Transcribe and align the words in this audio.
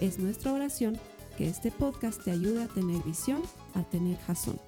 Es 0.00 0.18
nuestra 0.18 0.52
oración 0.52 0.98
que 1.38 1.48
este 1.48 1.70
podcast 1.70 2.22
te 2.22 2.30
ayude 2.30 2.64
a 2.64 2.66
tener 2.66 3.02
visión, 3.02 3.40
a 3.74 3.82
tener 3.82 4.18
jazón. 4.26 4.58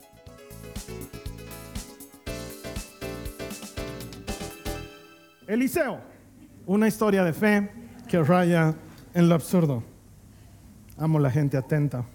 Eliseo, 5.46 6.00
una 6.66 6.88
historia 6.88 7.24
de 7.24 7.34
fe 7.34 7.70
que 8.08 8.22
raya 8.22 8.74
en 9.12 9.28
lo 9.28 9.34
absurdo. 9.34 9.82
Amo 10.96 11.18
la 11.18 11.30
gente 11.30 11.58
atenta. 11.58 12.06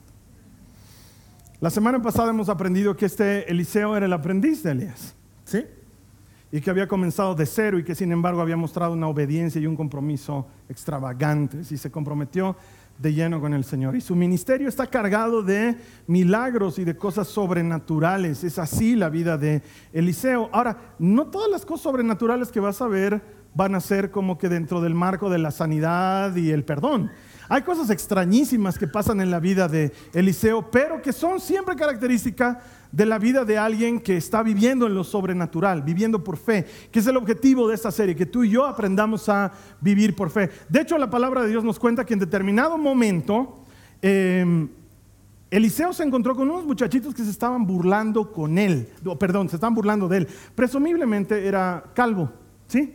La 1.60 1.70
semana 1.70 2.02
pasada 2.02 2.32
hemos 2.32 2.50
aprendido 2.50 2.98
que 2.98 3.06
este 3.06 3.50
Eliseo 3.50 3.96
era 3.96 4.08
el 4.08 4.14
aprendiz 4.14 4.64
de 4.64 4.72
Elías, 4.72 5.16
¿sí? 5.46 5.66
Y 6.52 6.62
que 6.62 6.70
había 6.70 6.88
comenzado 6.88 7.36
de 7.36 7.46
cero 7.46 7.78
y 7.78 7.84
que 7.84 7.94
sin 7.94 8.12
embargo 8.12 8.42
había 8.42 8.58
mostrado 8.58 8.94
una 8.94 9.08
obediencia 9.08 9.62
y 9.62 9.68
un 9.68 9.76
compromiso 9.76 10.48
extravagantes 10.68 11.72
y 11.72 11.78
se 11.78 11.92
comprometió 11.92 12.56
de 12.98 13.14
lleno 13.14 13.42
con 13.42 13.54
el 13.54 13.64
Señor. 13.64 13.96
Y 13.96 14.02
su 14.02 14.16
ministerio 14.16 14.70
está 14.70 14.88
cargado 14.88 15.44
de 15.44 15.78
milagros 16.08 16.80
y 16.80 16.84
de 16.84 16.96
cosas 16.96 17.28
sobrenaturales. 17.28 18.44
Es 18.44 18.60
así 18.60 18.96
la 18.96 19.10
vida 19.10 19.38
de 19.38 19.62
Eliseo. 19.92 20.50
Ahora, 20.54 20.96
no 21.00 21.28
todas 21.28 21.50
las 21.50 21.66
cosas 21.66 21.84
sobrenaturales 21.84 22.52
que 22.52 22.60
vas 22.60 22.82
a 22.82 22.88
ver 22.88 23.22
van 23.56 23.76
a 23.76 23.80
ser 23.80 24.12
como 24.12 24.38
que 24.38 24.50
dentro 24.50 24.82
del 24.82 24.96
marco 24.96 25.30
de 25.30 25.38
la 25.38 25.52
sanidad 25.52 26.36
y 26.36 26.52
el 26.52 26.64
perdón. 26.64 27.12
Hay 27.50 27.62
cosas 27.62 27.90
extrañísimas 27.90 28.78
que 28.78 28.88
pasan 28.88 29.22
en 29.22 29.30
la 29.30 29.40
vida 29.40 29.68
de 29.68 29.92
Eliseo, 30.14 30.72
pero 30.72 31.02
que 31.02 31.14
son 31.14 31.40
siempre 31.40 31.76
características 31.76 32.58
de 32.94 33.08
la 33.08 33.18
vida 33.18 33.44
de 33.44 33.58
alguien 33.58 34.00
que 34.00 34.16
está 34.16 34.44
viviendo 34.44 34.86
en 34.86 34.94
lo 34.94 35.04
sobrenatural, 35.04 35.82
viviendo 35.82 36.24
por 36.24 36.38
fe, 36.38 36.66
que 36.92 37.00
es 37.00 37.08
el 37.08 37.18
objetivo 37.18 37.68
de 37.68 37.74
esta 37.74 37.92
serie, 37.92 38.16
que 38.16 38.28
tú 38.28 38.44
y 38.44 38.52
yo 38.52 38.66
aprendamos 38.66 39.28
a 39.30 39.52
vivir 39.82 40.16
por 40.16 40.30
fe. 40.30 40.52
De 40.70 40.82
hecho, 40.82 41.00
la 41.00 41.10
palabra 41.10 41.42
de 41.42 41.50
Dios 41.50 41.64
nos 41.64 41.80
cuenta 41.80 42.06
que 42.06 42.14
en 42.14 42.20
determinado 42.20 42.78
momento 42.78 43.66
em, 44.00 44.70
Eliseo 45.50 45.92
se 45.92 46.04
encontró 46.04 46.36
con 46.36 46.50
unos 46.50 46.66
muchachitos 46.66 47.16
que 47.16 47.24
se 47.24 47.32
estaban 47.32 47.66
burlando 47.66 48.32
con 48.32 48.60
él, 48.60 48.88
perdón, 49.20 49.50
se 49.50 49.56
estaban 49.56 49.74
burlando 49.74 50.08
de 50.08 50.18
él. 50.18 50.28
Presumiblemente 50.54 51.48
era 51.48 51.84
calvo, 51.96 52.32
¿sí? 52.68 52.94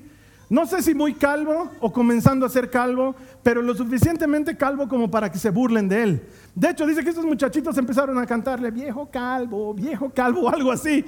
No 0.50 0.64
sé 0.66 0.82
si 0.82 0.94
muy 0.94 1.12
calvo 1.12 1.70
o 1.78 1.92
comenzando 1.92 2.46
a 2.46 2.48
ser 2.48 2.70
calvo, 2.70 3.14
pero 3.42 3.60
lo 3.60 3.74
suficientemente 3.74 4.56
calvo 4.56 4.88
como 4.88 5.10
para 5.10 5.30
que 5.30 5.38
se 5.38 5.50
burlen 5.50 5.88
de 5.88 6.02
él. 6.02 6.28
De 6.54 6.70
hecho, 6.70 6.86
dice 6.86 7.04
que 7.04 7.10
estos 7.10 7.26
muchachitos 7.26 7.76
empezaron 7.76 8.16
a 8.18 8.26
cantarle 8.26 8.70
viejo 8.70 9.10
calvo, 9.10 9.74
viejo 9.74 10.08
calvo, 10.10 10.48
algo 10.54 10.72
así. 10.72 11.04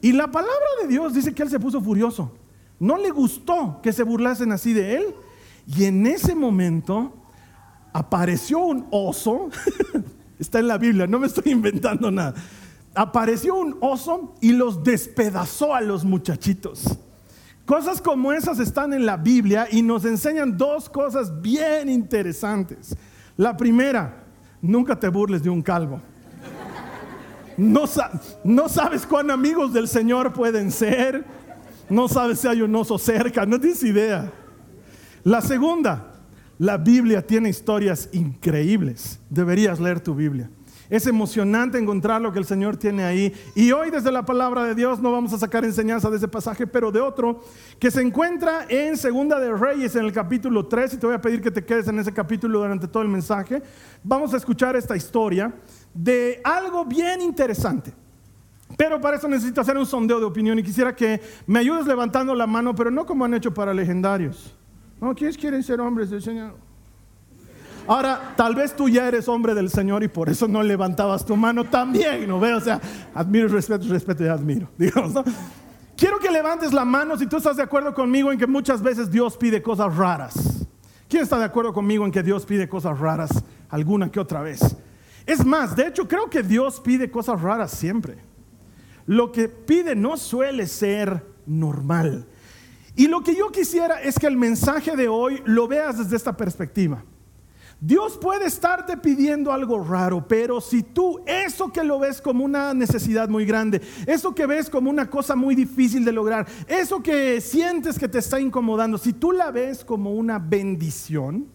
Y 0.00 0.12
la 0.12 0.30
palabra 0.30 0.56
de 0.80 0.88
Dios 0.88 1.12
dice 1.12 1.34
que 1.34 1.42
él 1.42 1.50
se 1.50 1.60
puso 1.60 1.82
furioso. 1.82 2.32
No 2.80 2.96
le 2.96 3.10
gustó 3.10 3.80
que 3.82 3.92
se 3.92 4.02
burlasen 4.02 4.52
así 4.52 4.72
de 4.72 4.96
él. 4.96 5.14
Y 5.66 5.84
en 5.84 6.06
ese 6.06 6.34
momento 6.34 7.12
apareció 7.92 8.60
un 8.60 8.86
oso. 8.90 9.50
Está 10.38 10.60
en 10.60 10.68
la 10.68 10.78
Biblia, 10.78 11.06
no 11.06 11.18
me 11.18 11.26
estoy 11.26 11.52
inventando 11.52 12.10
nada. 12.10 12.34
Apareció 12.94 13.54
un 13.54 13.76
oso 13.80 14.34
y 14.40 14.52
los 14.52 14.82
despedazó 14.82 15.74
a 15.74 15.82
los 15.82 16.04
muchachitos. 16.04 16.98
Cosas 17.66 18.00
como 18.02 18.32
esas 18.32 18.58
están 18.58 18.92
en 18.92 19.06
la 19.06 19.16
Biblia 19.16 19.68
y 19.70 19.82
nos 19.82 20.04
enseñan 20.04 20.56
dos 20.56 20.88
cosas 20.88 21.40
bien 21.40 21.88
interesantes. 21.88 22.96
La 23.36 23.56
primera, 23.56 24.24
nunca 24.60 24.98
te 24.98 25.08
burles 25.08 25.42
de 25.42 25.50
un 25.50 25.62
calvo. 25.62 26.00
No, 27.56 27.86
sabes 27.86 29.06
cuán 29.06 29.30
amigos 29.30 29.72
del 29.72 29.86
Señor 29.86 30.32
pueden 30.32 30.72
ser. 30.72 31.24
No 31.88 32.08
sabes 32.08 32.40
si 32.40 32.48
hay 32.48 32.62
un 32.62 32.74
oso 32.74 32.98
cerca. 32.98 33.46
No 33.46 33.60
tienes 33.60 33.82
idea. 33.82 34.30
La 35.22 35.40
segunda, 35.40 36.14
la 36.58 36.78
Biblia 36.78 37.24
tiene 37.24 37.48
historias 37.48 38.08
increíbles. 38.12 39.20
Deberías 39.30 39.78
leer 39.78 40.00
tu 40.00 40.14
Biblia. 40.14 40.50
Es 40.92 41.06
emocionante 41.06 41.78
encontrar 41.78 42.20
lo 42.20 42.34
que 42.34 42.38
el 42.38 42.44
Señor 42.44 42.76
tiene 42.76 43.02
ahí. 43.02 43.32
Y 43.54 43.72
hoy 43.72 43.90
desde 43.90 44.12
la 44.12 44.26
palabra 44.26 44.64
de 44.64 44.74
Dios 44.74 45.00
no 45.00 45.10
vamos 45.10 45.32
a 45.32 45.38
sacar 45.38 45.64
enseñanza 45.64 46.10
de 46.10 46.18
ese 46.18 46.28
pasaje, 46.28 46.66
pero 46.66 46.92
de 46.92 47.00
otro 47.00 47.40
que 47.78 47.90
se 47.90 48.02
encuentra 48.02 48.66
en 48.68 48.98
Segunda 48.98 49.40
de 49.40 49.54
Reyes 49.54 49.96
en 49.96 50.04
el 50.04 50.12
capítulo 50.12 50.66
3. 50.66 50.92
Y 50.92 50.96
te 50.98 51.06
voy 51.06 51.14
a 51.14 51.20
pedir 51.22 51.40
que 51.40 51.50
te 51.50 51.64
quedes 51.64 51.88
en 51.88 51.98
ese 51.98 52.12
capítulo 52.12 52.58
durante 52.58 52.86
todo 52.86 53.02
el 53.02 53.08
mensaje. 53.08 53.62
Vamos 54.04 54.34
a 54.34 54.36
escuchar 54.36 54.76
esta 54.76 54.94
historia 54.94 55.50
de 55.94 56.42
algo 56.44 56.84
bien 56.84 57.22
interesante. 57.22 57.94
Pero 58.76 59.00
para 59.00 59.16
eso 59.16 59.28
necesito 59.28 59.62
hacer 59.62 59.78
un 59.78 59.86
sondeo 59.86 60.18
de 60.18 60.26
opinión 60.26 60.58
y 60.58 60.62
quisiera 60.62 60.94
que 60.94 61.22
me 61.46 61.60
ayudes 61.60 61.86
levantando 61.86 62.34
la 62.34 62.46
mano, 62.46 62.74
pero 62.74 62.90
no 62.90 63.06
como 63.06 63.24
han 63.24 63.32
hecho 63.32 63.54
para 63.54 63.72
legendarios. 63.72 64.54
No, 65.00 65.14
¿quiénes 65.14 65.38
quieren 65.38 65.62
ser 65.62 65.80
hombres 65.80 66.10
del 66.10 66.20
Señor? 66.20 66.52
Ahora, 67.86 68.34
tal 68.36 68.54
vez 68.54 68.74
tú 68.74 68.88
ya 68.88 69.08
eres 69.08 69.28
hombre 69.28 69.54
del 69.54 69.70
Señor 69.70 70.02
y 70.02 70.08
por 70.08 70.28
eso 70.28 70.46
no 70.46 70.62
levantabas 70.62 71.24
tu 71.24 71.36
mano 71.36 71.64
también, 71.64 72.28
¿no 72.28 72.38
veo? 72.38 72.58
O 72.58 72.60
sea, 72.60 72.80
admiro, 73.14 73.48
respeto, 73.48 73.86
respeto 73.88 74.24
y 74.24 74.28
admiro, 74.28 74.68
¿no? 74.78 75.24
Quiero 75.96 76.18
que 76.18 76.30
levantes 76.30 76.72
la 76.72 76.84
mano 76.84 77.16
si 77.16 77.26
tú 77.26 77.36
estás 77.36 77.56
de 77.56 77.62
acuerdo 77.62 77.94
conmigo 77.94 78.32
en 78.32 78.38
que 78.38 78.46
muchas 78.46 78.82
veces 78.82 79.10
Dios 79.10 79.36
pide 79.36 79.62
cosas 79.62 79.94
raras. 79.96 80.66
¿Quién 81.08 81.22
está 81.22 81.38
de 81.38 81.44
acuerdo 81.44 81.72
conmigo 81.72 82.04
en 82.04 82.10
que 82.10 82.22
Dios 82.22 82.46
pide 82.46 82.68
cosas 82.68 82.98
raras 82.98 83.30
alguna 83.68 84.10
que 84.10 84.18
otra 84.18 84.40
vez? 84.40 84.76
Es 85.26 85.44
más, 85.44 85.76
de 85.76 85.86
hecho, 85.86 86.08
creo 86.08 86.28
que 86.28 86.42
Dios 86.42 86.80
pide 86.80 87.10
cosas 87.10 87.40
raras 87.40 87.70
siempre. 87.70 88.16
Lo 89.06 89.30
que 89.30 89.48
pide 89.48 89.94
no 89.94 90.16
suele 90.16 90.66
ser 90.66 91.24
normal. 91.46 92.26
Y 92.96 93.08
lo 93.08 93.22
que 93.22 93.34
yo 93.34 93.50
quisiera 93.50 94.00
es 94.00 94.18
que 94.18 94.26
el 94.26 94.36
mensaje 94.36 94.96
de 94.96 95.08
hoy 95.08 95.42
lo 95.44 95.68
veas 95.68 95.98
desde 95.98 96.16
esta 96.16 96.36
perspectiva. 96.36 97.04
Dios 97.84 98.16
puede 98.16 98.46
estarte 98.46 98.96
pidiendo 98.96 99.50
algo 99.50 99.82
raro, 99.82 100.28
pero 100.28 100.60
si 100.60 100.84
tú 100.84 101.18
eso 101.26 101.72
que 101.72 101.82
lo 101.82 101.98
ves 101.98 102.22
como 102.22 102.44
una 102.44 102.72
necesidad 102.74 103.28
muy 103.28 103.44
grande, 103.44 103.82
eso 104.06 104.32
que 104.36 104.46
ves 104.46 104.70
como 104.70 104.88
una 104.88 105.10
cosa 105.10 105.34
muy 105.34 105.56
difícil 105.56 106.04
de 106.04 106.12
lograr, 106.12 106.46
eso 106.68 107.02
que 107.02 107.40
sientes 107.40 107.98
que 107.98 108.06
te 108.06 108.20
está 108.20 108.38
incomodando, 108.38 108.98
si 108.98 109.12
tú 109.12 109.32
la 109.32 109.50
ves 109.50 109.84
como 109.84 110.12
una 110.12 110.38
bendición, 110.38 111.48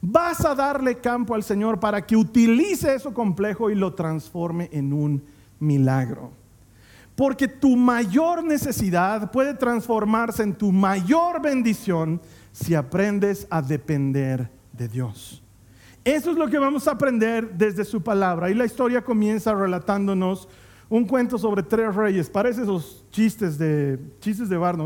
vas 0.00 0.46
a 0.46 0.54
darle 0.54 0.98
campo 0.98 1.34
al 1.34 1.42
Señor 1.42 1.78
para 1.78 2.06
que 2.06 2.16
utilice 2.16 2.94
eso 2.94 3.12
complejo 3.12 3.68
y 3.68 3.74
lo 3.74 3.92
transforme 3.92 4.70
en 4.72 4.94
un 4.94 5.22
milagro. 5.58 6.32
Porque 7.14 7.48
tu 7.48 7.76
mayor 7.76 8.42
necesidad 8.42 9.30
puede 9.30 9.52
transformarse 9.52 10.42
en 10.42 10.54
tu 10.54 10.72
mayor 10.72 11.42
bendición 11.42 12.18
si 12.50 12.74
aprendes 12.74 13.46
a 13.50 13.60
depender 13.60 14.50
de 14.72 14.88
Dios. 14.88 15.42
Eso 16.04 16.30
es 16.30 16.36
lo 16.36 16.48
que 16.48 16.58
vamos 16.58 16.88
a 16.88 16.92
aprender 16.92 17.52
desde 17.52 17.84
su 17.84 18.02
palabra. 18.02 18.50
Y 18.50 18.54
la 18.54 18.64
historia 18.64 19.02
comienza 19.02 19.54
relatándonos 19.54 20.48
un 20.88 21.06
cuento 21.06 21.38
sobre 21.38 21.62
tres 21.62 21.94
reyes. 21.94 22.28
Parece 22.28 22.62
esos 22.62 23.04
chistes 23.10 23.58
de, 23.58 23.98
chistes 24.20 24.48
de 24.48 24.56
bar, 24.56 24.76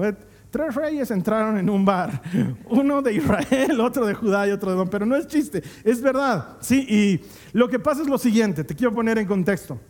Tres 0.50 0.72
reyes 0.76 1.10
entraron 1.10 1.58
en 1.58 1.68
un 1.68 1.84
bar, 1.84 2.22
uno 2.70 3.02
de 3.02 3.14
Israel, 3.14 3.80
otro 3.80 4.06
de 4.06 4.14
Judá 4.14 4.46
y 4.46 4.52
otro 4.52 4.70
de 4.70 4.76
Don, 4.76 4.88
pero 4.88 5.04
no 5.04 5.16
es 5.16 5.26
chiste, 5.26 5.64
es 5.82 6.00
verdad. 6.00 6.58
Sí, 6.60 6.86
y 6.88 7.20
lo 7.52 7.68
que 7.68 7.80
pasa 7.80 8.02
es 8.02 8.08
lo 8.08 8.18
siguiente, 8.18 8.62
te 8.62 8.76
quiero 8.76 8.94
poner 8.94 9.18
en 9.18 9.26
contexto. 9.26 9.80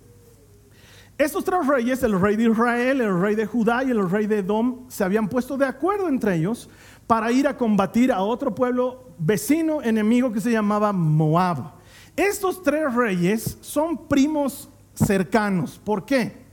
Estos 1.18 1.44
tres 1.44 1.66
reyes, 1.66 2.02
el 2.02 2.18
rey 2.18 2.36
de 2.36 2.44
Israel, 2.44 3.02
el 3.02 3.20
rey 3.20 3.34
de 3.34 3.44
Judá 3.44 3.84
y 3.84 3.90
el 3.90 4.08
rey 4.08 4.26
de 4.26 4.38
Edom, 4.38 4.88
se 4.88 5.04
habían 5.04 5.28
puesto 5.28 5.58
de 5.58 5.66
acuerdo 5.66 6.08
entre 6.08 6.36
ellos 6.36 6.70
para 7.06 7.30
ir 7.30 7.46
a 7.46 7.58
combatir 7.58 8.10
a 8.10 8.22
otro 8.22 8.54
pueblo 8.54 9.03
vecino 9.18 9.82
enemigo 9.82 10.32
que 10.32 10.40
se 10.40 10.50
llamaba 10.50 10.92
Moab. 10.92 11.72
Estos 12.16 12.62
tres 12.62 12.94
reyes 12.94 13.58
son 13.60 14.08
primos 14.08 14.68
cercanos. 14.94 15.80
¿Por 15.82 16.04
qué? 16.04 16.44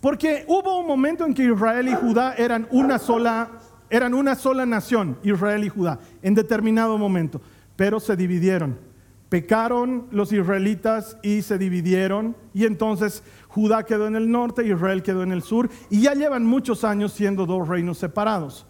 Porque 0.00 0.44
hubo 0.48 0.80
un 0.80 0.86
momento 0.86 1.24
en 1.24 1.34
que 1.34 1.44
Israel 1.44 1.88
y 1.88 1.94
Judá 1.94 2.34
eran 2.34 2.66
una 2.70 2.98
sola, 2.98 3.50
eran 3.88 4.14
una 4.14 4.34
sola 4.34 4.66
nación, 4.66 5.16
Israel 5.22 5.64
y 5.64 5.68
Judá, 5.68 6.00
en 6.22 6.34
determinado 6.34 6.98
momento, 6.98 7.40
pero 7.76 8.00
se 8.00 8.16
dividieron. 8.16 8.78
Pecaron 9.28 10.08
los 10.10 10.32
israelitas 10.32 11.16
y 11.22 11.42
se 11.42 11.56
dividieron, 11.56 12.36
y 12.52 12.64
entonces 12.66 13.22
Judá 13.48 13.84
quedó 13.84 14.06
en 14.06 14.16
el 14.16 14.30
norte, 14.30 14.66
Israel 14.66 15.02
quedó 15.02 15.22
en 15.22 15.32
el 15.32 15.42
sur, 15.42 15.70
y 15.88 16.02
ya 16.02 16.14
llevan 16.14 16.44
muchos 16.44 16.84
años 16.84 17.12
siendo 17.12 17.46
dos 17.46 17.68
reinos 17.68 17.98
separados. 17.98 18.66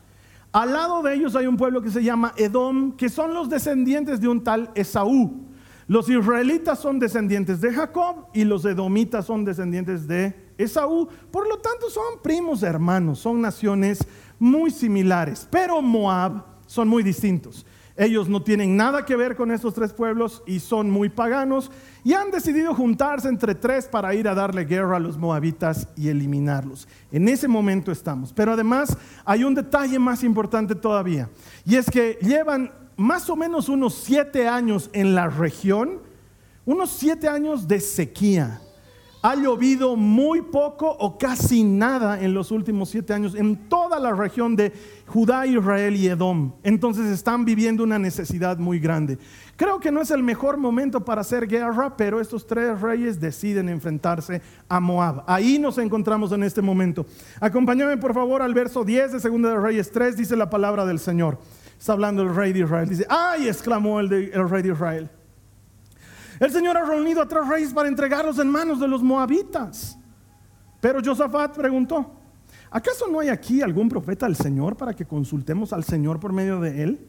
Al 0.53 0.73
lado 0.75 1.03
de 1.03 1.15
ellos 1.15 1.35
hay 1.35 1.47
un 1.47 1.57
pueblo 1.57 1.81
que 1.81 1.91
se 1.91 2.05
llama 2.05 2.35
Edom, 2.37 2.93
que 2.93 3.09
son 3.09 3.33
los 3.33 3.49
descendientes 3.49 4.21
de 4.21 4.29
un 4.29 4.45
tal 4.45 4.71
Esaú. 4.75 5.49
Los 5.87 6.11
israelitas 6.11 6.79
son 6.79 6.99
descendientes 6.99 7.63
de 7.63 7.73
Jacob 7.73 8.27
y 8.35 8.45
los 8.45 8.65
edomitas 8.67 9.25
son 9.25 9.47
descendientes 9.47 10.07
de 10.07 10.53
Esaú. 10.59 11.09
Por 11.31 11.49
lo 11.49 11.59
tanto, 11.59 11.89
son 11.89 12.21
primos 12.23 12.63
hermanos, 12.63 13.19
son 13.19 13.41
naciones 13.41 14.07
muy 14.39 14.71
similares. 14.71 15.49
Pero 15.51 15.81
Moab 15.81 16.45
son 16.67 16.87
muy 16.87 17.03
distintos. 17.03 17.65
Ellos 17.97 18.29
no 18.29 18.43
tienen 18.43 18.77
nada 18.77 19.05
que 19.05 19.17
ver 19.17 19.37
con 19.37 19.51
estos 19.51 19.75
tres 19.75 19.93
pueblos 19.93 20.43
y 20.47 20.61
son 20.61 20.91
muy 20.91 21.09
paganos 21.09 21.71
y 22.05 22.15
han 22.15 22.31
decidido 22.31 22.75
juntarse 22.75 23.29
entre 23.29 23.55
tres 23.55 23.87
para 23.87 24.15
ir 24.15 24.29
a 24.29 24.35
darle 24.35 24.65
guerra 24.65 24.97
a 24.97 25.01
los 25.01 25.19
moabitas 25.19 25.89
y 25.97 26.09
eliminarlos. 26.09 26.89
En 27.11 27.29
ese 27.29 27.49
momento 27.49 27.93
estamos. 27.93 28.33
Pero 28.33 28.53
además 28.53 28.97
hay 29.25 29.45
un 29.45 29.55
detalle 29.55 29.99
más 29.99 30.25
importante 30.25 30.75
todavía 30.75 31.29
y 31.67 31.77
es 31.77 31.91
que 31.91 32.19
llevan 32.23 32.73
más 32.97 33.29
o 33.29 33.37
menos 33.37 33.69
unos 33.69 33.95
siete 33.95 34.49
años 34.49 34.89
en 34.93 35.15
la 35.15 35.29
región, 35.29 36.01
unos 36.65 36.91
siete 36.91 37.29
años 37.29 37.69
de 37.69 37.81
sequía. 37.81 38.61
Ha 39.25 39.37
llovido 39.37 39.95
muy 39.95 40.43
poco 40.43 40.91
o 40.91 41.17
casi 41.17 41.63
nada 41.63 42.21
en 42.21 42.35
los 42.35 42.51
últimos 42.51 42.89
siete 42.89 43.15
años 43.15 43.37
en 43.37 43.69
toda 43.69 44.01
la 44.01 44.11
región 44.11 44.57
de 44.57 44.73
Judá, 45.07 45.47
Israel 45.47 45.95
y 45.95 46.09
Edom. 46.09 46.55
Entonces 46.65 47.07
están 47.07 47.45
viviendo 47.45 47.85
una 47.85 48.01
necesidad 48.01 48.59
muy 48.59 48.81
grande. 48.81 49.19
Creo 49.55 49.79
que 49.79 49.93
no 49.93 50.01
es 50.01 50.11
el 50.11 50.25
mejor 50.25 50.57
momento 50.57 51.05
para 51.05 51.21
hacer 51.21 51.47
guerra, 51.47 51.97
pero 51.97 52.21
estos 52.21 52.49
tres 52.49 52.81
reyes 52.81 53.21
deciden 53.21 53.69
enfrentarse 53.69 54.43
a 54.69 54.81
Moab. 54.81 55.23
Ahí 55.29 55.57
nos 55.57 55.79
encontramos 55.79 56.33
en 56.33 56.43
este 56.43 56.61
momento. 56.61 57.07
Acompáñame 57.39 57.99
por 57.99 58.15
favor 58.15 58.43
al 58.43 58.55
verso 58.55 58.83
10 58.83 59.13
de 59.13 59.31
2 59.31 59.43
de 59.43 59.57
Reyes 59.57 59.93
3, 59.93 60.17
dice 60.17 60.35
la 60.35 60.51
palabra 60.51 60.85
del 60.85 60.99
Señor. 60.99 61.39
Está 61.79 61.93
hablando 61.93 62.23
el 62.23 62.35
rey 62.35 62.53
de 62.53 62.61
Israel. 62.61 62.89
Dice, 62.89 63.07
¡ay! 63.09 63.47
exclamó 63.47 64.01
el, 64.01 64.13
el 64.13 64.49
rey 64.49 64.63
de 64.63 64.71
Israel. 64.71 65.11
El 66.43 66.51
Señor 66.51 66.77
ha 66.77 66.85
reunido 66.85 67.23
a 67.23 67.29
tres 67.29 67.47
reyes 67.47 67.73
para 67.73 67.89
entregarlos 67.89 68.37
en 68.41 68.49
manos 68.49 68.81
de 68.81 68.89
los 68.89 69.01
moabitas. 69.01 69.97
Pero 70.81 70.99
Josafat 71.01 71.57
preguntó, 71.57 72.17
¿acaso 72.69 73.07
no 73.07 73.21
hay 73.21 73.29
aquí 73.29 73.63
algún 73.63 73.89
profeta 73.89 74.27
del 74.27 74.35
Señor 74.35 74.77
para 74.77 74.93
que 74.93 75.05
consultemos 75.05 75.73
al 75.73 75.85
Señor 75.85 76.19
por 76.19 76.33
medio 76.33 76.59
de 76.59 76.83
él? 76.83 77.09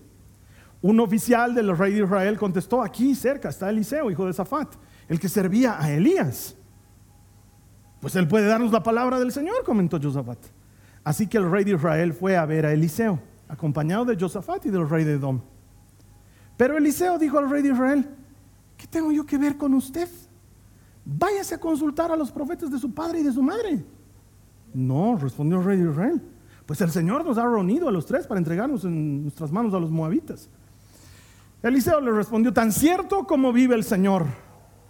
Un 0.83 0.99
oficial 0.99 1.55
del 1.55 1.75
rey 1.75 1.93
de 1.93 2.03
Israel 2.03 2.37
contestó, 2.37 2.83
aquí 2.83 3.15
cerca 3.15 3.49
está 3.49 3.71
Eliseo, 3.71 4.11
hijo 4.11 4.27
de 4.27 4.33
Zafat, 4.33 4.75
el 5.07 5.19
que 5.19 5.27
servía 5.27 5.81
a 5.81 5.91
Elías. 5.91 6.55
Pues 8.01 8.15
él 8.15 8.27
puede 8.27 8.45
darnos 8.45 8.71
la 8.71 8.83
palabra 8.83 9.17
del 9.17 9.31
Señor, 9.31 9.63
comentó 9.65 9.99
Josafat. 9.99 10.37
Así 11.03 11.25
que 11.25 11.39
el 11.39 11.49
rey 11.49 11.63
de 11.63 11.71
Israel 11.71 12.13
fue 12.13 12.37
a 12.37 12.45
ver 12.45 12.67
a 12.67 12.71
Eliseo, 12.71 13.19
acompañado 13.47 14.05
de 14.05 14.15
Josafat 14.15 14.67
y 14.67 14.69
del 14.69 14.87
rey 14.87 15.03
de 15.03 15.13
Edom. 15.13 15.41
Pero 16.55 16.77
Eliseo 16.77 17.17
dijo 17.17 17.39
al 17.39 17.49
rey 17.49 17.63
de 17.63 17.69
Israel, 17.69 18.07
¿Qué 18.77 18.87
tengo 18.87 19.11
yo 19.11 19.25
que 19.25 19.37
ver 19.37 19.57
con 19.57 19.73
usted? 19.73 20.09
Váyase 21.05 21.55
a 21.55 21.59
consultar 21.59 22.11
a 22.11 22.15
los 22.15 22.31
profetas 22.31 22.71
de 22.71 22.79
su 22.79 22.93
padre 22.93 23.19
y 23.19 23.23
de 23.23 23.31
su 23.31 23.41
madre. 23.41 23.83
No, 24.73 25.17
respondió 25.17 25.59
el 25.59 25.65
rey 25.65 25.77
de 25.77 25.89
Israel. 25.89 26.21
Pues 26.65 26.79
el 26.81 26.91
Señor 26.91 27.25
nos 27.25 27.37
ha 27.37 27.43
reunido 27.43 27.89
a 27.89 27.91
los 27.91 28.05
tres 28.05 28.25
para 28.25 28.39
entregarnos 28.39 28.85
en 28.85 29.23
nuestras 29.23 29.51
manos 29.51 29.73
a 29.73 29.79
los 29.79 29.91
moabitas. 29.91 30.49
Eliseo 31.61 32.01
le 32.01 32.11
respondió, 32.11 32.53
tan 32.53 32.71
cierto 32.71 33.25
como 33.25 33.53
vive 33.53 33.75
el 33.75 33.83
Señor 33.83 34.25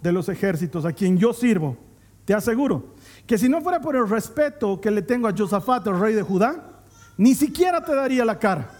de 0.02 0.12
los 0.12 0.28
ejércitos, 0.28 0.84
a 0.84 0.92
quien 0.92 1.16
yo 1.18 1.32
sirvo, 1.32 1.76
te 2.24 2.34
aseguro 2.34 2.94
que 3.26 3.38
si 3.38 3.48
no 3.48 3.60
fuera 3.60 3.80
por 3.80 3.96
el 3.96 4.08
respeto 4.08 4.80
que 4.80 4.90
le 4.90 5.02
tengo 5.02 5.28
a 5.28 5.34
Josafat, 5.36 5.86
el 5.86 5.98
rey 5.98 6.14
de 6.14 6.22
Judá, 6.22 6.80
ni 7.16 7.34
siquiera 7.34 7.84
te 7.84 7.94
daría 7.94 8.24
la 8.24 8.38
cara. 8.38 8.70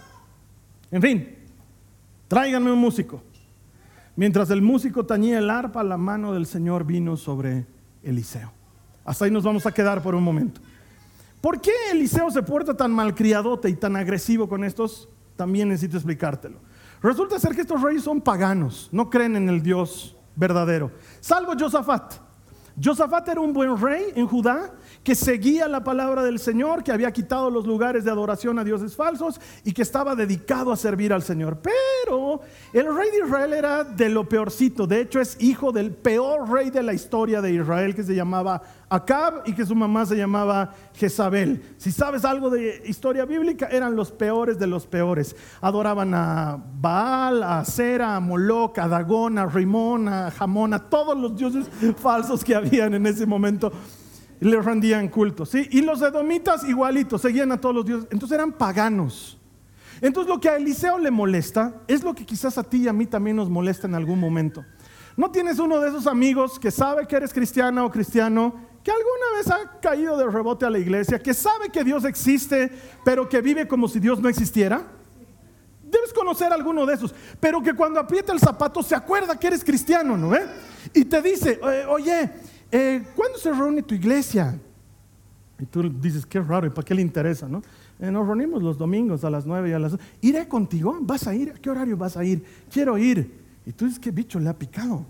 En 0.91 1.01
fin, 1.01 1.35
tráiganme 2.27 2.71
un 2.71 2.79
músico. 2.79 3.21
Mientras 4.15 4.49
el 4.49 4.61
músico 4.61 5.05
tañía 5.05 5.39
el 5.39 5.49
arpa, 5.49 5.83
la 5.83 5.97
mano 5.97 6.33
del 6.33 6.45
Señor 6.45 6.85
vino 6.85 7.17
sobre 7.17 7.65
Eliseo. 8.01 8.51
Hasta 9.03 9.25
ahí 9.25 9.31
nos 9.31 9.43
vamos 9.43 9.65
a 9.65 9.73
quedar 9.73 10.01
por 10.01 10.15
un 10.15 10.23
momento. 10.23 10.61
¿Por 11.41 11.59
qué 11.59 11.71
Eliseo 11.91 12.31
se 12.31 12.41
porta 12.41 12.75
tan 12.75 12.91
malcriadote 12.91 13.69
y 13.69 13.75
tan 13.75 13.95
agresivo 13.95 14.47
con 14.47 14.63
estos? 14.63 15.09
También 15.35 15.69
necesito 15.69 15.97
explicártelo. 15.97 16.59
Resulta 17.01 17.37
ser 17.39 17.53
que 17.53 17.61
estos 17.61 17.81
reyes 17.81 18.03
son 18.03 18.21
paganos, 18.21 18.89
no 18.91 19.09
creen 19.09 19.35
en 19.35 19.49
el 19.49 19.61
Dios 19.61 20.15
verdadero. 20.35 20.91
Salvo 21.19 21.53
Josafat. 21.59 22.15
Josafat 22.81 23.27
era 23.29 23.41
un 23.41 23.53
buen 23.53 23.79
rey 23.79 24.05
en 24.15 24.27
Judá 24.27 24.73
que 25.05 25.13
seguía 25.13 25.67
la 25.67 25.83
palabra 25.83 26.23
del 26.23 26.39
Señor, 26.39 26.83
que 26.83 26.91
había 26.91 27.13
quitado 27.13 27.51
los 27.51 27.67
lugares 27.67 28.03
de 28.03 28.09
adoración 28.09 28.57
a 28.57 28.63
dioses 28.63 28.95
falsos 28.95 29.39
y 29.63 29.71
que 29.71 29.83
estaba 29.83 30.15
dedicado 30.15 30.71
a 30.71 30.75
servir 30.75 31.13
al 31.13 31.21
Señor. 31.21 31.59
Pero 31.61 32.41
el 32.73 32.87
rey 32.87 33.11
de 33.11 33.19
Israel 33.23 33.53
era 33.53 33.83
de 33.83 34.09
lo 34.09 34.27
peorcito. 34.27 34.87
De 34.87 35.01
hecho, 35.01 35.21
es 35.21 35.37
hijo 35.39 35.71
del 35.71 35.91
peor 35.91 36.49
rey 36.49 36.71
de 36.71 36.81
la 36.81 36.91
historia 36.91 37.39
de 37.39 37.53
Israel 37.53 37.93
que 37.93 38.01
se 38.01 38.15
llamaba 38.15 38.63
Acab 38.89 39.43
y 39.45 39.53
que 39.53 39.63
su 39.63 39.75
mamá 39.75 40.07
se 40.07 40.15
llamaba 40.15 40.73
Jezabel. 40.95 41.75
Si 41.77 41.91
sabes 41.91 42.25
algo 42.25 42.49
de 42.49 42.81
historia 42.87 43.25
bíblica, 43.25 43.67
eran 43.67 43.95
los 43.95 44.11
peores 44.11 44.57
de 44.57 44.65
los 44.65 44.87
peores. 44.87 45.35
Adoraban 45.61 46.15
a 46.15 46.57
Baal, 46.79 47.43
a 47.43 47.63
Sera, 47.63 48.15
a 48.15 48.19
Moloch, 48.19 48.79
a 48.79 48.87
Dagón, 48.87 49.37
a 49.37 49.45
Rimón, 49.45 50.07
a 50.07 50.31
Jamón, 50.31 50.73
a 50.73 50.89
todos 50.89 51.15
los 51.15 51.37
dioses 51.37 51.67
falsos 51.97 52.43
que 52.43 52.55
habían 52.55 52.95
en 52.95 53.05
ese 53.05 53.27
momento. 53.27 53.71
Y 54.41 54.45
les 54.45 54.63
rendían 54.63 55.07
culto. 55.07 55.45
¿sí? 55.45 55.67
Y 55.71 55.81
los 55.81 56.01
edomitas 56.01 56.67
igualitos, 56.67 57.21
seguían 57.21 57.51
a 57.51 57.59
todos 57.59 57.75
los 57.75 57.85
dioses. 57.85 58.07
Entonces 58.11 58.35
eran 58.35 58.51
paganos. 58.51 59.37
Entonces 60.01 60.29
lo 60.29 60.39
que 60.39 60.49
a 60.49 60.57
Eliseo 60.57 60.97
le 60.97 61.11
molesta 61.11 61.81
es 61.87 62.03
lo 62.03 62.13
que 62.13 62.25
quizás 62.25 62.57
a 62.57 62.63
ti 62.63 62.83
y 62.83 62.87
a 62.87 62.93
mí 62.93 63.05
también 63.05 63.37
nos 63.37 63.49
molesta 63.49 63.87
en 63.87 63.95
algún 63.95 64.19
momento. 64.19 64.65
¿No 65.17 65.31
tienes 65.31 65.59
uno 65.59 65.79
de 65.79 65.89
esos 65.89 66.07
amigos 66.07 66.59
que 66.59 66.71
sabe 66.71 67.07
que 67.07 67.15
eres 67.15 67.33
cristiana 67.33 67.85
o 67.85 67.91
cristiano 67.91 68.53
que 68.83 68.91
alguna 68.91 69.37
vez 69.37 69.49
ha 69.49 69.79
caído 69.79 70.17
de 70.17 70.27
rebote 70.27 70.65
a 70.65 70.69
la 70.69 70.77
iglesia, 70.77 71.17
que 71.17 71.33
sabe 71.33 71.69
que 71.69 71.83
Dios 71.83 72.05
existe, 72.05 72.71
pero 73.03 73.27
que 73.27 73.41
vive 73.41 73.67
como 73.67 73.87
si 73.87 73.99
Dios 73.99 74.19
no 74.19 74.29
existiera? 74.29 74.85
Debes 75.83 76.13
conocer 76.13 76.51
alguno 76.51 76.85
de 76.85 76.93
esos, 76.93 77.15
pero 77.39 77.63
que 77.63 77.73
cuando 77.73 77.99
aprieta 77.99 78.33
el 78.33 78.39
zapato 78.39 78.83
se 78.83 78.93
acuerda 78.93 79.39
que 79.39 79.47
eres 79.47 79.63
cristiano, 79.63 80.17
¿no? 80.17 80.29
ve? 80.29 80.45
Y 80.93 81.05
te 81.05 81.21
dice, 81.21 81.59
eh, 81.63 81.85
oye, 81.87 82.29
eh, 82.75 83.03
¿cuándo 83.15 83.37
se 83.37 83.51
reúne 83.51 83.81
tu 83.81 83.95
iglesia? 83.95 84.59
Y 85.57 85.65
tú 85.65 85.89
dices, 85.89 86.25
qué 86.25 86.41
raro, 86.41 86.67
¿y 86.67 86.69
para 86.69 86.83
qué 86.83 86.93
le 86.93 87.01
interesa, 87.01 87.47
no? 87.47 87.61
Eh, 87.99 88.11
nos 88.11 88.27
reunimos 88.27 88.61
los 88.61 88.77
domingos 88.77 89.23
a 89.23 89.29
las 89.29 89.45
nueve 89.45 89.69
y 89.69 89.73
a 89.73 89.79
las... 89.79 89.95
¿Iré 90.19 90.47
contigo? 90.47 90.97
¿Vas 90.99 91.25
a 91.27 91.33
ir? 91.33 91.51
¿A 91.51 91.53
qué 91.53 91.69
horario 91.69 91.95
vas 91.95 92.17
a 92.17 92.25
ir? 92.25 92.43
Quiero 92.69 92.97
ir. 92.97 93.31
Y 93.65 93.71
tú 93.71 93.85
dices, 93.85 93.99
¿qué 93.99 94.11
bicho 94.11 94.39
le 94.39 94.49
ha 94.49 94.53
picado? 94.53 95.05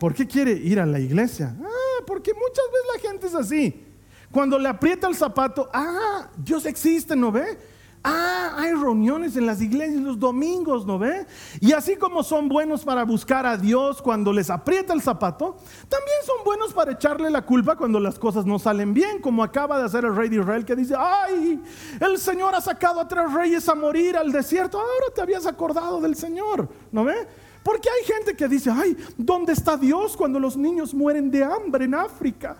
¿Por 0.00 0.14
qué 0.14 0.26
quiere 0.26 0.52
ir 0.52 0.80
a 0.80 0.86
la 0.86 0.98
iglesia? 0.98 1.54
Ah, 1.60 2.02
porque 2.06 2.32
muchas 2.32 2.64
veces 2.72 2.86
la 2.94 3.10
gente 3.10 3.26
es 3.26 3.34
así. 3.34 3.84
Cuando 4.30 4.58
le 4.58 4.68
aprieta 4.68 5.06
el 5.06 5.14
zapato, 5.14 5.68
ah, 5.74 6.30
Dios 6.38 6.64
existe, 6.64 7.14
¿no 7.14 7.30
ve? 7.30 7.58
Ah, 8.04 8.54
hay 8.56 8.72
reuniones 8.72 9.36
en 9.36 9.46
las 9.46 9.60
iglesias 9.60 10.02
los 10.02 10.18
domingos, 10.18 10.84
¿no 10.84 10.98
ve? 10.98 11.24
Y 11.60 11.72
así 11.72 11.94
como 11.94 12.24
son 12.24 12.48
buenos 12.48 12.84
para 12.84 13.04
buscar 13.04 13.46
a 13.46 13.56
Dios 13.56 14.02
cuando 14.02 14.32
les 14.32 14.50
aprieta 14.50 14.92
el 14.92 15.00
zapato, 15.00 15.56
también 15.88 16.16
son 16.26 16.44
buenos 16.44 16.72
para 16.72 16.92
echarle 16.92 17.30
la 17.30 17.42
culpa 17.42 17.76
cuando 17.76 18.00
las 18.00 18.18
cosas 18.18 18.44
no 18.44 18.58
salen 18.58 18.92
bien, 18.92 19.20
como 19.20 19.44
acaba 19.44 19.78
de 19.78 19.84
hacer 19.84 20.04
el 20.04 20.16
rey 20.16 20.28
de 20.28 20.36
Israel 20.36 20.64
que 20.64 20.74
dice, 20.74 20.94
ay, 20.98 21.62
el 22.00 22.18
Señor 22.18 22.56
ha 22.56 22.60
sacado 22.60 23.00
a 23.00 23.06
tres 23.06 23.32
reyes 23.32 23.68
a 23.68 23.74
morir 23.76 24.16
al 24.16 24.32
desierto, 24.32 24.80
ahora 24.80 25.06
te 25.14 25.22
habías 25.22 25.46
acordado 25.46 26.00
del 26.00 26.16
Señor, 26.16 26.68
¿no 26.90 27.04
ve? 27.04 27.28
Porque 27.62 27.88
hay 27.88 28.04
gente 28.04 28.34
que 28.34 28.48
dice, 28.48 28.70
ay, 28.70 28.96
¿dónde 29.16 29.52
está 29.52 29.76
Dios 29.76 30.16
cuando 30.16 30.40
los 30.40 30.56
niños 30.56 30.92
mueren 30.92 31.30
de 31.30 31.44
hambre 31.44 31.84
en 31.84 31.94
África? 31.94 32.56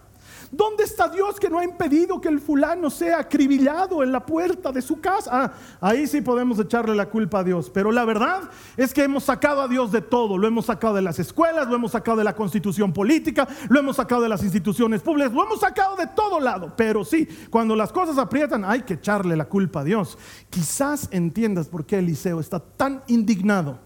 ¿Dónde 0.54 0.85
está 0.85 1.09
Dios 1.09 1.40
que 1.40 1.49
no 1.49 1.59
ha 1.59 1.64
impedido 1.64 2.21
que 2.21 2.28
el 2.28 2.38
fulano 2.38 2.90
sea 2.90 3.21
acribillado 3.21 4.02
en 4.02 4.12
la 4.12 4.26
puerta 4.26 4.71
de 4.71 4.82
su 4.82 5.00
casa? 5.00 5.30
Ah, 5.32 5.52
ahí 5.80 6.06
sí 6.06 6.21
podemos 6.21 6.59
echarle 6.59 6.94
la 6.94 7.09
culpa 7.09 7.38
a 7.38 7.44
Dios. 7.44 7.71
Pero 7.71 7.90
la 7.90 8.04
verdad 8.04 8.42
es 8.76 8.92
que 8.92 9.02
hemos 9.02 9.25
sacado 9.25 9.62
a 9.62 9.68
Dios 9.68 9.90
de 9.90 10.02
todo. 10.02 10.37
Lo 10.37 10.47
hemos 10.47 10.66
sacado 10.66 10.94
de 10.94 11.00
las 11.00 11.18
escuelas, 11.18 11.68
lo 11.68 11.75
hemos 11.75 11.92
sacado 11.92 12.18
de 12.18 12.25
la 12.25 12.37
constitución 12.37 12.92
política, 12.92 13.49
lo 13.71 13.80
hemos 13.80 13.97
sacado 13.97 14.21
de 14.21 14.28
las 14.28 14.42
instituciones 14.42 15.00
públicas, 15.00 15.32
lo 15.32 15.42
hemos 15.42 15.61
sacado 15.61 15.97
de 15.97 16.09
todo 16.09 16.38
lado. 16.38 16.75
Pero 16.76 17.02
sí, 17.02 17.26
cuando 17.49 17.75
las 17.75 17.90
cosas 17.90 18.18
aprietan 18.18 18.62
hay 18.66 18.82
que 18.82 18.94
echarle 18.94 19.35
la 19.35 19.47
culpa 19.47 19.80
a 19.80 19.85
Dios. 19.85 20.18
Quizás 20.50 21.09
entiendas 21.12 21.68
por 21.68 21.87
qué 21.87 21.99
Eliseo 21.99 22.40
está 22.40 22.61
tan 22.61 23.02
indignado 23.06 23.78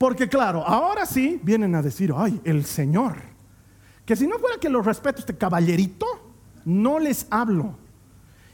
porque 0.00 0.30
claro, 0.30 0.66
ahora 0.66 1.04
sí 1.04 1.38
vienen 1.42 1.74
a 1.74 1.82
decir, 1.82 2.10
ay, 2.16 2.40
el 2.44 2.64
Señor. 2.64 3.29
Que 4.10 4.16
si 4.16 4.26
no 4.26 4.40
fuera 4.40 4.58
que 4.58 4.68
los 4.68 4.84
respeto 4.84 5.20
este 5.20 5.36
caballerito, 5.36 6.04
no 6.64 6.98
les 6.98 7.28
hablo. 7.30 7.76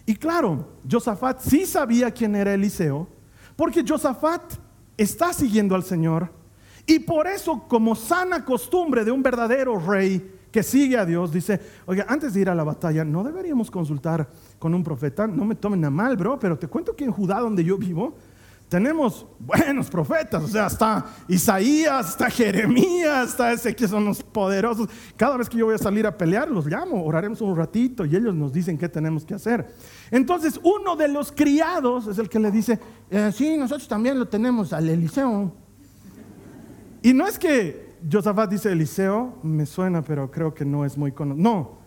Y 0.05 0.15
claro, 0.15 0.69
Josafat 0.87 1.41
sí 1.41 1.65
sabía 1.65 2.11
quién 2.11 2.37
era 2.37 2.53
Eliseo, 2.53 3.09
porque 3.57 3.83
Josafat 3.83 4.43
está 4.99 5.33
siguiendo 5.33 5.75
al 5.75 5.83
Señor. 5.83 6.31
Y 6.87 6.99
por 6.99 7.27
eso, 7.27 7.65
como 7.69 7.97
sana 7.97 8.45
costumbre 8.45 9.03
de 9.03 9.11
un 9.11 9.23
verdadero 9.23 9.79
rey 9.79 10.31
que 10.53 10.63
sigue 10.63 10.99
a 10.99 11.07
Dios, 11.07 11.33
dice, 11.33 11.59
oiga, 11.87 12.05
antes 12.07 12.35
de 12.35 12.41
ir 12.43 12.51
a 12.51 12.55
la 12.55 12.63
batalla, 12.63 13.03
¿no 13.03 13.25
deberíamos 13.25 13.71
consultar 13.71 14.29
con 14.59 14.75
un 14.75 14.85
profeta? 14.85 15.27
No 15.27 15.47
me 15.47 15.55
tomen 15.55 15.87
a 15.87 15.91
mal, 15.91 16.19
bro, 16.19 16.39
pero 16.39 16.59
te 16.59 16.69
cuento 16.69 16.95
que 16.95 17.05
en 17.05 17.13
Judá, 17.13 17.41
donde 17.41 17.65
yo 17.65 17.79
vivo, 17.79 18.15
tenemos 18.69 19.27
buenos 19.39 19.89
profetas, 19.89 20.43
o 20.43 20.49
sea, 20.49 20.67
está 20.67 21.07
Isaías, 21.29 22.11
está 22.11 22.29
Jeremías, 22.29 23.31
está 23.31 23.53
ese 23.53 23.77
que 23.77 23.87
son 23.87 24.05
los 24.05 24.23
poderosos. 24.23 24.89
Cada 25.17 25.37
vez 25.37 25.49
que 25.49 25.57
yo 25.57 25.67
voy 25.67 25.77
a 25.77 25.79
salir 25.79 26.07
a 26.07 26.17
pelear, 26.17 26.51
los 26.51 26.67
llamo, 26.67 27.05
oraremos 27.05 27.41
un 27.41 27.57
ratito 27.57 28.05
y 28.05 28.17
ellos 28.17 28.35
nos 28.35 28.53
dicen 28.53 28.77
qué 28.77 28.89
tenemos 28.89 29.25
que 29.25 29.35
hacer. 29.35 29.69
Entonces, 30.11 30.59
uno 30.65 30.97
de 30.97 31.07
los 31.09 31.31
criados 31.31 32.09
es 32.09 32.19
el 32.19 32.29
que 32.29 32.41
le 32.41 32.51
dice, 32.51 32.81
eh, 33.11 33.31
sí, 33.33 33.57
nosotros 33.57 33.87
también 33.87 34.19
lo 34.19 34.27
tenemos 34.27 34.73
al 34.73 34.89
Eliseo. 34.89 35.53
Y 37.03 37.13
no 37.15 37.27
es 37.29 37.39
que 37.39 37.95
Josafat 38.11 38.51
dice 38.51 38.73
Eliseo, 38.73 39.39
me 39.45 39.65
suena, 39.65 40.03
pero 40.03 40.29
creo 40.29 40.53
que 40.53 40.65
no 40.65 40.85
es 40.85 40.99
muy 40.99 41.13
conocido. 41.13 41.43
No, 41.43 41.79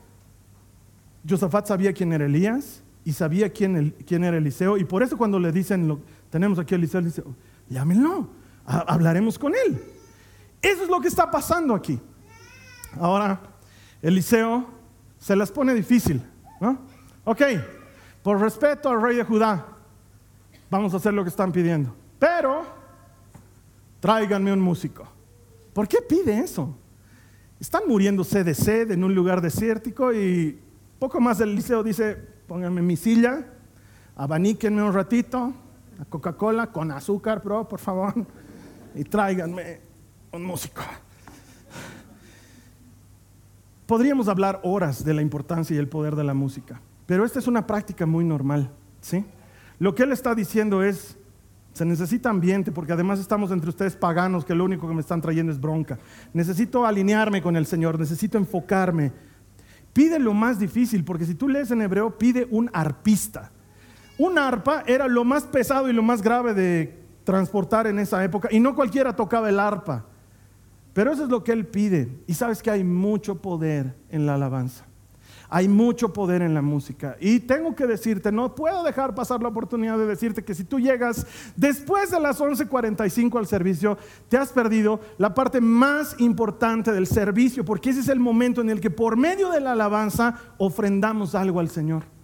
Josafat 1.27 1.67
sabía 1.67 1.91
quién 1.91 2.13
era 2.13 2.25
Elías 2.25 2.83
y 3.03 3.11
sabía 3.11 3.49
quién, 3.51 3.95
quién 4.05 4.23
era 4.23 4.37
Eliseo, 4.37 4.77
y 4.77 4.85
por 4.85 5.03
eso 5.03 5.17
cuando 5.17 5.39
le 5.39 5.51
dicen 5.51 5.87
lo, 5.87 5.99
tenemos 6.29 6.59
aquí 6.59 6.75
a 6.75 6.77
Eliseo, 6.77 7.01
dice, 7.01 7.23
llámenlo, 7.67 8.29
hablaremos 8.65 9.39
con 9.39 9.53
él. 9.55 9.81
Eso 10.61 10.83
es 10.83 10.89
lo 10.89 10.99
que 10.99 11.07
está 11.07 11.29
pasando 11.31 11.73
aquí. 11.73 11.99
Ahora, 12.99 13.41
Eliseo 14.01 14.67
se 15.17 15.35
las 15.35 15.51
pone 15.51 15.73
difícil, 15.73 16.21
¿no? 16.59 16.79
Ok, 17.23 17.41
por 18.23 18.39
respeto 18.39 18.89
al 18.89 19.01
rey 19.01 19.17
de 19.17 19.23
Judá, 19.23 19.65
vamos 20.69 20.93
a 20.93 20.97
hacer 20.97 21.13
lo 21.13 21.23
que 21.23 21.29
están 21.29 21.51
pidiendo. 21.51 21.95
Pero, 22.17 22.65
tráiganme 23.99 24.51
un 24.51 24.59
músico. 24.59 25.07
¿Por 25.73 25.87
qué 25.87 25.99
pide 26.01 26.39
eso? 26.39 26.75
Están 27.59 27.83
muriéndose 27.87 28.43
de 28.43 28.53
sed 28.53 28.91
en 28.91 29.03
un 29.03 29.13
lugar 29.13 29.41
desértico 29.41 30.13
y 30.13 30.59
poco 30.97 31.19
más 31.19 31.39
Eliseo 31.39 31.83
dice, 31.83 32.15
pónganme 32.47 32.81
mi 32.81 32.95
silla, 32.95 33.45
abaníquenme 34.15 34.83
un 34.83 34.93
ratito, 34.93 35.53
a 35.99 36.05
Coca-Cola 36.05 36.67
con 36.67 36.91
azúcar, 36.91 37.41
bro, 37.43 37.67
por 37.67 37.79
favor, 37.79 38.13
y 38.95 39.03
tráiganme 39.03 39.81
un 40.31 40.45
músico. 40.45 40.81
Podríamos 43.85 44.27
hablar 44.27 44.59
horas 44.63 45.03
de 45.03 45.13
la 45.13 45.21
importancia 45.21 45.75
y 45.75 45.79
el 45.79 45.89
poder 45.89 46.15
de 46.15 46.23
la 46.23 46.33
música, 46.33 46.79
pero 47.05 47.25
esta 47.25 47.39
es 47.39 47.47
una 47.47 47.65
práctica 47.65 48.05
muy 48.05 48.23
normal, 48.23 48.71
¿sí? 49.01 49.25
Lo 49.79 49.95
que 49.95 50.03
él 50.03 50.11
está 50.11 50.35
diciendo 50.35 50.83
es, 50.83 51.17
se 51.73 51.85
necesita 51.85 52.29
ambiente, 52.29 52.71
porque 52.71 52.93
además 52.93 53.19
estamos 53.19 53.51
entre 53.51 53.69
ustedes 53.69 53.95
paganos, 53.95 54.45
que 54.45 54.53
lo 54.53 54.65
único 54.65 54.87
que 54.87 54.93
me 54.93 55.01
están 55.01 55.21
trayendo 55.21 55.51
es 55.51 55.59
bronca. 55.59 55.97
Necesito 56.33 56.85
alinearme 56.85 57.41
con 57.41 57.55
el 57.55 57.65
Señor, 57.65 57.97
necesito 57.97 58.37
enfocarme. 58.37 59.11
Pide 59.93 60.19
lo 60.19 60.33
más 60.33 60.59
difícil, 60.59 61.03
porque 61.03 61.25
si 61.25 61.35
tú 61.35 61.47
lees 61.47 61.71
en 61.71 61.81
hebreo, 61.81 62.17
pide 62.17 62.47
un 62.51 62.69
arpista. 62.73 63.51
Un 64.19 64.37
arpa 64.37 64.83
era 64.85 65.07
lo 65.07 65.23
más 65.23 65.43
pesado 65.43 65.89
y 65.89 65.93
lo 65.93 66.03
más 66.03 66.21
grave 66.21 66.53
de 66.53 66.99
transportar 67.23 67.87
en 67.87 67.99
esa 67.99 68.23
época, 68.23 68.49
y 68.51 68.59
no 68.59 68.75
cualquiera 68.75 69.15
tocaba 69.15 69.49
el 69.49 69.59
arpa. 69.59 70.05
Pero 70.93 71.13
eso 71.13 71.23
es 71.23 71.29
lo 71.29 71.41
que 71.43 71.53
él 71.53 71.65
pide. 71.65 72.09
Y 72.27 72.33
sabes 72.33 72.61
que 72.61 72.69
hay 72.69 72.83
mucho 72.83 73.35
poder 73.35 73.95
en 74.09 74.25
la 74.25 74.35
alabanza. 74.35 74.85
Hay 75.47 75.69
mucho 75.69 76.11
poder 76.11 76.41
en 76.41 76.53
la 76.53 76.61
música. 76.61 77.15
Y 77.21 77.39
tengo 77.39 77.75
que 77.75 77.87
decirte, 77.87 78.29
no 78.29 78.55
puedo 78.55 78.83
dejar 78.83 79.15
pasar 79.15 79.41
la 79.41 79.47
oportunidad 79.47 79.97
de 79.97 80.05
decirte 80.05 80.43
que 80.43 80.53
si 80.53 80.65
tú 80.65 80.79
llegas 80.79 81.25
después 81.55 82.11
de 82.11 82.19
las 82.19 82.41
11:45 82.41 83.39
al 83.39 83.47
servicio, 83.47 83.97
te 84.27 84.37
has 84.37 84.51
perdido 84.51 84.99
la 85.17 85.33
parte 85.33 85.61
más 85.61 86.19
importante 86.19 86.91
del 86.91 87.07
servicio, 87.07 87.63
porque 87.63 87.91
ese 87.91 88.01
es 88.01 88.09
el 88.09 88.19
momento 88.19 88.59
en 88.59 88.69
el 88.69 88.81
que 88.81 88.91
por 88.91 89.15
medio 89.15 89.49
de 89.49 89.61
la 89.61 89.71
alabanza 89.71 90.35
ofrendamos 90.57 91.35
algo 91.35 91.61
al 91.61 91.69
Señor. 91.69 92.18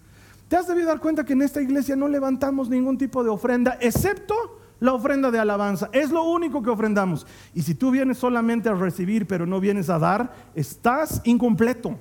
Te 0.47 0.55
has 0.55 0.67
debido 0.67 0.87
dar 0.87 0.99
cuenta 0.99 1.25
que 1.25 1.33
en 1.33 1.41
esta 1.41 1.61
iglesia 1.61 1.95
no 1.95 2.07
levantamos 2.07 2.69
ningún 2.69 2.97
tipo 2.97 3.23
de 3.23 3.29
ofrenda, 3.29 3.77
excepto 3.81 4.35
la 4.79 4.93
ofrenda 4.93 5.31
de 5.31 5.39
alabanza. 5.39 5.89
Es 5.91 6.11
lo 6.11 6.23
único 6.23 6.61
que 6.61 6.69
ofrendamos. 6.69 7.25
Y 7.53 7.61
si 7.63 7.73
tú 7.75 7.91
vienes 7.91 8.17
solamente 8.17 8.69
a 8.69 8.73
recibir, 8.73 9.25
pero 9.25 9.45
no 9.45 9.59
vienes 9.59 9.89
a 9.89 9.99
dar, 9.99 10.33
estás 10.53 11.21
incompleto. 11.23 11.99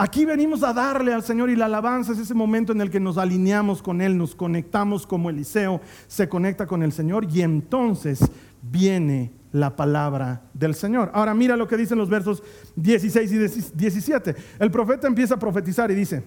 Aquí 0.00 0.24
venimos 0.24 0.62
a 0.62 0.72
darle 0.72 1.12
al 1.12 1.24
Señor 1.24 1.50
y 1.50 1.56
la 1.56 1.66
alabanza 1.66 2.12
es 2.12 2.20
ese 2.20 2.32
momento 2.32 2.70
en 2.70 2.80
el 2.80 2.88
que 2.88 3.00
nos 3.00 3.18
alineamos 3.18 3.82
con 3.82 4.00
Él, 4.00 4.16
nos 4.16 4.36
conectamos 4.36 5.04
como 5.04 5.28
Eliseo 5.28 5.80
se 6.06 6.28
conecta 6.28 6.68
con 6.68 6.84
el 6.84 6.92
Señor 6.92 7.26
y 7.28 7.42
entonces 7.42 8.20
viene 8.62 9.32
la 9.50 9.74
palabra 9.74 10.42
del 10.54 10.76
Señor. 10.76 11.10
Ahora 11.14 11.34
mira 11.34 11.56
lo 11.56 11.66
que 11.66 11.76
dicen 11.76 11.98
los 11.98 12.08
versos 12.08 12.44
16 12.76 13.32
y 13.32 13.38
17. 13.74 14.36
El 14.60 14.70
profeta 14.70 15.08
empieza 15.08 15.34
a 15.34 15.38
profetizar 15.38 15.90
y 15.90 15.96
dice, 15.96 16.22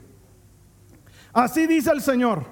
Así 1.33 1.67
dice 1.67 1.91
el 1.91 2.01
Señor. 2.01 2.45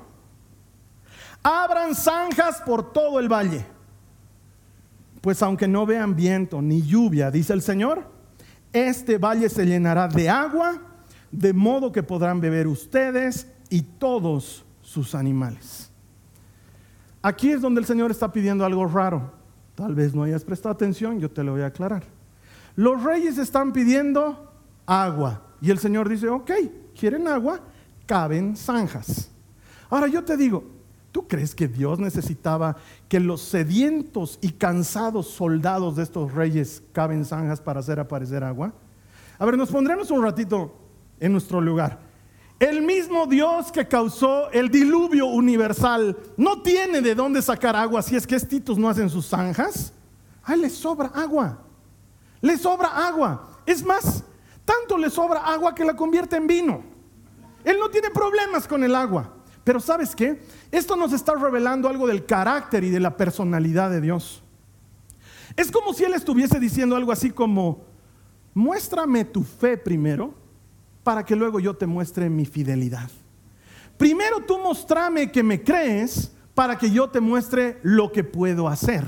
Abran 1.44 1.96
zanjas 1.96 2.62
por 2.62 2.92
todo 2.92 3.20
el 3.20 3.32
valle. 3.32 3.66
Pues 5.22 5.42
aunque 5.42 5.68
no 5.68 5.86
vean 5.86 6.16
viento 6.16 6.62
ni 6.62 6.82
lluvia, 6.82 7.30
dice 7.30 7.54
el 7.54 7.62
Señor, 7.62 8.08
este 8.72 9.18
valle 9.18 9.50
se 9.50 9.66
llenará 9.66 10.08
de 10.08 10.30
agua, 10.30 10.82
de 11.32 11.54
modo 11.54 11.92
que 11.92 12.04
podrán 12.04 12.40
beber 12.40 12.68
ustedes 12.68 13.48
y 13.70 13.82
todos 13.82 14.66
sus 14.82 15.16
animales. 15.16 15.92
Aquí 17.22 17.52
es 17.52 17.62
donde 17.62 17.82
el 17.82 17.86
Señor 17.86 18.12
está 18.12 18.32
pidiendo 18.32 18.66
algo 18.66 18.86
raro. 18.88 19.32
Tal 19.76 19.94
vez 19.94 20.16
no 20.16 20.24
hayas 20.24 20.44
prestado 20.44 20.74
atención, 20.74 21.20
yo 21.20 21.30
te 21.30 21.44
lo 21.44 21.54
voy 21.54 21.62
a 21.62 21.68
aclarar. 21.68 22.04
Los 22.76 23.04
reyes 23.04 23.38
están 23.38 23.74
pidiendo 23.74 24.54
agua 24.86 25.42
y 25.62 25.70
el 25.70 25.80
Señor 25.80 26.08
dice, 26.08 26.30
ok, 26.30 26.52
¿quieren 26.98 27.28
agua? 27.28 27.60
Caben 28.10 28.58
zanjas. 28.58 29.30
Ahora 29.88 30.08
yo 30.08 30.24
te 30.24 30.36
digo, 30.36 30.64
¿tú 31.12 31.28
crees 31.28 31.54
que 31.54 31.68
Dios 31.68 32.00
necesitaba 32.00 32.76
que 33.08 33.20
los 33.20 33.40
sedientos 33.40 34.40
y 34.42 34.54
cansados 34.54 35.28
soldados 35.28 35.96
de 35.96 36.02
estos 36.02 36.34
reyes 36.34 36.82
caben 36.92 37.24
zanjas 37.24 37.62
para 37.62 37.82
hacer 37.82 38.00
aparecer 38.00 38.44
agua? 38.44 38.74
A 39.38 39.46
ver, 39.46 39.56
nos 39.56 39.70
pondremos 39.70 40.10
un 40.10 40.24
ratito 40.24 40.74
en 41.20 41.34
nuestro 41.34 41.62
lugar. 41.62 42.00
El 42.60 42.82
mismo 42.82 43.28
Dios 43.28 43.72
que 43.72 43.88
causó 43.88 44.50
el 44.50 44.70
diluvio 44.72 45.28
universal 45.28 46.18
no 46.36 46.64
tiene 46.64 47.02
de 47.02 47.14
dónde 47.14 47.44
sacar 47.44 47.76
agua 47.76 48.02
si 48.02 48.16
es 48.16 48.26
que 48.26 48.38
estitos 48.38 48.80
no 48.80 48.90
hacen 48.90 49.12
sus 49.12 49.28
zanjas. 49.28 49.94
Ay, 50.42 50.60
le 50.60 50.72
sobra 50.72 51.12
agua. 51.14 51.60
Le 52.42 52.58
sobra 52.58 53.08
agua. 53.08 53.60
Es 53.68 53.86
más, 53.86 54.24
tanto 54.66 54.98
le 54.98 55.12
sobra 55.12 55.42
agua 55.42 55.76
que 55.76 55.86
la 55.86 55.96
convierte 55.96 56.38
en 56.38 56.48
vino. 56.48 56.99
Él 57.64 57.78
no 57.80 57.90
tiene 57.90 58.10
problemas 58.10 58.68
con 58.68 58.84
el 58.84 58.96
agua. 58.96 59.34
Pero 59.64 59.80
¿sabes 59.80 60.16
qué? 60.16 60.42
Esto 60.72 60.96
nos 60.96 61.14
está 61.14 61.36
revelando 61.36 61.88
algo 61.88 62.08
del 62.08 62.26
carácter 62.26 62.84
y 62.84 62.90
de 62.90 63.00
la 63.00 63.16
personalidad 63.16 63.92
de 63.92 64.02
Dios. 64.02 64.42
Es 65.56 65.72
como 65.72 65.94
si 65.94 66.04
Él 66.04 66.14
estuviese 66.14 66.60
diciendo 66.60 66.96
algo 66.96 67.12
así 67.12 67.30
como, 67.30 67.84
muéstrame 68.54 69.26
tu 69.26 69.44
fe 69.44 69.78
primero 69.78 70.34
para 71.04 71.24
que 71.24 71.36
luego 71.36 71.60
yo 71.60 71.76
te 71.76 71.86
muestre 71.86 72.30
mi 72.30 72.46
fidelidad. 72.46 73.10
Primero 73.98 74.40
tú 74.40 74.58
mostrame 74.60 75.32
que 75.32 75.44
me 75.44 75.62
crees 75.62 76.32
para 76.56 76.78
que 76.78 76.90
yo 76.90 77.10
te 77.10 77.20
muestre 77.20 77.80
lo 77.84 78.12
que 78.12 78.24
puedo 78.24 78.68
hacer. 78.68 79.06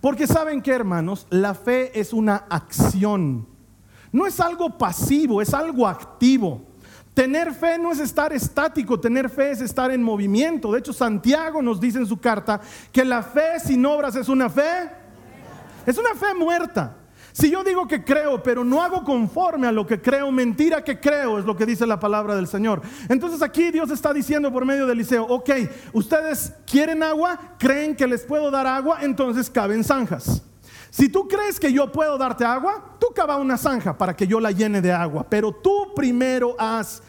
Porque 0.00 0.26
saben 0.26 0.62
que 0.62 0.72
hermanos, 0.72 1.26
la 1.30 1.54
fe 1.54 1.98
es 1.98 2.12
una 2.12 2.36
acción. 2.48 3.46
No 4.12 4.26
es 4.26 4.40
algo 4.40 4.78
pasivo, 4.78 5.42
es 5.42 5.52
algo 5.52 5.86
activo. 5.86 6.69
Tener 7.14 7.52
fe 7.52 7.76
no 7.78 7.90
es 7.90 7.98
estar 7.98 8.32
estático, 8.32 8.98
tener 8.98 9.28
fe 9.28 9.50
es 9.50 9.60
estar 9.60 9.90
en 9.90 10.02
movimiento. 10.02 10.72
De 10.72 10.78
hecho, 10.78 10.92
Santiago 10.92 11.60
nos 11.60 11.80
dice 11.80 11.98
en 11.98 12.06
su 12.06 12.18
carta 12.18 12.60
que 12.92 13.04
la 13.04 13.22
fe 13.22 13.58
sin 13.64 13.84
obras 13.84 14.14
es 14.16 14.28
una 14.28 14.48
fe. 14.48 14.90
Es 15.86 15.98
una 15.98 16.14
fe 16.14 16.34
muerta. 16.34 16.96
Si 17.32 17.50
yo 17.50 17.62
digo 17.62 17.86
que 17.86 18.04
creo, 18.04 18.42
pero 18.42 18.64
no 18.64 18.82
hago 18.82 19.04
conforme 19.04 19.66
a 19.66 19.72
lo 19.72 19.86
que 19.86 20.00
creo, 20.00 20.30
mentira 20.30 20.82
que 20.82 20.98
creo, 20.98 21.38
es 21.38 21.44
lo 21.44 21.56
que 21.56 21.66
dice 21.66 21.86
la 21.86 22.00
palabra 22.00 22.34
del 22.34 22.48
Señor. 22.48 22.82
Entonces 23.08 23.40
aquí 23.42 23.70
Dios 23.70 23.90
está 23.90 24.12
diciendo 24.12 24.52
por 24.52 24.64
medio 24.64 24.86
de 24.86 24.92
Eliseo, 24.92 25.24
ok, 25.24 25.50
ustedes 25.92 26.52
quieren 26.66 27.02
agua, 27.02 27.38
creen 27.58 27.94
que 27.94 28.06
les 28.06 28.22
puedo 28.22 28.50
dar 28.50 28.66
agua, 28.66 28.98
entonces 29.02 29.48
caben 29.48 29.84
zanjas. 29.84 30.42
Si 30.90 31.08
tú 31.08 31.28
crees 31.28 31.58
que 31.60 31.72
yo 31.72 31.90
puedo 31.90 32.18
darte 32.18 32.44
agua, 32.44 32.96
tú 32.98 33.08
cava 33.14 33.36
una 33.36 33.56
zanja 33.56 33.96
para 33.96 34.14
que 34.14 34.26
yo 34.26 34.40
la 34.40 34.50
llene 34.50 34.80
de 34.80 34.92
agua, 34.92 35.24
pero 35.28 35.52
tú 35.52 35.92
primero 35.94 36.56
haz 36.58 37.02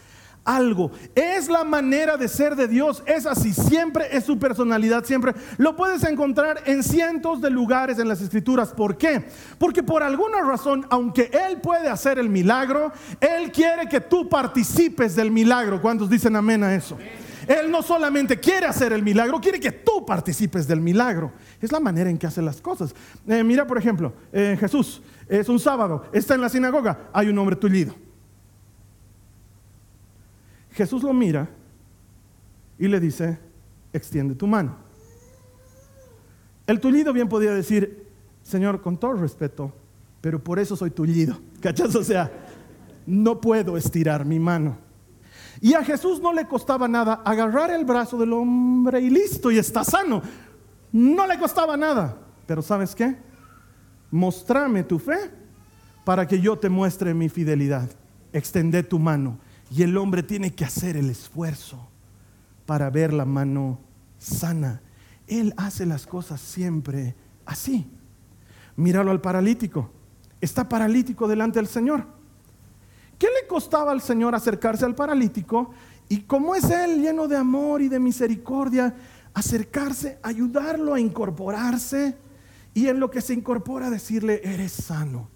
algo. 0.44 0.90
Es 1.14 1.48
la 1.48 1.64
manera 1.64 2.16
de 2.16 2.28
ser 2.28 2.56
de 2.56 2.68
Dios, 2.68 3.02
es 3.06 3.26
así, 3.26 3.52
siempre 3.52 4.08
es 4.10 4.24
su 4.24 4.38
personalidad, 4.38 5.04
siempre. 5.04 5.34
Lo 5.58 5.76
puedes 5.76 6.04
encontrar 6.04 6.62
en 6.66 6.82
cientos 6.82 7.40
de 7.40 7.50
lugares 7.50 7.98
en 7.98 8.08
las 8.08 8.20
escrituras. 8.20 8.70
¿Por 8.70 8.96
qué? 8.96 9.24
Porque 9.58 9.82
por 9.82 10.02
alguna 10.02 10.42
razón, 10.42 10.86
aunque 10.90 11.30
Él 11.32 11.60
puede 11.60 11.88
hacer 11.88 12.18
el 12.18 12.28
milagro, 12.28 12.92
Él 13.20 13.50
quiere 13.52 13.88
que 13.88 14.00
tú 14.00 14.28
participes 14.28 15.16
del 15.16 15.30
milagro. 15.30 15.80
¿Cuántos 15.80 16.08
dicen 16.08 16.36
amén 16.36 16.62
a 16.62 16.74
eso? 16.74 16.96
Él 17.46 17.70
no 17.70 17.82
solamente 17.82 18.38
quiere 18.38 18.66
hacer 18.66 18.92
el 18.92 19.02
milagro, 19.02 19.40
quiere 19.40 19.58
que 19.58 19.72
tú 19.72 20.04
participes 20.06 20.66
del 20.66 20.80
milagro. 20.80 21.32
Es 21.60 21.72
la 21.72 21.80
manera 21.80 22.10
en 22.10 22.18
que 22.18 22.26
hace 22.26 22.42
las 22.42 22.60
cosas. 22.60 22.94
Eh, 23.26 23.42
mira, 23.42 23.66
por 23.66 23.78
ejemplo, 23.78 24.12
eh, 24.32 24.56
Jesús 24.58 25.02
es 25.28 25.48
un 25.48 25.58
sábado, 25.58 26.04
está 26.12 26.34
en 26.34 26.40
la 26.40 26.48
sinagoga, 26.48 27.08
hay 27.12 27.28
un 27.28 27.38
hombre 27.38 27.56
tullido. 27.56 27.94
Jesús 30.72 31.02
lo 31.02 31.12
mira 31.12 31.48
y 32.78 32.88
le 32.88 32.98
dice, 32.98 33.38
extiende 33.92 34.34
tu 34.34 34.46
mano. 34.46 34.76
El 36.66 36.80
tullido 36.80 37.12
bien 37.12 37.28
podía 37.28 37.52
decir, 37.52 38.06
Señor, 38.42 38.80
con 38.80 38.96
todo 38.96 39.14
respeto, 39.14 39.72
pero 40.20 40.42
por 40.42 40.58
eso 40.58 40.76
soy 40.76 40.90
tullido. 40.90 41.38
¿Cachas? 41.60 41.94
O 41.94 42.04
sea, 42.04 42.30
no 43.06 43.40
puedo 43.40 43.76
estirar 43.76 44.24
mi 44.24 44.38
mano. 44.38 44.78
Y 45.62 45.74
a 45.74 45.84
Jesús 45.84 46.20
no 46.20 46.32
le 46.32 46.48
costaba 46.48 46.88
nada 46.88 47.22
agarrar 47.24 47.70
el 47.70 47.84
brazo 47.84 48.18
del 48.18 48.32
hombre 48.32 49.00
y 49.00 49.08
listo, 49.08 49.48
y 49.48 49.58
está 49.58 49.84
sano. 49.84 50.20
No 50.90 51.24
le 51.24 51.38
costaba 51.38 51.76
nada. 51.76 52.18
Pero 52.48 52.62
¿sabes 52.62 52.96
qué? 52.96 53.16
Mostrame 54.10 54.82
tu 54.82 54.98
fe 54.98 55.30
para 56.04 56.26
que 56.26 56.40
yo 56.40 56.58
te 56.58 56.68
muestre 56.68 57.14
mi 57.14 57.28
fidelidad. 57.28 57.88
Extendé 58.32 58.82
tu 58.82 58.98
mano. 58.98 59.38
Y 59.70 59.84
el 59.84 59.96
hombre 59.96 60.24
tiene 60.24 60.52
que 60.52 60.64
hacer 60.64 60.96
el 60.96 61.08
esfuerzo 61.08 61.88
para 62.66 62.90
ver 62.90 63.12
la 63.12 63.24
mano 63.24 63.78
sana. 64.18 64.82
Él 65.28 65.54
hace 65.56 65.86
las 65.86 66.08
cosas 66.08 66.40
siempre 66.40 67.14
así. 67.46 67.88
Míralo 68.74 69.12
al 69.12 69.20
paralítico. 69.20 69.92
Está 70.40 70.68
paralítico 70.68 71.28
delante 71.28 71.60
del 71.60 71.68
Señor. 71.68 72.04
¿Qué 73.52 73.56
le 73.56 73.64
costaba 73.64 73.92
al 73.92 74.00
Señor 74.00 74.34
acercarse 74.34 74.86
al 74.86 74.94
paralítico? 74.94 75.72
Y 76.08 76.22
como 76.22 76.54
es 76.54 76.70
Él 76.70 77.02
lleno 77.02 77.28
de 77.28 77.36
amor 77.36 77.82
y 77.82 77.88
de 77.88 78.00
misericordia, 78.00 78.94
acercarse, 79.34 80.18
ayudarlo 80.22 80.94
a 80.94 81.00
incorporarse 81.00 82.16
y 82.72 82.88
en 82.88 82.98
lo 82.98 83.10
que 83.10 83.20
se 83.20 83.34
incorpora 83.34 83.90
decirle, 83.90 84.40
eres 84.42 84.72
sano. 84.72 85.28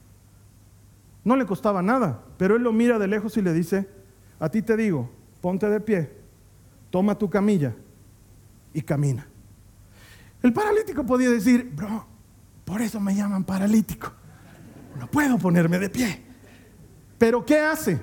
No 1.24 1.36
le 1.36 1.44
costaba 1.44 1.82
nada, 1.82 2.22
pero 2.38 2.56
Él 2.56 2.62
lo 2.62 2.72
mira 2.72 2.98
de 2.98 3.06
lejos 3.06 3.36
y 3.36 3.42
le 3.42 3.52
dice, 3.52 3.86
a 4.40 4.48
ti 4.48 4.62
te 4.62 4.78
digo, 4.78 5.10
ponte 5.42 5.68
de 5.68 5.80
pie, 5.80 6.10
toma 6.88 7.18
tu 7.18 7.28
camilla 7.28 7.74
y 8.72 8.80
camina. 8.80 9.28
El 10.42 10.54
paralítico 10.54 11.04
podía 11.04 11.28
decir, 11.28 11.70
bro, 11.74 12.06
por 12.64 12.80
eso 12.80 12.98
me 12.98 13.14
llaman 13.14 13.44
paralítico. 13.44 14.10
No 14.98 15.06
puedo 15.06 15.36
ponerme 15.36 15.78
de 15.78 15.90
pie. 15.90 16.25
Pero 17.18 17.44
¿qué 17.44 17.60
hace? 17.60 18.00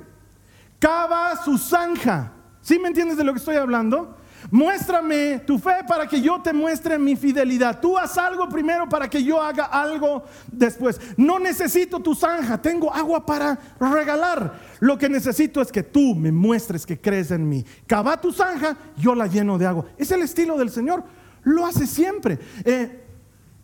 Cava 0.80 1.36
su 1.44 1.58
zanja. 1.58 2.32
¿Sí 2.62 2.80
me 2.80 2.88
entiendes 2.88 3.18
de 3.18 3.24
lo 3.24 3.34
que 3.34 3.40
estoy 3.40 3.56
hablando? 3.56 4.18
Muéstrame 4.52 5.40
tu 5.40 5.58
fe 5.58 5.78
para 5.88 6.08
que 6.08 6.22
yo 6.22 6.42
te 6.42 6.54
muestre 6.54 6.98
mi 7.00 7.16
fidelidad. 7.16 7.80
Tú 7.80 7.98
haz 7.98 8.18
algo 8.18 8.50
primero 8.50 8.88
para 8.90 9.10
que 9.10 9.24
yo 9.24 9.42
haga 9.42 9.66
algo 9.66 10.24
después. 10.52 11.00
No 11.18 11.40
necesito 11.40 12.00
tu 12.00 12.14
zanja, 12.14 12.62
tengo 12.62 12.94
agua 12.94 13.26
para 13.26 13.58
regalar. 13.80 14.60
Lo 14.80 14.98
que 14.98 15.10
necesito 15.10 15.62
es 15.62 15.72
que 15.72 15.84
tú 15.84 16.16
me 16.16 16.32
muestres 16.32 16.86
que 16.86 17.00
crees 17.00 17.32
en 17.32 17.48
mí. 17.48 17.66
Cava 17.88 18.20
tu 18.20 18.32
zanja, 18.32 18.78
yo 18.98 19.16
la 19.16 19.28
lleno 19.28 19.58
de 19.58 19.66
agua. 19.66 19.86
Es 19.98 20.12
el 20.12 20.22
estilo 20.22 20.58
del 20.58 20.70
Señor. 20.70 21.04
Lo 21.44 21.66
hace 21.66 21.88
siempre. 21.88 22.40
Eh, 22.66 23.06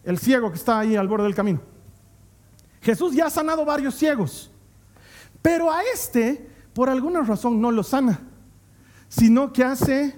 el 0.04 0.18
ciego 0.18 0.50
que 0.50 0.58
está 0.58 0.80
ahí 0.80 0.96
al 0.96 1.08
borde 1.08 1.26
del 1.26 1.36
camino. 1.36 1.62
Jesús 2.82 3.14
ya 3.14 3.26
ha 3.26 3.30
sanado 3.30 3.66
varios 3.66 3.96
ciegos. 3.96 4.52
Pero 5.42 5.72
a 5.72 5.82
este, 5.94 6.50
por 6.74 6.90
alguna 6.90 7.22
razón, 7.22 7.62
no 7.62 7.72
lo 7.72 7.84
sana, 7.84 8.20
sino 9.08 9.52
que 9.54 9.64
hace 9.64 10.16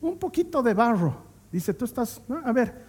un 0.00 0.18
poquito 0.18 0.62
de 0.62 0.74
barro. 0.74 1.16
Dice, 1.50 1.72
tú 1.72 1.84
estás, 1.84 2.20
a 2.44 2.52
ver. 2.52 2.84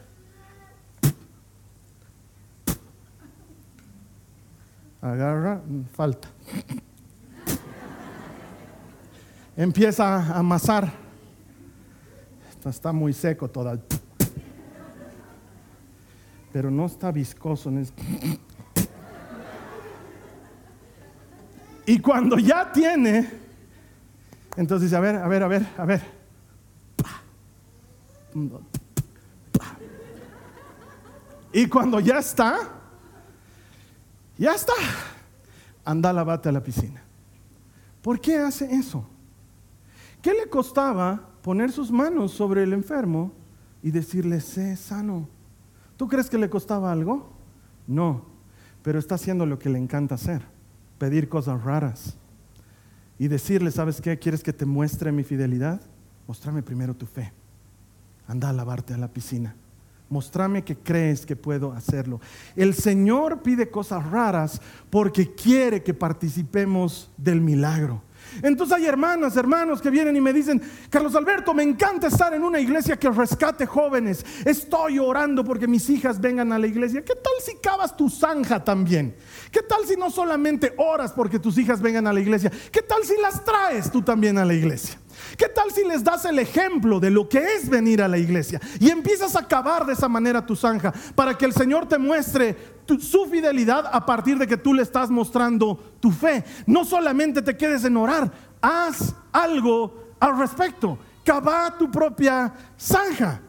Agarra, 5.02 5.62
falta. 5.94 6.28
Empieza 9.56 10.16
a 10.16 10.40
amasar. 10.40 10.92
Está 12.66 12.92
muy 12.92 13.14
seco 13.14 13.48
todavía. 13.48 13.84
Pero 16.52 16.72
no 16.72 16.88
está 16.88 17.12
viscoso. 17.12 17.72
Y 21.86 22.00
cuando 22.00 22.38
ya 22.40 22.72
tiene, 22.72 23.30
entonces 24.56 24.90
dice, 24.90 24.96
a 24.96 25.00
ver, 25.00 25.16
a 25.16 25.28
ver, 25.28 25.44
a 25.44 25.48
ver, 25.48 25.68
a 25.78 25.86
ver. 25.86 26.02
Y 31.54 31.68
cuando 31.68 32.00
ya 32.00 32.20
está, 32.20 32.58
ya 34.38 34.54
está, 34.54 34.74
anda 35.86 36.12
lavate 36.12 36.50
a 36.50 36.52
la 36.52 36.62
piscina. 36.62 37.02
¿Por 38.02 38.20
qué 38.20 38.38
hace 38.38 38.66
eso? 38.76 39.08
¿Qué 40.22 40.34
le 40.34 40.50
costaba 40.50 41.30
poner 41.42 41.72
sus 41.72 41.92
manos 41.92 42.32
sobre 42.32 42.64
el 42.64 42.74
enfermo 42.74 43.32
y 43.82 43.92
decirle, 43.92 44.42
sé 44.42 44.76
sano? 44.76 45.30
¿Tú 45.96 46.08
crees 46.08 46.30
que 46.30 46.38
le 46.38 46.50
costaba 46.50 46.92
algo? 46.92 47.32
No, 47.88 48.26
pero 48.84 49.00
está 49.00 49.16
haciendo 49.16 49.46
lo 49.46 49.58
que 49.58 49.70
le 49.70 49.78
encanta 49.78 50.16
hacer, 50.16 50.42
pedir 50.98 51.30
cosas 51.30 51.64
raras 51.64 52.18
y 53.18 53.28
decirle, 53.28 53.72
¿sabes 53.72 54.02
qué? 54.02 54.18
¿Quieres 54.20 54.44
que 54.44 54.54
te 54.54 54.66
muestre 54.66 55.12
mi 55.12 55.24
fidelidad? 55.24 55.82
Mostrame 56.28 56.64
primero 56.64 56.96
tu 56.96 57.06
fe 57.06 57.32
anda 58.28 58.50
a 58.50 58.54
lavarte 58.54 58.94
a 58.94 58.98
la 58.98 59.08
piscina. 59.08 59.56
Mostrame 60.10 60.64
que 60.64 60.78
crees 60.78 61.26
que 61.26 61.36
puedo 61.36 61.72
hacerlo. 61.72 62.22
El 62.56 62.74
Señor 62.74 63.42
pide 63.42 63.70
cosas 63.70 64.06
raras 64.10 64.62
porque 64.90 65.34
quiere 65.34 65.82
que 65.84 65.94
participemos 65.94 67.12
del 67.18 67.42
milagro. 67.42 68.02
Entonces 68.42 68.78
hay 68.78 68.86
hermanas, 68.86 69.36
hermanos 69.38 69.82
que 69.82 69.90
vienen 69.90 70.16
y 70.16 70.22
me 70.22 70.34
dicen, 70.34 70.62
Carlos 70.90 71.16
Alberto, 71.16 71.54
me 71.54 71.64
encanta 71.64 72.08
estar 72.08 72.34
en 72.34 72.44
una 72.44 72.60
iglesia 72.60 72.98
que 72.98 73.10
rescate 73.10 73.66
jóvenes. 73.66 74.26
Estoy 74.46 75.00
orando 75.00 75.44
porque 75.44 75.68
mis 75.68 75.90
hijas 75.90 76.20
vengan 76.20 76.52
a 76.52 76.60
la 76.60 76.68
iglesia. 76.68 77.04
¿Qué 77.04 77.16
tal 77.16 77.34
si 77.44 77.56
cavas 77.56 77.96
tu 77.96 78.10
zanja 78.10 78.64
también? 78.64 79.16
¿Qué 79.52 79.62
tal 79.62 79.86
si 79.86 79.96
no 79.96 80.10
solamente 80.10 80.74
oras 80.78 81.12
porque 81.14 81.40
tus 81.40 81.58
hijas 81.58 81.82
vengan 81.82 82.08
a 82.08 82.14
la 82.14 82.20
iglesia? 82.20 82.52
¿Qué 82.72 82.82
tal 82.82 83.04
si 83.04 83.16
las 83.22 83.44
traes 83.44 83.92
tú 83.92 84.02
también 84.02 84.38
a 84.38 84.46
la 84.46 84.54
iglesia? 84.54 85.00
¿Qué 85.38 85.50
tal 85.50 85.72
si 85.72 85.84
les 85.84 86.04
das 86.04 86.26
el 86.26 86.40
ejemplo 86.40 87.00
de 87.00 87.12
lo 87.12 87.28
que 87.28 87.40
es 87.56 87.70
venir 87.70 88.02
a 88.02 88.08
la 88.08 88.18
iglesia 88.18 88.60
y 88.80 88.90
empiezas 88.90 89.36
a 89.36 89.48
cavar 89.48 89.86
de 89.86 89.94
esa 89.94 90.08
manera 90.08 90.46
tu 90.46 90.56
zanja 90.56 90.94
para 91.16 91.38
que 91.38 91.46
el 91.46 91.54
Señor 91.54 91.88
te 91.88 91.98
muestre 91.98 92.56
su 93.00 93.26
fidelidad 93.26 93.86
a 93.92 94.06
partir 94.06 94.38
de 94.38 94.48
que 94.48 94.58
tú 94.58 94.74
le 94.74 94.84
estás 94.84 95.10
mostrando 95.10 95.98
tu 96.00 96.12
fe? 96.12 96.44
No 96.66 96.86
solamente 96.86 97.42
te 97.42 97.58
quedes 97.58 97.84
en 97.86 97.98
orar, 97.98 98.32
haz 98.62 99.16
algo 99.32 100.16
al 100.20 100.38
respecto. 100.38 100.98
Cava 101.24 101.76
tu 101.78 101.90
propia 101.90 102.54
zanja. 102.78 103.42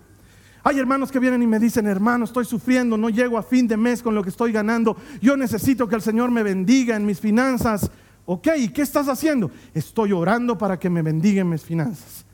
Hay 0.64 0.80
hermanos 0.80 1.12
que 1.12 1.20
vienen 1.20 1.42
y 1.42 1.46
me 1.46 1.60
dicen, 1.60 1.86
hermano, 1.86 2.24
estoy 2.24 2.44
sufriendo, 2.44 2.96
no 2.96 3.08
llego 3.08 3.38
a 3.38 3.42
fin 3.44 3.68
de 3.68 3.76
mes 3.76 4.02
con 4.02 4.16
lo 4.16 4.22
que 4.24 4.30
estoy 4.30 4.50
ganando. 4.50 4.96
Yo 5.20 5.36
necesito 5.36 5.86
que 5.86 5.94
el 5.94 6.02
Señor 6.02 6.32
me 6.32 6.42
bendiga 6.42 6.96
en 6.96 7.06
mis 7.06 7.20
finanzas. 7.20 7.88
Ok, 8.26 8.48
¿y 8.58 8.68
qué 8.68 8.82
estás 8.82 9.08
haciendo? 9.08 9.50
Estoy 9.72 10.12
orando 10.12 10.58
para 10.58 10.78
que 10.78 10.90
me 10.90 11.00
bendigan 11.00 11.48
mis 11.48 11.62
finanzas. 11.62 12.26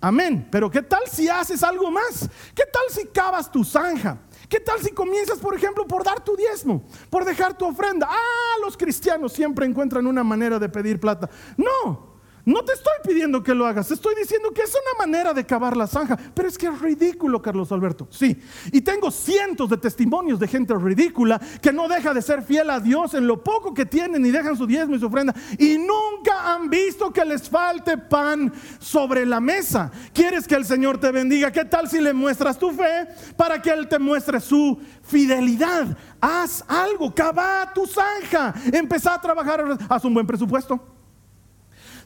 Amén. 0.00 0.46
Pero 0.50 0.70
¿qué 0.70 0.82
tal 0.82 1.02
si 1.10 1.28
haces 1.28 1.62
algo 1.62 1.90
más? 1.90 2.28
¿Qué 2.54 2.64
tal 2.72 2.82
si 2.90 3.06
cavas 3.08 3.50
tu 3.50 3.64
zanja? 3.64 4.18
¿Qué 4.48 4.60
tal 4.60 4.80
si 4.80 4.92
comienzas, 4.92 5.38
por 5.38 5.54
ejemplo, 5.56 5.86
por 5.86 6.04
dar 6.04 6.22
tu 6.22 6.36
diezmo, 6.36 6.84
por 7.10 7.24
dejar 7.24 7.58
tu 7.58 7.66
ofrenda? 7.66 8.06
Ah, 8.08 8.56
los 8.64 8.76
cristianos 8.76 9.32
siempre 9.32 9.66
encuentran 9.66 10.06
una 10.06 10.22
manera 10.22 10.60
de 10.60 10.68
pedir 10.68 11.00
plata. 11.00 11.28
No, 11.56 12.15
no 12.46 12.64
te 12.64 12.74
estoy 12.74 12.94
pidiendo 13.04 13.42
que 13.42 13.56
lo 13.56 13.66
hagas, 13.66 13.90
estoy 13.90 14.14
diciendo 14.14 14.52
que 14.52 14.62
es 14.62 14.70
una 14.70 15.04
manera 15.04 15.34
de 15.34 15.44
cavar 15.44 15.76
la 15.76 15.88
zanja, 15.88 16.16
pero 16.32 16.46
es 16.46 16.56
que 16.56 16.68
es 16.68 16.80
ridículo, 16.80 17.42
Carlos 17.42 17.72
Alberto. 17.72 18.06
Sí, 18.08 18.40
y 18.70 18.82
tengo 18.82 19.10
cientos 19.10 19.68
de 19.68 19.76
testimonios 19.76 20.38
de 20.38 20.46
gente 20.46 20.72
ridícula 20.74 21.40
que 21.60 21.72
no 21.72 21.88
deja 21.88 22.14
de 22.14 22.22
ser 22.22 22.42
fiel 22.42 22.70
a 22.70 22.78
Dios 22.78 23.14
en 23.14 23.26
lo 23.26 23.42
poco 23.42 23.74
que 23.74 23.84
tienen 23.84 24.24
y 24.24 24.30
dejan 24.30 24.56
su 24.56 24.64
diezmo 24.64 24.94
y 24.94 25.00
su 25.00 25.06
ofrenda 25.06 25.34
y 25.58 25.76
nunca 25.76 26.54
han 26.54 26.70
visto 26.70 27.12
que 27.12 27.24
les 27.24 27.50
falte 27.50 27.98
pan 27.98 28.52
sobre 28.78 29.26
la 29.26 29.40
mesa. 29.40 29.90
¿Quieres 30.14 30.46
que 30.46 30.54
el 30.54 30.64
Señor 30.64 30.98
te 30.98 31.10
bendiga? 31.10 31.50
¿Qué 31.50 31.64
tal 31.64 31.90
si 31.90 32.00
le 32.00 32.12
muestras 32.12 32.56
tu 32.56 32.70
fe 32.70 33.08
para 33.36 33.60
que 33.60 33.70
Él 33.70 33.88
te 33.88 33.98
muestre 33.98 34.38
su 34.38 34.78
fidelidad? 35.02 35.98
Haz 36.20 36.64
algo, 36.68 37.12
cava 37.12 37.72
tu 37.74 37.88
zanja, 37.88 38.54
empezá 38.72 39.14
a 39.14 39.20
trabajar, 39.20 39.64
haz 39.88 40.04
un 40.04 40.14
buen 40.14 40.28
presupuesto. 40.28 40.95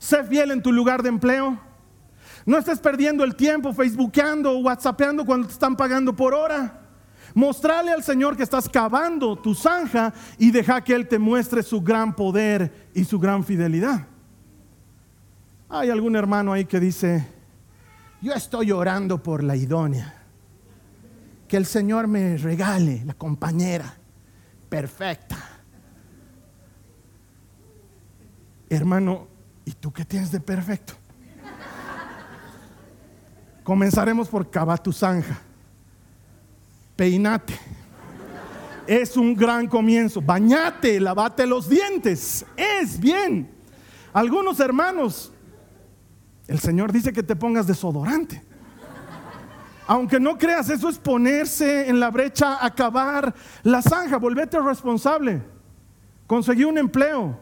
Sé 0.00 0.24
fiel 0.24 0.50
en 0.50 0.62
tu 0.62 0.72
lugar 0.72 1.02
de 1.02 1.10
empleo. 1.10 1.60
No 2.46 2.56
estés 2.56 2.80
perdiendo 2.80 3.22
el 3.22 3.36
tiempo 3.36 3.74
facebookeando 3.74 4.52
o 4.52 4.62
whatsappeando 4.62 5.26
cuando 5.26 5.46
te 5.46 5.52
están 5.52 5.76
pagando 5.76 6.16
por 6.16 6.32
hora. 6.32 6.80
Mostrale 7.34 7.92
al 7.92 8.02
Señor 8.02 8.34
que 8.34 8.42
estás 8.42 8.66
cavando 8.66 9.36
tu 9.36 9.54
zanja 9.54 10.14
y 10.38 10.50
deja 10.50 10.82
que 10.82 10.94
Él 10.94 11.06
te 11.06 11.18
muestre 11.18 11.62
su 11.62 11.82
gran 11.82 12.16
poder 12.16 12.88
y 12.94 13.04
su 13.04 13.20
gran 13.20 13.44
fidelidad. 13.44 14.06
Hay 15.68 15.90
algún 15.90 16.16
hermano 16.16 16.54
ahí 16.54 16.64
que 16.64 16.80
dice, 16.80 17.28
yo 18.22 18.32
estoy 18.32 18.72
orando 18.72 19.22
por 19.22 19.44
la 19.44 19.54
idónea. 19.54 20.14
Que 21.46 21.58
el 21.58 21.66
Señor 21.66 22.06
me 22.06 22.38
regale 22.38 23.02
la 23.04 23.12
compañera 23.12 23.98
perfecta. 24.70 25.36
Hermano, 28.70 29.28
¿Y 29.64 29.72
tú 29.72 29.92
qué 29.92 30.04
tienes 30.04 30.30
de 30.30 30.40
perfecto? 30.40 30.94
Comenzaremos 33.62 34.28
por 34.28 34.50
cavar 34.50 34.82
tu 34.82 34.92
zanja. 34.92 35.40
peinate. 36.96 37.58
Es 38.86 39.16
un 39.16 39.34
gran 39.34 39.68
comienzo. 39.68 40.20
Bañate, 40.20 40.98
lavate 40.98 41.46
los 41.46 41.68
dientes. 41.68 42.44
Es 42.56 42.98
bien. 42.98 43.48
Algunos 44.12 44.58
hermanos, 44.58 45.32
el 46.48 46.58
Señor 46.58 46.90
dice 46.90 47.12
que 47.12 47.22
te 47.22 47.36
pongas 47.36 47.66
desodorante. 47.66 48.42
Aunque 49.86 50.20
no 50.20 50.38
creas, 50.38 50.68
eso 50.70 50.88
es 50.88 50.98
ponerse 50.98 51.88
en 51.88 52.00
la 52.00 52.10
brecha, 52.10 52.64
acabar 52.64 53.34
la 53.62 53.82
zanja, 53.82 54.18
volvete 54.18 54.58
responsable. 54.60 55.42
Conseguí 56.26 56.64
un 56.64 56.78
empleo. 56.78 57.38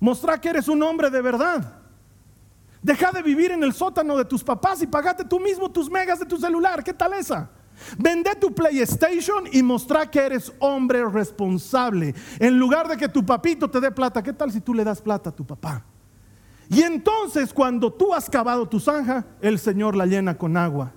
Mostrar 0.00 0.40
que 0.40 0.48
eres 0.48 0.68
un 0.68 0.82
hombre 0.82 1.10
de 1.10 1.20
verdad. 1.20 1.74
Deja 2.82 3.10
de 3.10 3.22
vivir 3.22 3.50
en 3.50 3.62
el 3.64 3.72
sótano 3.72 4.16
de 4.16 4.24
tus 4.24 4.44
papás 4.44 4.80
y 4.82 4.86
pagate 4.86 5.24
tú 5.24 5.40
mismo 5.40 5.70
tus 5.70 5.90
megas 5.90 6.20
de 6.20 6.26
tu 6.26 6.36
celular. 6.36 6.84
¿Qué 6.84 6.94
tal 6.94 7.12
esa? 7.14 7.50
Vende 7.96 8.34
tu 8.36 8.52
PlayStation 8.54 9.44
y 9.52 9.62
mostrar 9.62 10.10
que 10.10 10.20
eres 10.20 10.52
hombre 10.58 11.04
responsable. 11.08 12.14
En 12.38 12.58
lugar 12.58 12.88
de 12.88 12.96
que 12.96 13.08
tu 13.08 13.24
papito 13.24 13.68
te 13.68 13.80
dé 13.80 13.90
plata, 13.90 14.22
¿qué 14.22 14.32
tal 14.32 14.52
si 14.52 14.60
tú 14.60 14.74
le 14.74 14.84
das 14.84 15.00
plata 15.00 15.30
a 15.30 15.34
tu 15.34 15.44
papá? 15.44 15.84
Y 16.68 16.82
entonces 16.82 17.52
cuando 17.52 17.92
tú 17.92 18.12
has 18.14 18.28
cavado 18.28 18.68
tu 18.68 18.78
zanja, 18.78 19.24
el 19.40 19.58
Señor 19.58 19.96
la 19.96 20.06
llena 20.06 20.36
con 20.36 20.56
agua. 20.56 20.92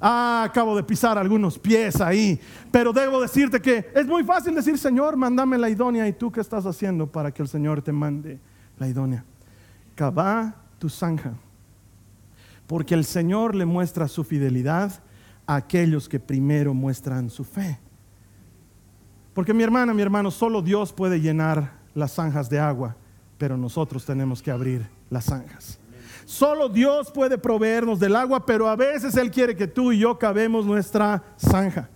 Ah, 0.00 0.44
acabo 0.46 0.74
de 0.74 0.82
pisar 0.82 1.18
algunos 1.18 1.58
pies 1.58 2.00
ahí, 2.00 2.40
pero 2.70 2.90
debo 2.90 3.20
decirte 3.20 3.60
que 3.60 3.90
es 3.94 4.06
muy 4.06 4.24
fácil 4.24 4.54
decir, 4.54 4.78
Señor, 4.78 5.16
mándame 5.16 5.58
la 5.58 5.68
idónea. 5.68 6.08
¿Y 6.08 6.14
tú 6.14 6.32
qué 6.32 6.40
estás 6.40 6.64
haciendo 6.64 7.06
para 7.06 7.30
que 7.30 7.42
el 7.42 7.48
Señor 7.48 7.82
te 7.82 7.92
mande 7.92 8.38
la 8.78 8.88
idónea? 8.88 9.24
Cava 9.94 10.54
tu 10.78 10.88
zanja, 10.88 11.34
porque 12.66 12.94
el 12.94 13.04
Señor 13.04 13.54
le 13.54 13.66
muestra 13.66 14.08
su 14.08 14.24
fidelidad 14.24 15.02
a 15.46 15.56
aquellos 15.56 16.08
que 16.08 16.18
primero 16.18 16.72
muestran 16.72 17.28
su 17.28 17.44
fe. 17.44 17.78
Porque 19.34 19.52
mi 19.52 19.62
hermana, 19.62 19.92
mi 19.92 20.00
hermano, 20.00 20.30
solo 20.30 20.62
Dios 20.62 20.92
puede 20.92 21.20
llenar 21.20 21.72
las 21.94 22.12
zanjas 22.12 22.48
de 22.48 22.58
agua, 22.58 22.96
pero 23.36 23.56
nosotros 23.58 24.06
tenemos 24.06 24.40
que 24.40 24.50
abrir 24.50 24.86
las 25.10 25.24
zanjas. 25.24 25.79
Solo 26.30 26.68
Dios 26.68 27.10
puede 27.10 27.38
proveernos 27.38 27.98
del 27.98 28.14
agua, 28.14 28.46
pero 28.46 28.68
a 28.68 28.76
veces 28.76 29.16
Él 29.16 29.32
quiere 29.32 29.56
que 29.56 29.66
tú 29.66 29.90
y 29.90 29.98
yo 29.98 30.16
cabemos 30.16 30.64
nuestra 30.64 31.24
zanja. 31.36 31.90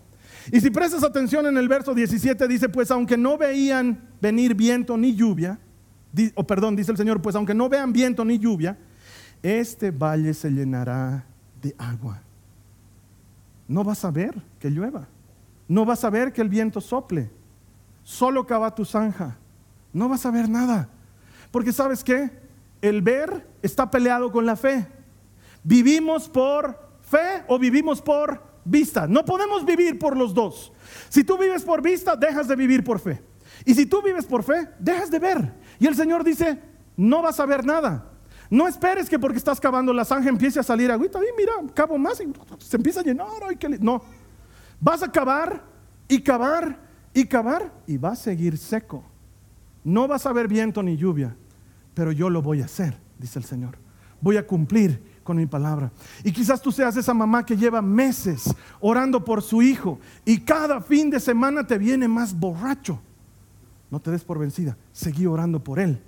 Y 0.50 0.60
si 0.60 0.70
prestas 0.70 1.04
atención 1.04 1.46
en 1.46 1.56
el 1.56 1.68
verso 1.68 1.94
17 1.94 2.48
dice, 2.48 2.68
pues 2.68 2.90
aunque 2.90 3.16
no 3.16 3.38
veían 3.38 4.08
venir 4.20 4.56
viento 4.56 4.96
ni 4.96 5.14
lluvia, 5.14 5.60
o 6.34 6.44
perdón, 6.44 6.74
dice 6.74 6.90
el 6.90 6.96
Señor, 6.96 7.22
pues 7.22 7.36
aunque 7.36 7.54
no 7.54 7.68
vean 7.68 7.92
viento 7.92 8.24
ni 8.24 8.40
lluvia, 8.40 8.76
este 9.40 9.92
valle 9.92 10.34
se 10.34 10.50
llenará 10.50 11.24
de 11.62 11.72
agua. 11.78 12.20
No 13.68 13.84
vas 13.84 14.04
a 14.04 14.10
ver 14.10 14.34
que 14.58 14.68
llueva, 14.68 15.06
no 15.68 15.84
vas 15.84 16.02
a 16.02 16.10
ver 16.10 16.32
que 16.32 16.42
el 16.42 16.48
viento 16.48 16.80
sople, 16.80 17.30
solo 18.02 18.44
cava 18.44 18.74
tu 18.74 18.84
zanja, 18.84 19.38
no 19.92 20.08
vas 20.08 20.26
a 20.26 20.32
ver 20.32 20.48
nada. 20.48 20.88
Porque 21.52 21.72
sabes 21.72 22.02
qué? 22.02 22.43
El 22.84 23.00
ver 23.00 23.46
está 23.62 23.90
peleado 23.90 24.30
con 24.30 24.44
la 24.44 24.56
fe. 24.56 24.86
¿Vivimos 25.62 26.28
por 26.28 26.78
fe 27.00 27.42
o 27.48 27.58
vivimos 27.58 28.02
por 28.02 28.42
vista? 28.62 29.06
No 29.06 29.24
podemos 29.24 29.64
vivir 29.64 29.98
por 29.98 30.18
los 30.18 30.34
dos. 30.34 30.70
Si 31.08 31.24
tú 31.24 31.38
vives 31.38 31.64
por 31.64 31.80
vista, 31.80 32.14
dejas 32.14 32.46
de 32.46 32.56
vivir 32.56 32.84
por 32.84 33.00
fe. 33.00 33.22
Y 33.64 33.74
si 33.74 33.86
tú 33.86 34.02
vives 34.02 34.26
por 34.26 34.42
fe, 34.42 34.68
dejas 34.78 35.10
de 35.10 35.18
ver. 35.18 35.54
Y 35.78 35.86
el 35.86 35.94
Señor 35.94 36.24
dice, 36.24 36.58
no 36.94 37.22
vas 37.22 37.40
a 37.40 37.46
ver 37.46 37.64
nada. 37.64 38.10
No 38.50 38.68
esperes 38.68 39.08
que 39.08 39.18
porque 39.18 39.38
estás 39.38 39.58
cavando 39.58 39.94
la 39.94 40.04
zanja 40.04 40.28
empiece 40.28 40.60
a 40.60 40.62
salir 40.62 40.92
agüita. 40.92 41.18
Y 41.20 41.34
mira, 41.38 41.54
cavo 41.72 41.96
más 41.96 42.20
y 42.20 42.30
se 42.58 42.76
empieza 42.76 43.00
a 43.00 43.02
llenar. 43.02 43.26
no. 43.80 44.02
Vas 44.78 45.02
a 45.02 45.10
cavar 45.10 45.64
y 46.06 46.20
cavar 46.20 46.78
y 47.14 47.24
cavar 47.24 47.72
y 47.86 47.96
va 47.96 48.10
a 48.10 48.16
seguir 48.16 48.58
seco. 48.58 49.02
No 49.82 50.06
vas 50.06 50.26
a 50.26 50.34
ver 50.34 50.48
viento 50.48 50.82
ni 50.82 50.98
lluvia 50.98 51.34
pero 51.94 52.12
yo 52.12 52.28
lo 52.28 52.42
voy 52.42 52.60
a 52.60 52.66
hacer, 52.66 52.98
dice 53.18 53.38
el 53.38 53.44
Señor. 53.44 53.78
Voy 54.20 54.36
a 54.36 54.46
cumplir 54.46 55.00
con 55.22 55.36
mi 55.36 55.46
palabra. 55.46 55.90
Y 56.22 56.32
quizás 56.32 56.60
tú 56.60 56.70
seas 56.70 56.96
esa 56.96 57.14
mamá 57.14 57.44
que 57.44 57.56
lleva 57.56 57.80
meses 57.80 58.54
orando 58.80 59.24
por 59.24 59.42
su 59.42 59.62
hijo 59.62 59.98
y 60.24 60.40
cada 60.40 60.80
fin 60.80 61.10
de 61.10 61.20
semana 61.20 61.66
te 61.66 61.78
viene 61.78 62.08
más 62.08 62.38
borracho. 62.38 63.00
No 63.90 64.00
te 64.00 64.10
des 64.10 64.24
por 64.24 64.38
vencida, 64.38 64.76
seguí 64.92 65.26
orando 65.26 65.62
por 65.62 65.78
él. 65.78 66.02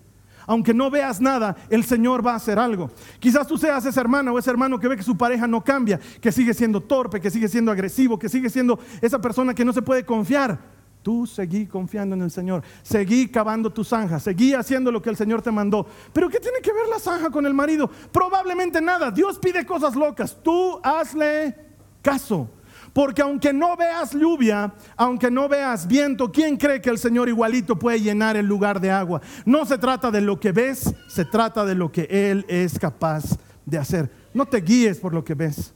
Aunque 0.47 0.73
no 0.73 0.91
veas 0.91 1.21
nada, 1.21 1.57
el 1.71 1.85
Señor 1.85 2.25
va 2.25 2.33
a 2.33 2.37
hacer 2.37 2.59
algo. 2.59 2.91
Quizás 3.19 3.47
tú 3.47 3.59
seas 3.59 3.85
esa 3.85 4.01
hermana 4.01 4.33
o 4.33 4.39
ese 4.39 4.51
hermano 4.51 4.79
que 4.79 4.87
ve 4.87 4.97
que 4.97 5.03
su 5.03 5.17
pareja 5.17 5.49
no 5.49 5.63
cambia, 5.65 5.99
que 6.21 6.31
sigue 6.31 6.55
siendo 6.55 6.81
torpe, 6.81 7.21
que 7.21 7.31
sigue 7.31 7.49
siendo 7.49 7.73
agresivo, 7.73 8.19
que 8.19 8.29
sigue 8.29 8.49
siendo 8.49 8.79
esa 9.01 9.21
persona 9.21 9.55
que 9.55 9.65
no 9.65 9.73
se 9.73 9.83
puede 9.83 10.05
confiar. 10.05 10.76
Tú 11.07 11.25
seguí 11.25 11.67
confiando 11.67 12.17
en 12.17 12.23
el 12.23 12.33
Señor, 12.33 12.65
seguí 12.83 13.29
cavando 13.29 13.73
tu 13.73 13.85
zanja, 13.85 14.19
seguí 14.19 14.55
haciendo 14.55 14.91
lo 14.91 15.01
que 15.01 15.09
el 15.09 15.17
Señor 15.17 15.41
te 15.41 15.53
mandó. 15.53 15.87
Pero 16.13 16.29
¿qué 16.29 16.41
tiene 16.41 16.59
que 16.61 16.73
ver 16.73 16.89
la 16.89 16.99
zanja 16.99 17.31
con 17.31 17.47
el 17.47 17.55
marido? 17.55 17.89
Probablemente 18.11 18.81
nada. 18.81 19.13
Dios 19.13 19.39
pide 19.39 19.65
cosas 19.65 19.95
locas. 19.95 20.37
Tú 20.43 20.81
hazle 20.83 21.55
caso. 22.03 22.51
Porque 22.93 23.23
aunque 23.23 23.53
no 23.53 23.77
veas 23.77 24.15
lluvia, 24.15 24.75
aunque 24.97 25.31
no 25.31 25.49
veas 25.49 25.87
viento, 25.87 26.33
¿quién 26.33 26.57
cree 26.57 26.81
que 26.81 26.91
el 26.91 26.99
Señor 26.99 27.29
igualito 27.29 27.79
puede 27.79 28.01
llenar 28.01 28.37
el 28.37 28.47
lugar 28.47 28.81
de 28.81 28.91
agua? 28.91 29.21
No 29.45 29.65
se 29.65 29.79
trata 29.79 30.11
de 30.11 30.23
lo 30.23 30.41
que 30.41 30.51
ves, 30.51 30.93
se 31.07 31.25
trata 31.25 31.65
de 31.65 31.77
lo 31.77 31.93
que 31.93 32.09
Él 32.11 32.45
es 32.49 32.81
capaz 32.81 33.39
de 33.65 33.79
hacer. 33.79 34.11
No 34.35 34.45
te 34.45 34.61
guíes 34.61 34.99
por 34.99 35.15
lo 35.15 35.23
que 35.23 35.35
ves. 35.35 35.73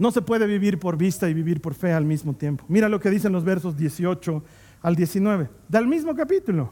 No 0.00 0.10
se 0.10 0.22
puede 0.22 0.46
vivir 0.46 0.78
por 0.80 0.96
vista 0.96 1.28
y 1.28 1.34
vivir 1.34 1.60
por 1.60 1.74
fe 1.74 1.92
al 1.92 2.06
mismo 2.06 2.32
tiempo. 2.32 2.64
Mira 2.68 2.88
lo 2.88 2.98
que 2.98 3.10
dicen 3.10 3.32
los 3.32 3.44
versos 3.44 3.76
18 3.76 4.42
al 4.80 4.96
19, 4.96 5.50
del 5.68 5.86
mismo 5.86 6.14
capítulo. 6.14 6.70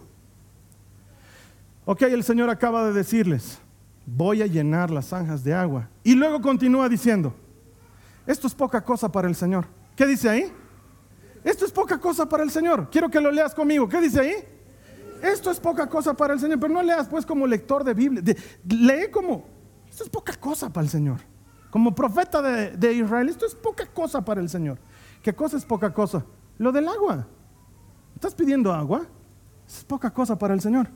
Ok, 1.84 2.02
el 2.04 2.24
Señor 2.24 2.48
acaba 2.48 2.86
de 2.86 2.94
decirles, 2.94 3.58
voy 4.06 4.40
a 4.40 4.46
llenar 4.46 4.90
las 4.90 5.08
zanjas 5.08 5.44
de 5.44 5.52
agua. 5.52 5.90
Y 6.02 6.14
luego 6.14 6.40
continúa 6.40 6.88
diciendo, 6.88 7.34
esto 8.26 8.46
es 8.46 8.54
poca 8.54 8.82
cosa 8.82 9.12
para 9.12 9.28
el 9.28 9.34
Señor. 9.34 9.66
¿Qué 9.94 10.06
dice 10.06 10.30
ahí? 10.30 10.50
Esto 11.44 11.66
es 11.66 11.70
poca 11.70 12.00
cosa 12.00 12.26
para 12.26 12.42
el 12.42 12.50
Señor. 12.50 12.88
Quiero 12.90 13.10
que 13.10 13.20
lo 13.20 13.30
leas 13.30 13.54
conmigo. 13.54 13.86
¿Qué 13.90 14.00
dice 14.00 14.20
ahí? 14.20 14.32
Esto 15.22 15.50
es 15.50 15.60
poca 15.60 15.86
cosa 15.86 16.14
para 16.14 16.32
el 16.32 16.40
Señor, 16.40 16.58
pero 16.58 16.72
no 16.72 16.82
leas 16.82 17.06
pues 17.06 17.26
como 17.26 17.46
lector 17.46 17.84
de 17.84 17.92
Biblia. 17.92 18.22
lee 18.66 19.10
como, 19.12 19.44
esto 19.86 20.04
es 20.04 20.08
poca 20.08 20.32
cosa 20.32 20.72
para 20.72 20.86
el 20.86 20.90
Señor. 20.90 21.20
Como 21.70 21.94
profeta 21.94 22.40
de, 22.42 22.92
Israel, 22.92 23.28
esto 23.28 23.46
es 23.46 23.54
poca 23.54 23.87
cosa 23.87 24.24
para 24.24 24.40
el 24.40 24.48
Señor. 24.48 24.78
¿Qué 25.22 25.35
cosa 25.35 25.57
es 25.57 25.64
poca 25.64 25.92
cosa? 25.92 26.24
Lo 26.57 26.72
del 26.72 26.88
agua. 26.88 27.26
¿Estás 28.14 28.35
pidiendo 28.35 28.72
agua? 28.72 29.07
Es 29.66 29.85
poca 29.85 30.11
cosa 30.11 30.38
para 30.38 30.54
el 30.54 30.61
Señor. 30.61 30.88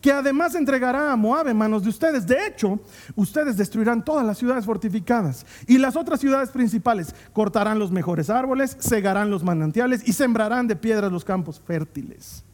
Que 0.00 0.10
además 0.10 0.54
entregará 0.54 1.12
a 1.12 1.16
Moab 1.16 1.48
en 1.48 1.56
manos 1.56 1.82
de 1.82 1.90
ustedes. 1.90 2.26
De 2.26 2.46
hecho, 2.46 2.80
ustedes 3.16 3.56
destruirán 3.56 4.04
todas 4.04 4.26
las 4.26 4.38
ciudades 4.38 4.64
fortificadas 4.64 5.44
y 5.66 5.78
las 5.78 5.94
otras 5.94 6.20
ciudades 6.20 6.50
principales. 6.50 7.14
Cortarán 7.32 7.78
los 7.78 7.90
mejores 7.90 8.30
árboles, 8.30 8.76
cegarán 8.80 9.30
los 9.30 9.44
manantiales 9.44 10.06
y 10.06 10.12
sembrarán 10.12 10.66
de 10.66 10.76
piedras 10.76 11.12
los 11.12 11.24
campos 11.24 11.60
fértiles. 11.60 12.44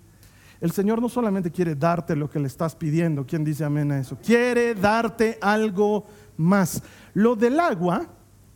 El 0.60 0.72
Señor 0.72 1.00
no 1.00 1.08
solamente 1.08 1.50
quiere 1.50 1.74
darte 1.74 2.16
lo 2.16 2.30
que 2.30 2.38
le 2.38 2.46
estás 2.46 2.74
pidiendo. 2.74 3.26
¿Quién 3.26 3.44
dice 3.44 3.64
amén 3.64 3.92
a 3.92 3.98
eso? 3.98 4.16
Quiere 4.24 4.74
darte 4.74 5.38
algo 5.42 6.06
más. 6.36 6.82
Lo 7.12 7.36
del 7.36 7.58
agua 7.60 8.06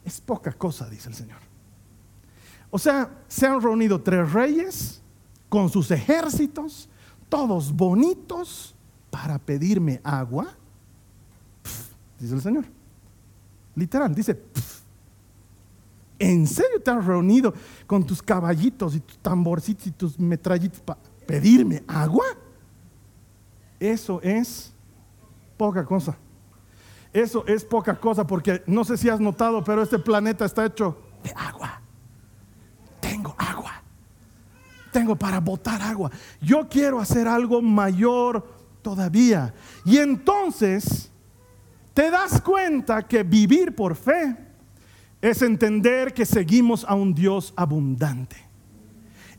es 0.05 0.21
poca 0.21 0.53
cosa, 0.53 0.88
dice 0.88 1.09
el 1.09 1.14
Señor. 1.14 1.38
O 2.71 2.79
sea, 2.79 3.11
se 3.29 3.47
han 3.47 3.61
reunido 3.61 4.01
tres 4.01 4.33
reyes 4.33 5.03
con 5.49 5.69
sus 5.69 5.91
ejércitos, 5.91 6.88
todos 7.29 7.75
bonitos, 7.75 8.75
para 9.11 9.38
pedirme 9.38 10.01
agua. 10.05 10.49
dice 12.19 12.35
el 12.35 12.43
Señor. 12.43 12.64
Literal, 13.75 14.14
dice, 14.14 14.43
¿en 16.19 16.47
serio 16.47 16.81
te 16.83 16.91
has 16.91 17.05
reunido 17.05 17.55
con 17.87 18.05
tus 18.05 18.21
caballitos 18.21 18.97
y 18.97 19.01
tus 19.01 19.19
tamborcitos 19.19 19.87
y 19.87 19.91
tus 19.93 20.19
metrallitos 20.19 20.81
para 20.81 20.99
pedirme 21.27 21.83
agua? 21.87 22.27
Eso 23.79 24.21
es 24.23 24.73
poca 25.57 25.85
cosa. 25.85 26.17
Eso 27.12 27.44
es 27.47 27.64
poca 27.64 27.99
cosa 27.99 28.27
porque 28.27 28.62
no 28.66 28.85
sé 28.85 28.97
si 28.97 29.09
has 29.09 29.21
notado, 29.21 29.64
pero 29.64 29.83
este 29.83 29.99
planeta 29.99 30.44
está 30.44 30.66
hecho 30.66 30.99
de 31.23 31.33
agua. 31.35 31.81
Tengo 33.01 33.35
agua. 33.38 33.83
Tengo 34.92 35.16
para 35.16 35.40
botar 35.40 35.81
agua. 35.81 36.11
Yo 36.40 36.68
quiero 36.68 37.01
hacer 37.01 37.27
algo 37.27 37.62
mayor 37.62 38.47
todavía. 38.83 39.55
Y 39.85 39.99
entonces 39.99 41.11
te 41.94 42.11
das 42.11 42.40
cuenta 42.40 43.07
que 43.07 43.23
vivir 43.23 43.75
por 43.75 43.97
fe 43.97 44.37
es 45.21 45.42
entender 45.42 46.14
que 46.14 46.25
seguimos 46.25 46.85
a 46.85 46.94
un 46.94 47.14
Dios 47.14 47.53
abundante. 47.57 48.37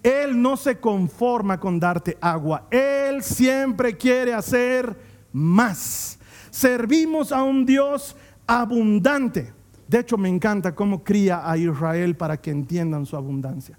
Él 0.03 0.41
no 0.41 0.55
se 0.57 0.79
conforma 0.79 1.59
con 1.59 1.79
darte 1.79 2.17
agua. 2.21 2.67
Él 2.71 3.21
siempre 3.23 3.97
quiere 3.97 4.33
hacer 4.33 4.97
más 5.31 6.18
servimos 6.49 7.31
a 7.31 7.43
un 7.43 7.65
Dios 7.65 8.15
abundante. 8.47 9.53
De 9.87 9.99
hecho, 9.99 10.17
me 10.17 10.29
encanta 10.29 10.75
cómo 10.75 11.03
cría 11.03 11.49
a 11.49 11.57
Israel 11.57 12.15
para 12.15 12.37
que 12.37 12.51
entiendan 12.51 13.05
su 13.05 13.15
abundancia. 13.15 13.77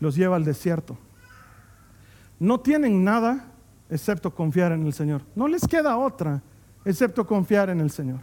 Los 0.00 0.14
lleva 0.14 0.36
al 0.36 0.44
desierto. 0.44 0.96
No 2.38 2.60
tienen 2.60 3.04
nada 3.04 3.46
excepto 3.88 4.34
confiar 4.34 4.72
en 4.72 4.86
el 4.86 4.92
Señor. 4.92 5.22
No 5.34 5.46
les 5.46 5.66
queda 5.66 5.96
otra 5.96 6.42
excepto 6.84 7.26
confiar 7.26 7.70
en 7.70 7.80
el 7.80 7.90
Señor. 7.90 8.18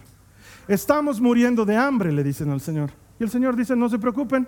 Estamos 0.67 1.19
muriendo 1.19 1.65
de 1.65 1.75
hambre, 1.75 2.11
le 2.11 2.23
dicen 2.23 2.49
al 2.51 2.61
Señor. 2.61 2.91
Y 3.19 3.23
el 3.23 3.29
Señor 3.29 3.55
dice, 3.55 3.75
no 3.75 3.89
se 3.89 3.99
preocupen, 3.99 4.47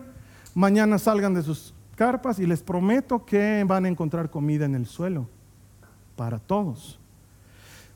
mañana 0.53 0.97
salgan 0.97 1.33
de 1.33 1.41
sus 1.41 1.73
carpas 1.95 2.39
y 2.39 2.45
les 2.45 2.63
prometo 2.63 3.25
que 3.25 3.63
van 3.67 3.85
a 3.85 3.87
encontrar 3.87 4.29
comida 4.29 4.65
en 4.65 4.75
el 4.75 4.85
suelo 4.85 5.27
para 6.15 6.39
todos. 6.39 7.00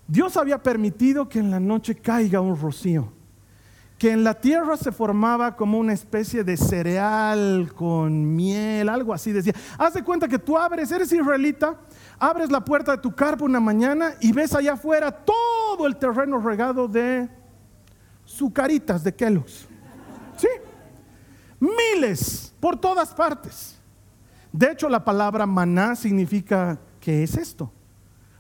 Dios 0.08 0.38
había 0.38 0.62
permitido 0.62 1.28
que 1.28 1.40
en 1.40 1.50
la 1.50 1.60
noche 1.60 1.96
caiga 1.96 2.40
un 2.40 2.60
rocío, 2.60 3.12
que 3.98 4.12
en 4.12 4.24
la 4.24 4.36
tierra 4.36 4.78
se 4.78 4.92
formaba 4.92 5.56
como 5.56 5.80
una 5.80 5.94
especie 5.94 6.44
de 6.44 6.58
cereal 6.58 7.72
con 7.76 8.36
miel, 8.36 8.90
algo 8.90 9.14
así 9.14 9.32
decía. 9.32 9.54
Haz 9.78 9.94
de 9.96 10.04
cuenta 10.04 10.28
que 10.28 10.38
tú 10.38 10.58
abres, 10.58 10.92
eres 10.92 11.12
israelita, 11.12 11.76
abres 12.20 12.52
la 12.52 12.64
puerta 12.64 12.92
de 12.92 12.98
tu 13.00 13.16
carpa 13.16 13.46
una 13.46 13.60
mañana 13.60 14.14
y 14.22 14.32
ves 14.32 14.54
allá 14.54 14.74
afuera 14.74 15.12
todo 15.12 15.88
el 15.88 15.96
terreno 15.96 16.40
regado 16.40 16.88
de 16.88 17.28
sucaritas 18.26 19.04
de 19.04 19.16
quelos. 19.16 19.68
¿Sí? 20.38 20.48
Miles 21.60 22.54
por 22.60 22.78
todas 22.78 23.14
partes. 23.14 23.80
De 24.52 24.72
hecho, 24.72 24.88
la 24.88 25.04
palabra 25.04 25.46
maná 25.46 25.96
significa, 25.96 26.78
¿qué 27.00 27.24
es 27.24 27.36
esto? 27.38 27.72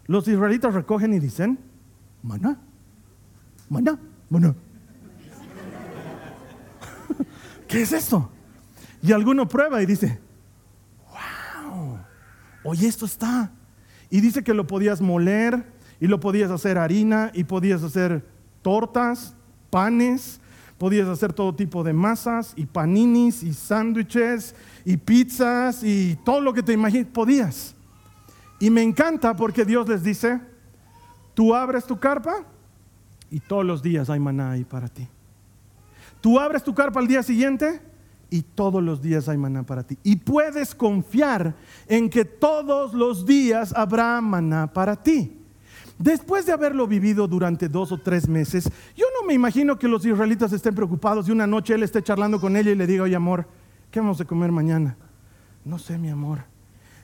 Los 0.07 0.27
israelitas 0.27 0.73
recogen 0.73 1.13
y 1.13 1.19
dicen, 1.19 1.59
maná, 2.21 2.59
maná, 3.69 3.99
maná. 4.29 4.55
¿Qué 7.67 7.81
es 7.81 7.91
esto? 7.91 8.29
Y 9.01 9.11
alguno 9.11 9.47
prueba 9.47 9.81
y 9.81 9.85
dice, 9.85 10.19
wow, 11.09 11.97
oye, 12.63 12.87
esto 12.87 13.05
está. 13.05 13.51
Y 14.09 14.21
dice 14.21 14.43
que 14.43 14.53
lo 14.53 14.67
podías 14.67 15.01
moler 15.01 15.65
y 15.99 16.07
lo 16.07 16.19
podías 16.19 16.51
hacer 16.51 16.77
harina 16.77 17.31
y 17.33 17.43
podías 17.43 17.83
hacer 17.83 18.25
tortas, 18.61 19.35
panes, 19.69 20.39
podías 20.77 21.07
hacer 21.07 21.33
todo 21.33 21.55
tipo 21.55 21.83
de 21.83 21.93
masas 21.93 22.53
y 22.55 22.65
paninis 22.65 23.43
y 23.43 23.53
sándwiches 23.53 24.55
y 24.83 24.97
pizzas 24.97 25.83
y 25.83 26.17
todo 26.23 26.41
lo 26.41 26.53
que 26.53 26.63
te 26.63 26.73
imagines, 26.73 27.07
podías. 27.07 27.75
Y 28.59 28.69
me 28.69 28.81
encanta 28.81 29.35
porque 29.35 29.65
Dios 29.65 29.87
les 29.87 30.03
dice, 30.03 30.39
tú 31.33 31.53
abres 31.53 31.85
tu 31.85 31.99
carpa 31.99 32.45
y 33.29 33.39
todos 33.39 33.65
los 33.65 33.81
días 33.81 34.09
hay 34.09 34.19
maná 34.19 34.51
ahí 34.51 34.63
para 34.63 34.87
ti. 34.87 35.07
Tú 36.21 36.39
abres 36.39 36.63
tu 36.63 36.73
carpa 36.73 36.99
al 36.99 37.07
día 37.07 37.21
siguiente 37.21 37.81
y 38.29 38.41
todos 38.41 38.81
los 38.81 39.01
días 39.01 39.29
hay 39.29 39.37
maná 39.37 39.63
para 39.63 39.83
ti. 39.83 39.97
Y 40.03 40.15
puedes 40.15 40.73
confiar 40.73 41.53
en 41.87 42.09
que 42.09 42.25
todos 42.25 42.93
los 42.93 43.25
días 43.25 43.73
habrá 43.75 44.19
maná 44.21 44.67
para 44.67 44.95
ti. 44.95 45.37
Después 45.97 46.45
de 46.45 46.51
haberlo 46.51 46.87
vivido 46.87 47.27
durante 47.27 47.69
dos 47.69 47.91
o 47.91 47.97
tres 47.97 48.27
meses, 48.27 48.69
yo 48.95 49.05
no 49.19 49.27
me 49.27 49.33
imagino 49.33 49.79
que 49.79 49.87
los 49.87 50.05
israelitas 50.05 50.51
estén 50.51 50.75
preocupados 50.75 51.27
y 51.27 51.31
una 51.31 51.47
noche 51.47 51.73
él 51.73 51.83
esté 51.83 52.01
charlando 52.01 52.39
con 52.39 52.57
ella 52.57 52.71
y 52.71 52.75
le 52.75 52.87
diga, 52.87 53.03
oye 53.03 53.15
amor, 53.15 53.47
¿qué 53.91 53.99
vamos 54.01 54.19
a 54.19 54.25
comer 54.25 54.51
mañana? 54.51 54.97
No 55.63 55.79
sé, 55.79 55.97
mi 55.97 56.09
amor. 56.09 56.39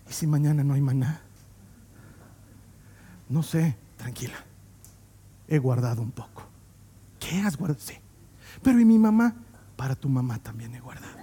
¿Y 0.10 0.14
si 0.14 0.28
mañana 0.28 0.64
no 0.64 0.74
hay 0.74 0.82
maná? 0.82 1.22
No 3.32 3.42
sé, 3.42 3.78
tranquila. 3.96 4.36
He 5.48 5.58
guardado 5.58 6.02
un 6.02 6.12
poco. 6.12 6.44
¿Qué 7.18 7.40
has 7.40 7.56
guardado? 7.56 7.80
Sí. 7.80 7.96
Pero 8.62 8.78
¿y 8.80 8.86
mi 8.86 9.00
mamá? 9.00 9.34
Para 9.78 9.96
tu 9.96 10.10
mamá 10.10 10.38
también 10.38 10.76
he 10.76 10.82
guardado. 10.82 11.18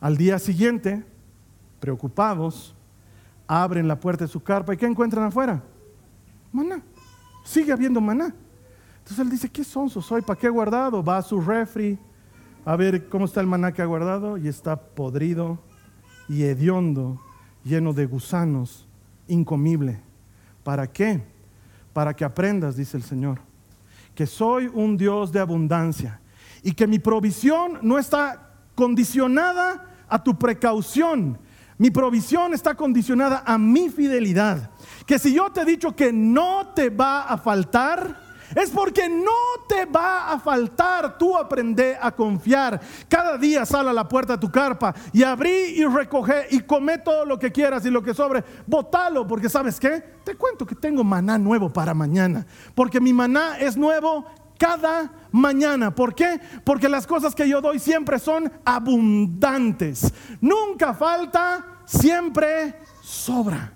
Al 0.00 0.16
día 0.16 0.38
siguiente, 0.38 1.04
preocupados, 1.78 2.74
abren 3.46 3.86
la 3.86 4.00
puerta 4.00 4.24
de 4.24 4.30
su 4.30 4.42
carpa 4.42 4.72
y 4.72 4.78
¿qué 4.78 4.86
encuentran 4.86 5.26
afuera? 5.26 5.62
Maná. 6.50 6.82
Sigue 7.44 7.70
habiendo 7.70 8.00
maná. 8.00 8.34
Entonces 8.98 9.18
él 9.18 9.28
dice, 9.28 9.50
¿qué 9.50 9.62
sonso 9.62 10.00
soy? 10.00 10.22
¿Para 10.22 10.38
qué 10.40 10.46
he 10.46 10.50
guardado? 10.50 11.04
Va 11.04 11.18
a 11.18 11.22
su 11.22 11.38
refri 11.38 11.98
a 12.64 12.76
ver 12.76 13.10
cómo 13.10 13.26
está 13.26 13.42
el 13.42 13.46
maná 13.46 13.72
que 13.72 13.82
ha 13.82 13.86
guardado 13.86 14.38
y 14.38 14.48
está 14.48 14.76
podrido 14.76 15.58
y 16.30 16.44
hediondo, 16.44 17.20
lleno 17.62 17.92
de 17.92 18.06
gusanos, 18.06 18.88
incomible. 19.32 20.00
¿Para 20.62 20.86
qué? 20.86 21.22
Para 21.92 22.14
que 22.14 22.24
aprendas, 22.24 22.76
dice 22.76 22.96
el 22.96 23.02
Señor, 23.02 23.40
que 24.14 24.26
soy 24.26 24.70
un 24.72 24.96
Dios 24.96 25.32
de 25.32 25.40
abundancia 25.40 26.20
y 26.62 26.72
que 26.72 26.86
mi 26.86 26.98
provisión 26.98 27.78
no 27.82 27.98
está 27.98 28.50
condicionada 28.74 29.86
a 30.08 30.22
tu 30.22 30.38
precaución, 30.38 31.38
mi 31.78 31.90
provisión 31.90 32.54
está 32.54 32.74
condicionada 32.74 33.42
a 33.44 33.58
mi 33.58 33.88
fidelidad. 33.88 34.70
Que 35.06 35.18
si 35.18 35.34
yo 35.34 35.50
te 35.50 35.62
he 35.62 35.64
dicho 35.64 35.96
que 35.96 36.12
no 36.12 36.68
te 36.74 36.90
va 36.90 37.22
a 37.22 37.36
faltar, 37.36 38.20
es 38.54 38.70
porque 38.70 39.08
no 39.08 39.64
te 39.68 39.84
va 39.86 40.32
a 40.32 40.38
faltar. 40.38 41.18
Tú 41.18 41.36
aprende 41.36 41.96
a 42.00 42.10
confiar. 42.12 42.80
Cada 43.08 43.36
día 43.38 43.64
sal 43.66 43.88
a 43.88 43.92
la 43.92 44.08
puerta 44.08 44.34
de 44.34 44.38
tu 44.38 44.50
carpa 44.50 44.94
y 45.12 45.22
abrí 45.22 45.74
y 45.76 45.84
recoge 45.84 46.46
y 46.50 46.60
come 46.60 46.98
todo 46.98 47.24
lo 47.24 47.38
que 47.38 47.52
quieras 47.52 47.84
y 47.86 47.90
lo 47.90 48.02
que 48.02 48.14
sobre, 48.14 48.44
botalo, 48.66 49.26
porque 49.26 49.48
sabes 49.48 49.78
qué? 49.78 50.02
Te 50.24 50.34
cuento 50.36 50.66
que 50.66 50.74
tengo 50.74 51.04
maná 51.04 51.38
nuevo 51.38 51.72
para 51.72 51.94
mañana. 51.94 52.46
Porque 52.74 53.00
mi 53.00 53.12
maná 53.12 53.58
es 53.58 53.76
nuevo 53.76 54.24
cada 54.58 55.10
mañana. 55.32 55.94
¿Por 55.94 56.14
qué? 56.14 56.40
Porque 56.64 56.88
las 56.88 57.06
cosas 57.06 57.34
que 57.34 57.48
yo 57.48 57.60
doy 57.60 57.78
siempre 57.78 58.18
son 58.18 58.50
abundantes. 58.64 60.12
Nunca 60.40 60.94
falta 60.94 61.80
siempre 61.84 62.76
sobra. 63.02 63.72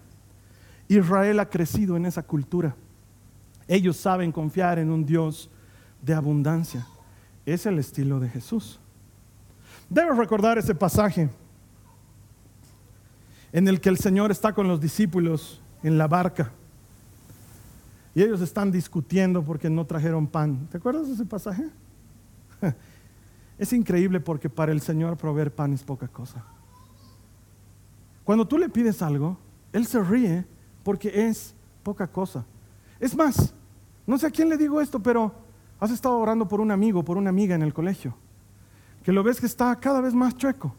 Israel 0.88 1.40
ha 1.40 1.50
crecido 1.50 1.96
en 1.96 2.06
esa 2.06 2.22
cultura. 2.22 2.76
Ellos 3.68 3.96
saben 3.96 4.32
confiar 4.32 4.78
en 4.78 4.90
un 4.90 5.04
Dios 5.04 5.50
de 6.02 6.14
abundancia. 6.14 6.86
Es 7.44 7.66
el 7.66 7.78
estilo 7.78 8.20
de 8.20 8.28
Jesús. 8.28 8.80
Debes 9.88 10.16
recordar 10.16 10.58
ese 10.58 10.74
pasaje 10.74 11.28
en 13.52 13.68
el 13.68 13.80
que 13.80 13.88
el 13.88 13.98
Señor 13.98 14.30
está 14.30 14.52
con 14.52 14.68
los 14.68 14.80
discípulos 14.80 15.60
en 15.82 15.98
la 15.98 16.08
barca 16.08 16.52
y 18.14 18.22
ellos 18.22 18.40
están 18.40 18.72
discutiendo 18.72 19.44
porque 19.44 19.68
no 19.68 19.84
trajeron 19.84 20.26
pan. 20.26 20.66
¿Te 20.70 20.78
acuerdas 20.78 21.06
de 21.06 21.14
ese 21.14 21.26
pasaje? 21.26 21.68
Es 23.58 23.72
increíble 23.72 24.20
porque 24.20 24.50
para 24.50 24.70
el 24.70 24.82
Señor 24.82 25.16
proveer 25.16 25.50
pan 25.50 25.72
es 25.72 25.82
poca 25.82 26.06
cosa. 26.08 26.44
Cuando 28.22 28.46
tú 28.46 28.58
le 28.58 28.68
pides 28.68 29.00
algo, 29.00 29.38
Él 29.72 29.86
se 29.86 30.02
ríe 30.02 30.44
porque 30.82 31.26
es 31.26 31.54
poca 31.82 32.06
cosa. 32.06 32.44
Es 33.00 33.14
más, 33.14 33.52
no 34.06 34.18
sé 34.18 34.26
a 34.26 34.30
quién 34.30 34.48
le 34.48 34.56
digo 34.56 34.80
esto, 34.80 35.00
pero 35.00 35.32
has 35.80 35.90
estado 35.90 36.18
orando 36.18 36.48
por 36.48 36.60
un 36.60 36.70
amigo, 36.70 37.04
por 37.04 37.16
una 37.16 37.30
amiga 37.30 37.54
en 37.54 37.62
el 37.62 37.74
colegio, 37.74 38.14
que 39.04 39.12
lo 39.12 39.22
ves 39.22 39.40
que 39.40 39.46
está 39.46 39.74
cada 39.76 40.00
vez 40.00 40.14
más 40.14 40.36
chueco, 40.36 40.74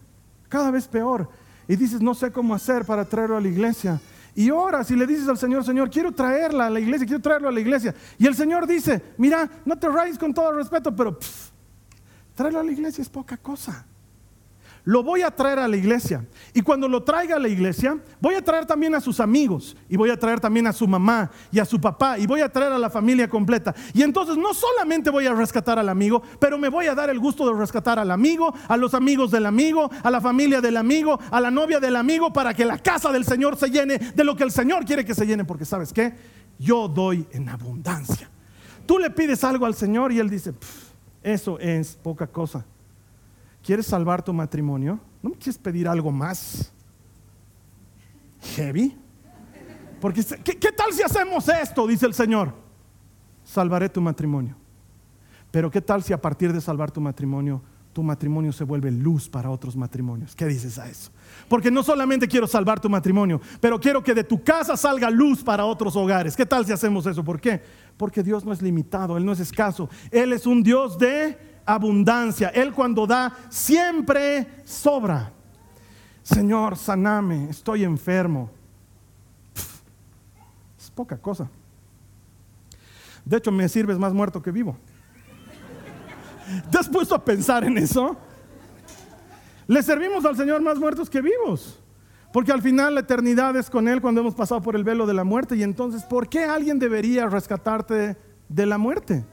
cada 0.50 0.72
vez 0.72 0.88
peor, 0.88 1.30
y 1.68 1.76
dices, 1.76 2.02
no 2.02 2.14
sé 2.14 2.32
cómo 2.32 2.56
hacer 2.56 2.86
para 2.86 3.06
traerlo 3.06 3.38
a 3.38 3.42
la 3.42 3.48
iglesia. 3.48 4.00
Y 4.34 4.52
oras 4.52 4.90
y 4.92 4.96
le 4.96 5.08
dices 5.08 5.28
al 5.28 5.38
Señor, 5.38 5.66
Señor, 5.66 5.90
quiero 5.90 6.12
traerla 6.12 6.68
a 6.68 6.70
la 6.70 6.80
iglesia, 6.80 7.08
quiero 7.08 7.22
traerlo 7.22 7.50
a 7.50 7.52
la 7.52 7.60
iglesia. 7.60 7.94
Y 8.18 8.28
el 8.28 8.36
Señor 8.36 8.68
dice, 8.68 9.02
mira, 9.18 9.50
no 9.66 9.78
te 9.78 9.90
rayes 9.90 10.18
con 10.18 10.34
todo 10.34 10.52
respeto, 10.54 10.96
pero 10.96 11.18
traerlo 12.36 12.60
a 12.60 12.64
la 12.64 12.72
iglesia 12.72 13.02
es 13.02 13.10
poca 13.10 13.36
cosa 13.36 13.86
lo 14.88 15.04
voy 15.04 15.22
a 15.22 15.32
traer 15.32 15.60
a 15.60 15.68
la 15.68 15.76
iglesia. 15.76 16.26
Y 16.54 16.62
cuando 16.62 16.88
lo 16.88 17.04
traiga 17.04 17.36
a 17.36 17.40
la 17.40 17.50
iglesia, 17.50 18.00
voy 18.22 18.36
a 18.36 18.42
traer 18.42 18.66
también 18.66 18.96
a 18.96 19.02
sus 19.02 19.20
amigos. 19.20 19.76
Y 19.90 19.98
voy 19.98 20.10
a 20.12 20.18
traer 20.18 20.40
también 20.40 20.66
a 20.66 20.72
su 20.72 20.88
mamá 20.88 21.30
y 21.52 21.60
a 21.60 21.66
su 21.66 21.82
papá. 21.82 22.18
Y 22.18 22.26
voy 22.26 22.40
a 22.40 22.50
traer 22.50 22.72
a 22.72 22.80
la 22.80 22.90
familia 22.90 23.28
completa. 23.28 23.76
Y 23.94 24.02
entonces 24.02 24.38
no 24.38 24.54
solamente 24.54 25.10
voy 25.10 25.28
a 25.28 25.34
rescatar 25.34 25.78
al 25.78 25.90
amigo, 25.90 26.24
pero 26.40 26.58
me 26.58 26.70
voy 26.70 26.86
a 26.88 26.96
dar 26.96 27.10
el 27.10 27.20
gusto 27.20 27.46
de 27.46 27.60
rescatar 27.60 28.00
al 28.00 28.12
amigo, 28.12 28.54
a 28.66 28.78
los 28.78 28.94
amigos 28.94 29.30
del 29.30 29.46
amigo, 29.46 29.92
a 30.04 30.10
la 30.10 30.22
familia 30.22 30.62
del 30.62 30.78
amigo, 30.78 31.20
a 31.32 31.42
la 31.42 31.52
novia 31.52 31.82
del 31.82 31.98
amigo, 31.98 32.32
para 32.32 32.54
que 32.54 32.64
la 32.64 32.78
casa 32.78 33.12
del 33.12 33.26
Señor 33.26 33.58
se 33.58 33.70
llene 33.70 33.98
de 33.98 34.24
lo 34.24 34.38
que 34.38 34.46
el 34.46 34.52
Señor 34.52 34.86
quiere 34.86 35.04
que 35.04 35.14
se 35.14 35.26
llene. 35.28 35.44
Porque 35.44 35.66
sabes 35.66 35.92
qué? 35.92 36.16
Yo 36.60 36.88
doy 36.88 37.28
en 37.32 37.50
abundancia. 37.50 38.30
Tú 38.86 39.00
le 39.00 39.10
pides 39.10 39.44
algo 39.44 39.66
al 39.66 39.76
Señor 39.76 40.14
y 40.14 40.20
Él 40.20 40.30
dice, 40.30 40.54
eso 41.24 41.60
es 41.60 41.98
poca 42.02 42.28
cosa. 42.28 42.64
¿Quieres 43.64 43.86
salvar 43.86 44.24
tu 44.24 44.34
matrimonio? 44.34 45.00
¿No 45.22 45.32
me 45.32 45.36
quieres 45.36 45.58
pedir 45.58 45.88
algo 45.88 46.12
más 46.12 46.72
heavy? 48.56 48.98
Porque, 50.00 50.24
¿qué, 50.44 50.58
¿qué, 50.58 50.72
tal 50.72 50.94
si 50.94 51.04
hacemos 51.04 51.50
esto? 51.50 51.88
Dice 51.88 52.06
el 52.06 52.14
Señor. 52.14 52.54
Salvaré 53.44 53.90
tu 53.90 54.02
matrimonio. 54.02 54.56
Pero 55.52 55.72
¿qué 55.72 55.82
tal 55.82 56.04
si 56.04 56.14
a 56.14 56.22
partir 56.22 56.54
de 56.54 56.62
salvar 56.62 56.92
tu 56.92 57.02
matrimonio, 57.02 57.62
tu 57.98 58.04
matrimonio 58.04 58.54
se 58.54 58.64
vuelve 58.64 58.92
luz 58.92 59.28
para 59.28 59.50
otros 59.50 59.76
matrimonios. 59.76 60.36
¿Qué 60.36 60.46
dices 60.46 60.78
a 60.78 60.88
eso? 60.88 61.10
Porque 61.50 61.72
no 61.72 61.82
solamente 61.82 62.28
quiero 62.28 62.46
salvar 62.46 62.80
tu 62.80 62.88
matrimonio, 62.92 63.42
pero 63.60 63.80
quiero 63.80 64.04
que 64.04 64.14
de 64.14 64.24
tu 64.24 64.44
casa 64.44 64.78
salga 64.78 65.10
luz 65.10 65.44
para 65.44 65.66
otros 65.66 65.96
hogares. 65.96 66.36
¿Qué 66.36 66.46
tal 66.46 66.64
si 66.64 66.72
hacemos 66.72 67.08
eso? 67.08 67.24
¿Por 67.24 67.42
qué? 67.42 67.60
Porque 67.98 68.22
Dios 68.22 68.46
no 68.46 68.54
es 68.54 68.62
limitado, 68.62 69.18
Él 69.18 69.26
no 69.26 69.32
es 69.32 69.40
escaso. 69.40 69.90
Él 70.12 70.32
es 70.32 70.46
un 70.46 70.62
Dios 70.62 71.00
de 71.00 71.40
abundancia. 71.68 72.50
Él 72.50 72.74
cuando 72.74 73.06
da 73.06 73.32
siempre 73.50 74.64
sobra. 74.64 75.32
Señor, 76.24 76.76
saname, 76.76 77.50
estoy 77.50 77.84
enfermo. 77.84 78.50
es 80.80 80.90
poca 80.92 81.18
cosa. 81.18 81.50
De 83.24 83.38
hecho, 83.38 83.52
me 83.52 83.68
sirves 83.70 84.00
más 84.00 84.14
muerto 84.14 84.42
que 84.42 84.52
vivo. 84.52 84.78
¿Te 86.72 86.78
has 86.78 86.88
puesto 86.88 87.14
a 87.14 87.24
pensar 87.24 87.66
en 87.66 87.78
eso? 87.78 88.16
Le 89.68 89.84
servimos 89.84 90.24
al 90.26 90.38
Señor 90.38 90.62
más 90.62 90.80
muertos 90.80 91.10
que 91.10 91.22
vivos. 91.22 91.80
Porque 92.32 92.52
al 92.52 92.62
final 92.62 92.96
la 92.96 93.02
eternidad 93.02 93.56
es 93.56 93.70
con 93.70 93.88
Él 93.88 94.02
cuando 94.02 94.22
hemos 94.22 94.36
pasado 94.36 94.62
por 94.62 94.76
el 94.76 94.84
velo 94.84 95.06
de 95.06 95.14
la 95.14 95.24
muerte. 95.24 95.56
Y 95.56 95.64
entonces, 95.64 96.04
¿por 96.04 96.30
qué 96.30 96.46
alguien 96.46 96.80
debería 96.80 97.28
rescatarte 97.28 98.18
de 98.48 98.66
la 98.66 98.78
muerte? 98.78 99.26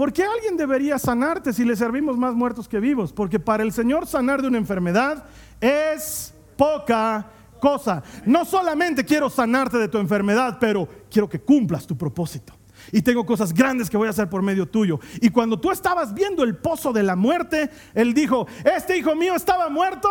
¿Por 0.00 0.14
qué 0.14 0.24
alguien 0.24 0.56
debería 0.56 0.98
sanarte 0.98 1.52
si 1.52 1.62
le 1.62 1.76
servimos 1.76 2.16
más 2.16 2.32
muertos 2.32 2.66
que 2.66 2.80
vivos? 2.80 3.12
Porque 3.12 3.38
para 3.38 3.62
el 3.62 3.70
Señor 3.70 4.06
sanar 4.06 4.40
de 4.40 4.48
una 4.48 4.56
enfermedad 4.56 5.26
es 5.60 6.32
poca 6.56 7.26
cosa. 7.60 8.02
No 8.24 8.46
solamente 8.46 9.04
quiero 9.04 9.28
sanarte 9.28 9.76
de 9.76 9.88
tu 9.88 9.98
enfermedad, 9.98 10.56
pero 10.58 10.88
quiero 11.10 11.28
que 11.28 11.42
cumplas 11.42 11.86
tu 11.86 11.98
propósito 11.98 12.54
y 12.90 13.02
tengo 13.02 13.26
cosas 13.26 13.52
grandes 13.52 13.90
que 13.90 13.98
voy 13.98 14.06
a 14.06 14.12
hacer 14.12 14.30
por 14.30 14.40
medio 14.40 14.66
tuyo. 14.66 14.98
Y 15.20 15.28
cuando 15.28 15.60
tú 15.60 15.70
estabas 15.70 16.14
viendo 16.14 16.44
el 16.44 16.56
pozo 16.56 16.94
de 16.94 17.02
la 17.02 17.14
muerte, 17.14 17.68
Él 17.92 18.14
dijo, 18.14 18.46
este 18.64 18.96
hijo 18.96 19.14
mío 19.14 19.34
estaba 19.34 19.68
muerto 19.68 20.08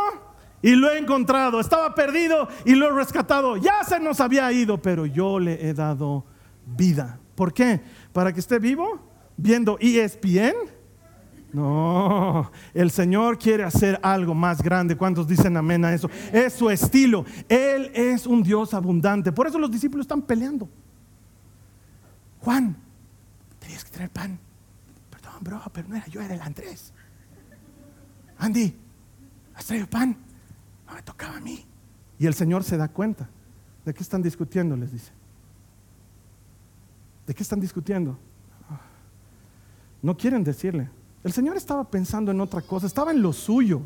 y 0.61 0.75
lo 0.75 0.91
he 0.91 0.99
encontrado, 0.99 1.59
estaba 1.59 1.95
perdido 1.95 2.47
y 2.63 2.75
lo 2.75 2.89
he 2.89 2.91
rescatado, 2.91 3.57
ya 3.57 3.83
se 3.83 3.99
nos 3.99 4.19
había 4.19 4.51
ido, 4.51 4.79
pero 4.79 5.07
yo 5.07 5.39
le 5.39 5.67
he 5.67 5.73
dado 5.73 6.25
vida. 6.77 7.19
¿Por 7.33 7.53
qué? 7.53 7.81
¿Para 8.13 8.31
que 8.31 8.39
esté 8.39 8.59
vivo? 8.59 9.08
¿Viendo 9.41 9.77
ESPN? 9.79 10.53
No, 11.53 12.51
el 12.73 12.91
Señor 12.91 13.39
quiere 13.39 13.63
hacer 13.63 13.97
algo 14.03 14.35
más 14.35 14.61
grande. 14.61 14.97
¿Cuántos 14.97 15.27
dicen 15.27 15.55
amén 15.55 15.85
a 15.85 15.93
eso? 15.93 16.09
Es 16.33 16.53
su 16.53 16.69
estilo. 16.69 17.25
Él 17.47 17.89
es 17.95 18.27
un 18.27 18.43
Dios 18.43 18.73
abundante. 18.73 19.31
Por 19.31 19.47
eso 19.47 19.57
los 19.57 19.71
discípulos 19.71 20.03
están 20.03 20.21
peleando. 20.21 20.67
Juan, 22.41 22.75
tenías 23.59 23.85
que 23.85 23.91
traer 23.91 24.09
pan. 24.09 24.37
Perdón, 25.09 25.35
bro, 25.39 25.61
pero 25.71 25.87
no 25.87 25.95
era 25.95 26.05
yo, 26.07 26.21
era 26.21 26.35
el 26.35 26.41
Andrés. 26.41 26.93
Andy, 28.37 28.75
¿has 29.55 29.65
traído 29.65 29.87
pan? 29.87 30.17
No 30.85 30.95
me 30.95 31.01
tocaba 31.01 31.37
a 31.37 31.41
mí. 31.41 31.65
Y 32.19 32.27
el 32.27 32.33
Señor 32.33 32.65
se 32.65 32.75
da 32.75 32.89
cuenta. 32.89 33.29
¿De 33.85 33.93
qué 33.93 34.03
están 34.03 34.21
discutiendo? 34.21 34.75
Les 34.75 34.91
dice. 34.91 35.13
¿De 37.25 37.33
qué 37.33 37.41
están 37.41 37.61
discutiendo? 37.61 38.19
No 40.01 40.15
quieren 40.15 40.43
decirle. 40.43 40.89
El 41.23 41.33
Señor 41.33 41.57
estaba 41.57 41.83
pensando 41.83 42.31
en 42.31 42.39
otra 42.39 42.61
cosa, 42.61 42.87
estaba 42.87 43.11
en 43.11 43.21
lo 43.21 43.33
suyo. 43.33 43.81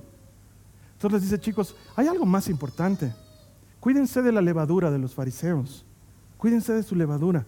Entonces 0.93 1.21
les 1.21 1.30
dice, 1.30 1.41
chicos, 1.41 1.76
hay 1.95 2.08
algo 2.08 2.26
más 2.26 2.47
importante. 2.47 3.13
Cuídense 3.80 4.21
de 4.21 4.32
la 4.32 4.41
levadura 4.41 4.91
de 4.91 4.99
los 4.99 5.13
fariseos. 5.13 5.86
Cuídense 6.38 6.73
de 6.73 6.84
su 6.84 6.95
levadura. 6.95 7.45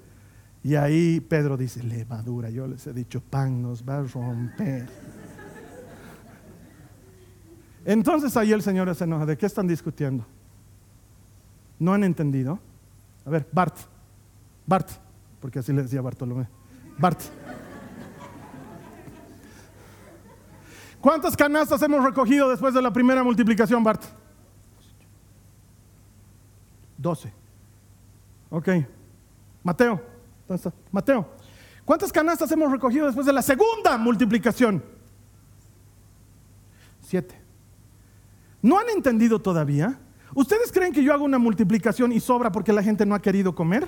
Y 0.64 0.76
ahí 0.76 1.20
Pedro 1.20 1.56
dice, 1.56 1.84
levadura, 1.84 2.50
yo 2.50 2.68
les 2.68 2.86
he 2.88 2.94
dicho, 2.94 3.22
pan 3.22 3.62
nos 3.62 3.88
va 3.88 4.00
a 4.00 4.04
romper. 4.04 4.90
Entonces 7.86 8.36
ahí 8.36 8.52
el 8.52 8.64
Señor 8.64 8.94
se 8.96 9.04
enoja, 9.04 9.28
¿de 9.28 9.38
qué 9.38 9.46
están 9.46 9.68
discutiendo? 9.68 10.26
¿No 11.78 11.94
han 11.94 12.04
entendido? 12.04 12.60
A 13.26 13.30
ver, 13.30 13.48
Bart, 13.52 13.78
Bart, 14.66 14.90
porque 15.40 15.60
así 15.60 15.72
le 15.72 15.84
decía 15.84 16.02
Bartolomé, 16.02 16.48
Bart. 16.98 17.22
¿Cuántas 21.06 21.38
canastas 21.38 21.80
hemos 21.84 22.04
recogido 22.04 22.50
después 22.50 22.74
de 22.74 22.82
la 22.82 22.92
primera 22.92 23.24
multiplicación, 23.24 23.84
Bart? 23.84 24.02
Doce. 26.98 27.32
Ok. 28.50 28.70
Mateo. 29.62 30.02
Mateo. 30.92 31.30
¿Cuántas 31.86 32.12
canastas 32.12 32.52
hemos 32.52 32.72
recogido 32.72 33.06
después 33.06 33.28
de 33.28 33.34
la 33.34 33.44
segunda 33.44 34.00
multiplicación? 34.00 34.84
Siete. 37.02 37.40
¿No 38.64 38.80
han 38.80 38.90
entendido 38.90 39.40
todavía? 39.40 40.00
¿Ustedes 40.34 40.72
creen 40.72 40.92
que 40.92 41.04
yo 41.04 41.14
hago 41.14 41.24
una 41.24 41.38
multiplicación 41.38 42.14
y 42.14 42.20
sobra 42.20 42.52
porque 42.52 42.74
la 42.74 42.82
gente 42.82 43.06
no 43.06 43.14
ha 43.14 43.22
querido 43.22 43.54
comer? 43.54 43.88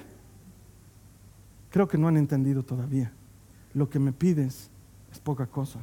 Creo 1.72 1.88
que 1.88 1.98
no 1.98 2.10
han 2.10 2.18
entendido 2.18 2.62
todavía. 2.62 3.12
Lo 3.74 3.90
que 3.90 3.98
me 3.98 4.14
pides 4.14 4.70
es 5.12 5.20
poca 5.20 5.48
cosa. 5.48 5.80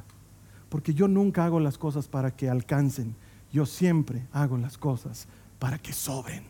Porque 0.69 0.93
yo 0.93 1.07
nunca 1.07 1.45
hago 1.45 1.59
las 1.59 1.77
cosas 1.77 2.07
para 2.07 2.31
que 2.31 2.49
alcancen. 2.49 3.15
Yo 3.51 3.65
siempre 3.65 4.27
hago 4.31 4.57
las 4.57 4.77
cosas 4.77 5.27
para 5.59 5.77
que 5.77 5.93
sobren. 5.93 6.43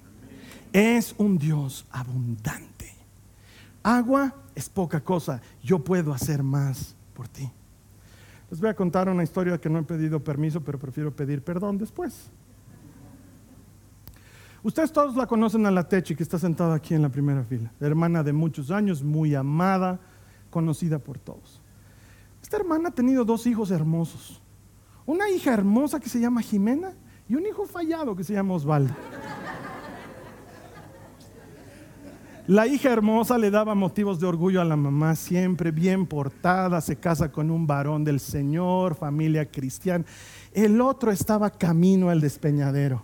Es 0.73 1.15
un 1.17 1.37
Dios 1.37 1.85
abundante. 1.91 2.93
Agua 3.83 4.33
es 4.55 4.67
poca 4.67 5.03
cosa, 5.03 5.41
yo 5.61 5.83
puedo 5.83 6.11
hacer 6.11 6.41
más 6.41 6.95
por 7.13 7.27
ti. 7.27 7.49
Les 8.49 8.59
voy 8.59 8.69
a 8.69 8.75
contar 8.75 9.09
una 9.09 9.23
historia 9.23 9.59
que 9.59 9.69
no 9.69 9.79
he 9.79 9.83
pedido 9.83 10.23
permiso, 10.23 10.61
pero 10.61 10.79
prefiero 10.79 11.15
pedir 11.15 11.43
perdón 11.43 11.77
después. 11.77 12.29
Ustedes 14.63 14.91
todos 14.91 15.15
la 15.15 15.27
conocen 15.27 15.65
a 15.67 15.71
la 15.71 15.87
Techi, 15.87 16.15
que 16.15 16.23
está 16.23 16.39
sentada 16.39 16.73
aquí 16.73 16.95
en 16.95 17.03
la 17.03 17.09
primera 17.09 17.43
fila. 17.43 17.71
Hermana 17.79 18.23
de 18.23 18.33
muchos 18.33 18.71
años, 18.71 19.03
muy 19.03 19.35
amada, 19.35 19.99
conocida 20.49 20.97
por 20.97 21.19
todos. 21.19 21.61
Esta 22.45 22.57
hermana 22.57 22.89
ha 22.89 22.91
tenido 22.91 23.25
dos 23.25 23.47
hijos 23.47 23.71
hermosos. 23.71 24.39
Una 25.07 25.27
hija 25.31 25.51
hermosa 25.51 25.99
que 25.99 26.09
se 26.09 26.19
llama 26.19 26.43
Jimena 26.43 26.93
y 27.27 27.33
un 27.33 27.43
hijo 27.43 27.65
fallado 27.65 28.15
que 28.15 28.23
se 28.23 28.33
llama 28.33 28.53
Osvaldo. 28.53 28.93
La 32.45 32.67
hija 32.67 32.91
hermosa 32.91 33.39
le 33.39 33.49
daba 33.49 33.73
motivos 33.73 34.19
de 34.19 34.27
orgullo 34.27 34.61
a 34.61 34.63
la 34.63 34.75
mamá, 34.75 35.15
siempre 35.15 35.71
bien 35.71 36.05
portada, 36.05 36.81
se 36.81 36.97
casa 36.97 37.31
con 37.31 37.49
un 37.49 37.65
varón 37.65 38.03
del 38.03 38.19
Señor, 38.19 38.93
familia 38.93 39.49
cristiana. 39.49 40.05
El 40.53 40.79
otro 40.81 41.09
estaba 41.09 41.49
camino 41.49 42.11
al 42.11 42.21
despeñadero. 42.21 43.01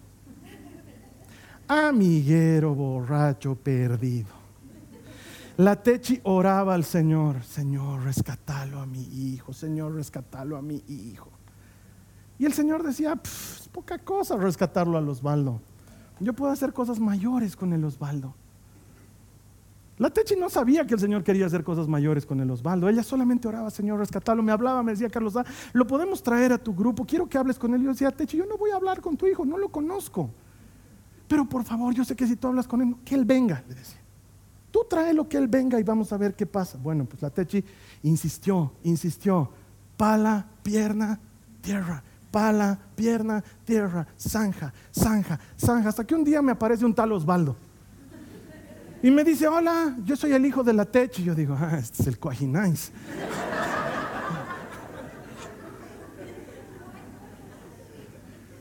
Amiguero, 1.68 2.76
borracho, 2.76 3.56
perdido. 3.56 4.41
La 5.58 5.82
Techi 5.82 6.20
oraba 6.24 6.74
al 6.74 6.84
Señor, 6.84 7.44
Señor, 7.44 8.04
rescatalo 8.04 8.80
a 8.80 8.86
mi 8.86 9.04
hijo, 9.04 9.54
Señor, 9.54 9.94
rescatalo 9.94 10.58
a 10.58 10.62
mi 10.62 10.84
hijo. 10.88 11.30
Y 12.40 12.46
el 12.46 12.54
Señor 12.54 12.84
decía, 12.84 13.20
es 13.24 13.70
poca 13.72 14.00
cosa 14.00 14.38
rescatarlo 14.38 14.98
al 14.98 15.08
Osvaldo. 15.08 15.62
Yo 16.20 16.34
puedo 16.34 16.52
hacer 16.52 16.74
cosas 16.74 17.00
mayores 17.00 17.56
con 17.56 17.74
el 17.74 17.84
Osvaldo. 17.84 18.34
La 19.98 20.10
Techi 20.10 20.36
no 20.36 20.50
sabía 20.50 20.88
que 20.88 20.96
el 20.96 21.00
Señor 21.00 21.24
quería 21.24 21.46
hacer 21.46 21.64
cosas 21.64 21.88
mayores 21.88 22.26
con 22.26 22.40
el 22.40 22.50
Osvaldo. 22.50 22.90
Ella 22.90 23.04
solamente 23.04 23.48
oraba, 23.48 23.70
Señor, 23.70 24.00
rescatalo. 24.00 24.42
Me 24.42 24.52
hablaba, 24.52 24.82
me 24.82 24.94
decía, 24.94 25.10
Carlos, 25.10 25.36
lo 25.74 25.86
podemos 25.86 26.24
traer 26.24 26.54
a 26.54 26.58
tu 26.58 26.74
grupo. 26.74 27.06
Quiero 27.06 27.30
que 27.30 27.38
hables 27.38 27.60
con 27.60 27.76
él. 27.76 27.84
Yo 27.84 27.90
decía, 27.90 28.10
Techi, 28.10 28.38
yo 28.38 28.48
no 28.48 28.58
voy 28.58 28.72
a 28.72 28.78
hablar 28.78 29.02
con 29.02 29.16
tu 29.16 29.28
hijo, 29.28 29.46
no 29.46 29.60
lo 29.60 29.70
conozco. 29.70 30.32
Pero 31.28 31.48
por 31.48 31.64
favor, 31.64 31.94
yo 31.94 32.04
sé 32.04 32.16
que 32.16 32.26
si 32.26 32.36
tú 32.36 32.48
hablas 32.48 32.68
con 32.68 32.82
él, 32.82 32.96
que 33.06 33.14
él 33.14 33.26
venga, 33.26 33.64
le 33.68 33.76
decía. 33.76 34.01
Tú 34.72 34.86
tráelo 34.90 35.28
que 35.28 35.38
él 35.38 35.48
venga 35.48 35.80
y 35.80 35.84
vamos 35.84 36.14
a 36.14 36.18
ver 36.18 36.34
qué 36.34 36.46
pasa. 36.46 36.78
Bueno, 36.82 37.06
pues 37.06 37.22
la 37.22 37.30
Techi 37.30 37.64
insistió, 38.04 38.72
insistió. 38.84 39.52
Pala, 39.98 40.48
pierna, 40.64 41.20
tierra. 41.62 42.02
Pala, 42.32 42.80
pierna, 42.96 43.44
tierra. 43.66 44.08
Zanja, 44.18 44.74
zanja, 44.92 45.38
zanja. 45.58 45.90
Hasta 45.90 46.06
que 46.06 46.16
un 46.16 46.24
día 46.24 46.42
me 46.42 46.54
aparece 46.54 46.86
un 46.86 46.94
tal 46.94 47.12
Osvaldo. 47.12 47.58
Y 49.04 49.12
me 49.12 49.24
dice, 49.24 49.48
hola, 49.48 49.98
yo 50.06 50.16
soy 50.16 50.32
el 50.32 50.46
hijo 50.46 50.64
de 50.64 50.74
la 50.74 50.86
Tech. 50.86 51.20
Y 51.20 51.24
yo 51.24 51.36
digo, 51.36 51.58
ah, 51.60 51.78
este 51.78 52.04
es 52.04 52.08
el 52.08 52.18
Coajinais. 52.18 52.94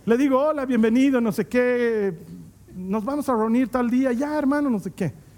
Le 0.06 0.16
digo, 0.16 0.40
hola, 0.40 0.66
bienvenido, 0.66 1.20
no 1.20 1.30
sé 1.30 1.46
qué. 1.46 2.18
Nos 2.74 3.04
vamos 3.04 3.28
a 3.28 3.34
reunir 3.34 3.68
tal 3.68 3.88
día, 3.88 4.12
ya 4.12 4.36
hermano, 4.36 4.68
no 4.68 4.80
sé 4.80 4.90
qué. 4.90 5.29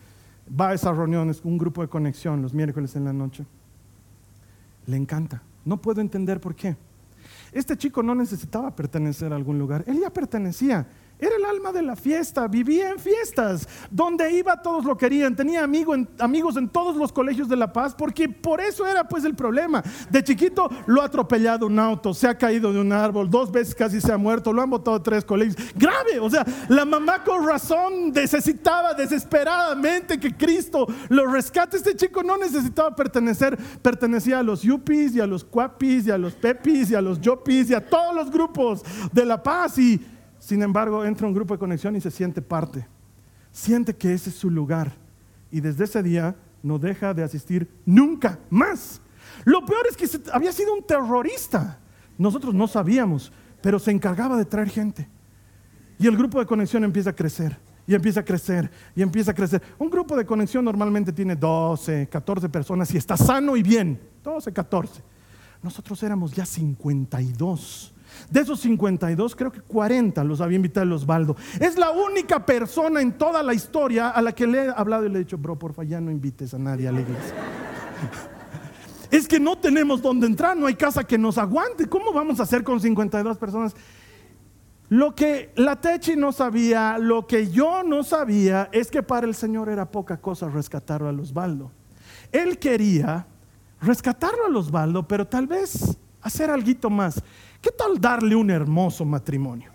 Va 0.59 0.71
a 0.71 0.75
esas 0.75 0.97
reuniones, 0.97 1.41
un 1.45 1.57
grupo 1.57 1.83
de 1.83 1.89
conexión 1.89 2.43
los 2.43 2.53
miércoles 2.53 2.95
en 2.97 3.05
la 3.05 3.13
noche. 3.13 3.47
Le 4.87 4.97
encanta. 4.97 5.43
No 5.65 5.81
puedo 5.81 6.01
entender 6.01 6.41
por 6.41 6.55
qué. 6.55 6.77
Este 7.53 7.77
chico 7.77 8.03
no 8.03 8.15
necesitaba 8.15 8.75
pertenecer 8.75 9.33
a 9.33 9.37
algún 9.37 9.59
lugar. 9.59 9.85
Él 9.87 10.01
ya 10.01 10.11
pertenecía. 10.11 10.87
Era 11.19 11.37
el 11.37 11.45
alma 11.45 11.71
de 11.71 11.83
la 11.83 11.95
fiesta, 11.95 12.49
vivía 12.49 12.91
en 12.91 12.99
fiestas, 12.99 13.69
donde 13.91 14.33
iba 14.33 14.61
todos 14.61 14.85
lo 14.85 14.97
querían, 14.97 15.37
tenía 15.37 15.63
amigos 15.63 16.57
en 16.57 16.69
todos 16.69 16.97
los 16.97 17.13
colegios 17.13 17.49
de 17.49 17.55
La 17.55 17.73
Paz, 17.73 17.95
porque 17.97 18.29
por 18.29 18.61
eso 18.61 18.85
era 18.87 19.07
pues 19.07 19.25
el 19.25 19.37
problema. 19.37 19.85
De 20.11 20.25
chiquito 20.25 20.69
lo 20.87 21.01
ha 21.01 21.05
atropellado 21.05 21.67
un 21.67 21.79
auto, 21.79 22.13
se 22.13 22.27
ha 22.27 22.37
caído 22.37 22.73
de 22.73 22.81
un 22.81 22.93
árbol, 22.93 23.31
dos 23.31 23.53
veces 23.53 23.73
casi 23.73 24.01
se 24.01 24.13
ha 24.13 24.17
muerto, 24.17 24.53
lo 24.53 24.63
han 24.63 24.71
botado 24.71 25.01
tres 25.01 25.25
colegios. 25.25 25.57
Grave, 25.77 26.19
o 26.21 26.29
sea, 26.29 26.45
la 26.69 26.85
mamá 26.85 27.23
con 27.23 27.47
razón 27.47 28.11
necesitaba 28.11 28.95
desesperadamente 28.95 30.19
que 30.19 30.37
Cristo 30.37 30.87
lo 31.09 31.27
rescate. 31.27 31.77
Este 31.77 31.95
chico 31.95 32.25
no 32.25 32.37
necesitaba 32.37 32.97
pertenecer, 32.97 33.57
pertenecía 33.81 34.41
a 34.41 34.43
los 34.43 34.63
yuppies 34.63 35.15
y 35.15 35.21
a 35.21 35.27
los 35.29 35.45
cuapis 35.45 36.07
y 36.07 36.11
a 36.11 36.19
los 36.19 36.35
pepis 36.35 36.91
y 36.91 36.97
a 36.97 37.01
los 37.01 37.21
yopis 37.21 37.71
y 37.71 37.75
a 37.75 37.89
todos 37.89 38.15
los 38.15 38.31
grupos 38.31 38.83
de 39.13 39.25
La 39.25 39.41
Paz 39.41 39.79
y 39.79 40.01
sin 40.43 40.61
embargo, 40.61 41.05
entra 41.05 41.29
un 41.29 41.35
grupo 41.35 41.55
de 41.55 41.61
conexión 41.61 41.95
y 41.95 42.01
se 42.01 42.11
siente 42.11 42.43
parte. 42.43 42.85
Siente 43.53 43.95
que 43.95 44.13
ese 44.13 44.31
es 44.31 44.35
su 44.35 44.51
lugar. 44.51 44.91
Y 45.53 45.61
desde 45.61 45.85
ese 45.85 46.03
día 46.03 46.35
no 46.65 46.81
deja 46.81 47.15
de 47.15 47.23
asistir 47.23 47.71
nunca 47.87 48.41
más. 48.51 49.01
Lo 49.45 49.65
peor 49.65 49.87
es 49.89 49.97
que 49.97 50.09
había 50.33 50.51
sido 50.51 50.75
un 50.75 50.83
terrorista. 50.83 51.79
Nosotros 52.19 52.53
no 52.55 52.67
sabíamos, 52.67 53.33
pero 53.63 53.79
se 53.79 53.93
encargaba 53.93 54.37
de 54.37 54.45
traer 54.45 54.69
gente. 54.69 55.09
Y 55.97 56.09
el 56.09 56.17
grupo 56.17 56.41
de 56.41 56.47
conexión 56.47 56.83
empieza 56.83 57.11
a 57.11 57.15
crecer, 57.15 57.57
y 57.87 57.95
empieza 57.95 58.19
a 58.19 58.25
crecer, 58.25 58.69
y 58.97 59.03
empieza 59.03 59.31
a 59.31 59.35
crecer. 59.35 59.63
Un 59.79 59.91
grupo 59.91 60.17
de 60.17 60.27
conexión 60.27 60.65
normalmente 60.65 61.13
tiene 61.13 61.37
12, 61.37 62.09
14 62.09 62.49
personas 62.49 62.93
y 62.93 62.97
está 62.97 63.17
sano 63.17 63.57
y 63.57 63.63
bien. 63.63 64.01
12, 64.25 64.53
14. 64.53 65.03
Nosotros 65.63 66.03
éramos 66.03 66.33
ya 66.33 66.45
52. 66.45 67.92
De 68.31 68.41
esos 68.41 68.61
52, 68.61 69.37
creo 69.37 69.53
que 69.53 69.61
40 69.61 70.25
los 70.25 70.41
había 70.41 70.57
invitado 70.57 70.85
el 70.85 70.93
Osvaldo. 70.93 71.37
Es 71.61 71.77
la 71.77 71.91
única 71.91 72.45
persona 72.45 73.01
en 73.01 73.13
toda 73.13 73.43
la 73.43 73.55
historia 73.55 74.11
a 74.11 74.23
la 74.23 74.33
que 74.33 74.47
le 74.47 74.67
he 74.67 74.69
hablado 74.75 75.07
y 75.07 75.09
le 75.09 75.17
he 75.17 75.25
dicho, 75.25 75.39
bro, 75.39 75.59
porfa, 75.59 75.85
ya 75.85 76.01
no 76.01 76.11
invites 76.11 76.55
a 76.55 76.59
nadie 76.59 76.89
a 76.89 76.93
la 76.93 77.01
iglesia. 77.01 77.35
es 79.11 79.29
que 79.29 79.39
no 79.39 79.59
tenemos 79.59 80.01
dónde 80.01 80.27
entrar, 80.27 80.57
no 80.57 80.67
hay 80.67 80.75
casa 80.75 81.05
que 81.05 81.19
nos 81.19 81.39
aguante. 81.39 81.87
¿Cómo 81.87 82.13
vamos 82.13 82.41
a 82.41 82.45
hacer 82.45 82.65
con 82.65 82.81
52 82.81 83.37
personas? 83.39 83.75
Lo 84.89 85.15
que 85.15 85.53
la 85.57 85.81
Techi 85.81 86.17
no 86.17 86.33
sabía, 86.33 86.99
lo 86.99 87.27
que 87.27 87.51
yo 87.51 87.83
no 87.83 88.03
sabía, 88.03 88.69
es 88.73 88.91
que 88.91 89.03
para 89.03 89.27
el 89.27 89.35
Señor 89.35 89.71
era 89.71 89.91
poca 89.91 90.21
cosa 90.21 90.51
rescatarlo 90.51 91.09
a 91.09 91.13
Osvaldo. 91.13 91.71
Él 92.31 92.59
quería 92.59 93.27
rescatarlo 93.81 94.45
a 94.47 94.59
Osvaldo, 94.59 95.09
pero 95.09 95.27
tal 95.27 95.47
vez 95.47 95.97
hacer 96.21 96.51
algo 96.51 96.91
más. 96.91 97.23
¿Qué 97.63 97.71
tal 97.71 98.01
darle 98.01 98.35
un 98.35 98.51
hermoso 98.51 99.05
matrimonio? 99.05 99.72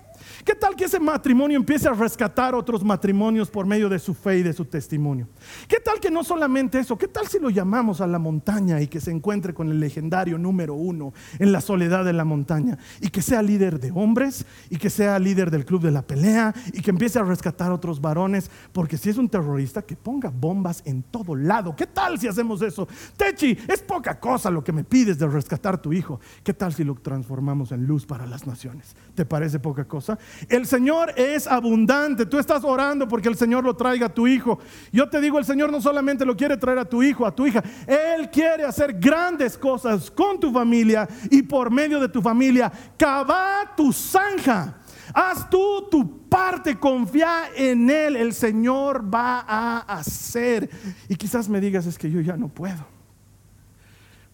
¿Qué 0.48 0.56
tal 0.56 0.78
que 0.78 0.86
ese 0.86 0.98
matrimonio 0.98 1.58
empiece 1.58 1.90
a 1.90 1.92
rescatar 1.92 2.56
otros 2.56 2.82
matrimonios 2.82 3.52
por 3.52 3.66
medio 3.66 3.90
de 3.90 4.00
su 4.00 4.14
fe 4.14 4.38
y 4.38 4.44
de 4.44 4.54
su 4.54 4.64
testimonio? 4.64 5.28
¿Qué 5.68 5.82
tal 5.82 6.00
que 6.00 6.10
no 6.10 6.24
solamente 6.24 6.80
eso? 6.80 6.98
¿Qué 6.98 7.10
tal 7.10 7.28
si 7.28 7.38
lo 7.38 7.50
llamamos 7.50 8.00
a 8.00 8.08
la 8.08 8.18
montaña 8.18 8.80
y 8.80 8.88
que 8.88 9.02
se 9.02 9.12
encuentre 9.12 9.54
con 9.54 9.70
el 9.70 9.82
legendario 9.82 10.38
número 10.38 10.74
uno 10.74 11.12
en 11.38 11.52
la 11.52 11.60
soledad 11.60 12.06
de 12.06 12.14
la 12.14 12.24
montaña? 12.24 12.78
Y 13.02 13.10
que 13.10 13.22
sea 13.22 13.42
líder 13.42 13.82
de 13.82 13.92
hombres 13.94 14.46
y 14.70 14.78
que 14.78 14.90
sea 14.90 15.20
líder 15.20 15.52
del 15.52 15.66
club 15.66 15.82
de 15.82 15.92
la 15.92 16.02
pelea 16.02 16.56
y 16.72 16.82
que 16.82 16.92
empiece 16.92 17.20
a 17.20 17.24
rescatar 17.24 17.74
otros 17.74 18.00
varones. 18.00 18.50
Porque 18.72 18.96
si 18.96 19.10
es 19.10 19.18
un 19.18 19.28
terrorista, 19.28 19.82
que 19.82 19.98
ponga 19.98 20.30
bombas 20.30 20.82
en 20.86 21.04
todo 21.04 21.36
lado. 21.36 21.76
¿Qué 21.76 21.88
tal 21.88 22.18
si 22.18 22.30
hacemos 22.30 22.62
eso? 22.62 22.88
Techi, 23.18 23.58
es 23.68 23.82
poca 23.82 24.18
cosa 24.18 24.50
lo 24.50 24.64
que 24.64 24.72
me 24.72 24.86
pides 24.86 25.20
de 25.20 25.28
rescatar 25.28 25.82
tu 25.82 25.92
hijo. 25.92 26.22
¿Qué 26.42 26.54
tal 26.54 26.74
si 26.74 26.86
lo 26.86 26.96
transformamos 26.96 27.74
en 27.74 27.86
luz 27.86 28.06
para 28.06 28.26
las 28.26 28.48
naciones? 28.48 28.96
¿Te 29.18 29.26
parece 29.26 29.58
poca 29.58 29.84
cosa? 29.84 30.16
El 30.48 30.68
Señor 30.68 31.12
es 31.16 31.48
abundante. 31.48 32.28
Tú 32.28 32.38
estás 32.38 32.64
orando 32.64 33.08
porque 33.08 33.28
el 33.28 33.36
Señor 33.36 33.64
lo 33.64 33.76
traiga 33.76 34.06
a 34.06 34.14
tu 34.14 34.28
hijo. 34.28 34.60
Yo 34.94 35.10
te 35.10 35.20
digo, 35.20 35.40
el 35.40 35.46
Señor 35.46 35.72
no 35.72 35.82
solamente 35.82 36.24
lo 36.24 36.38
quiere 36.38 36.56
traer 36.56 36.78
a 36.78 36.86
tu 36.86 37.02
hijo, 37.02 37.26
a 37.26 37.36
tu 37.36 37.48
hija. 37.48 37.64
Él 37.88 38.30
quiere 38.30 38.64
hacer 38.64 38.94
grandes 39.00 39.58
cosas 39.58 40.12
con 40.12 40.40
tu 40.40 40.52
familia 40.52 41.08
y 41.32 41.42
por 41.42 41.72
medio 41.72 42.00
de 42.00 42.10
tu 42.10 42.22
familia. 42.22 42.72
Cava 42.96 43.74
tu 43.76 43.92
zanja. 43.92 44.82
Haz 45.12 45.50
tú 45.50 45.88
tu 45.90 46.30
parte, 46.30 46.78
confía 46.78 47.46
en 47.56 47.90
Él. 47.90 48.18
El 48.18 48.34
Señor 48.34 49.12
va 49.12 49.40
a 49.40 49.80
hacer. 49.98 50.70
Y 51.10 51.16
quizás 51.16 51.50
me 51.50 51.60
digas, 51.60 51.88
es 51.88 51.98
que 51.98 52.12
yo 52.12 52.22
ya 52.22 52.38
no 52.38 52.50
puedo. 52.50 52.86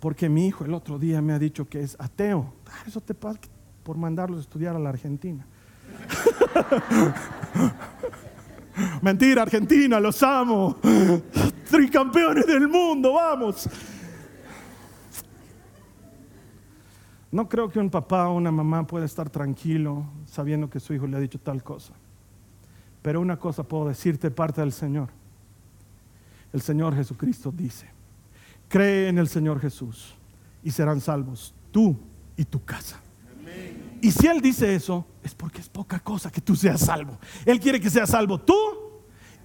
Porque 0.01 0.27
mi 0.27 0.45
hijo 0.45 0.65
el 0.65 0.73
otro 0.73 0.99
día 0.99 1.21
me 1.21 1.31
ha 1.31 1.39
dicho 1.39 1.69
que 1.69 1.83
es 1.83 1.95
ateo. 2.01 2.53
Ah, 2.67 2.83
eso 2.85 2.99
te 2.99 3.13
pasa 3.13 3.39
por 3.83 3.97
mandarlos 3.97 4.39
a 4.39 4.41
estudiar 4.41 4.75
a 4.75 4.79
la 4.79 4.89
Argentina. 4.89 5.45
Mentira, 9.01 9.43
Argentina, 9.43 9.99
los 9.99 10.23
amo. 10.23 10.77
Tricampeones 11.69 12.47
del 12.47 12.67
mundo, 12.67 13.13
vamos. 13.13 13.69
No 17.31 17.49
creo 17.49 17.69
que 17.69 17.79
un 17.79 17.89
papá 17.89 18.27
o 18.29 18.35
una 18.35 18.51
mamá 18.51 18.85
pueda 18.85 19.05
estar 19.05 19.29
tranquilo 19.29 20.05
sabiendo 20.25 20.69
que 20.69 20.79
su 20.79 20.93
hijo 20.93 21.07
le 21.07 21.17
ha 21.17 21.19
dicho 21.19 21.39
tal 21.39 21.63
cosa. 21.63 21.93
Pero 23.01 23.19
una 23.19 23.37
cosa 23.37 23.63
puedo 23.63 23.87
decirte 23.87 24.31
parte 24.31 24.61
del 24.61 24.71
Señor. 24.71 25.09
El 26.53 26.61
Señor 26.61 26.95
Jesucristo 26.95 27.51
dice, 27.51 27.89
cree 28.69 29.09
en 29.09 29.17
el 29.17 29.27
Señor 29.27 29.59
Jesús 29.59 30.13
y 30.63 30.69
serán 30.71 31.01
salvos 31.01 31.53
tú 31.71 31.97
y 32.37 32.45
tu 32.45 32.63
casa. 32.63 33.02
Y 34.01 34.11
si 34.11 34.27
Él 34.27 34.41
dice 34.41 34.75
eso, 34.75 35.05
es 35.23 35.33
porque 35.33 35.61
es 35.61 35.69
poca 35.69 35.99
cosa 35.99 36.29
que 36.31 36.41
tú 36.41 36.55
seas 36.55 36.81
salvo. 36.81 37.17
Él 37.45 37.59
quiere 37.59 37.79
que 37.79 37.89
seas 37.89 38.09
salvo 38.09 38.39
tú 38.39 38.55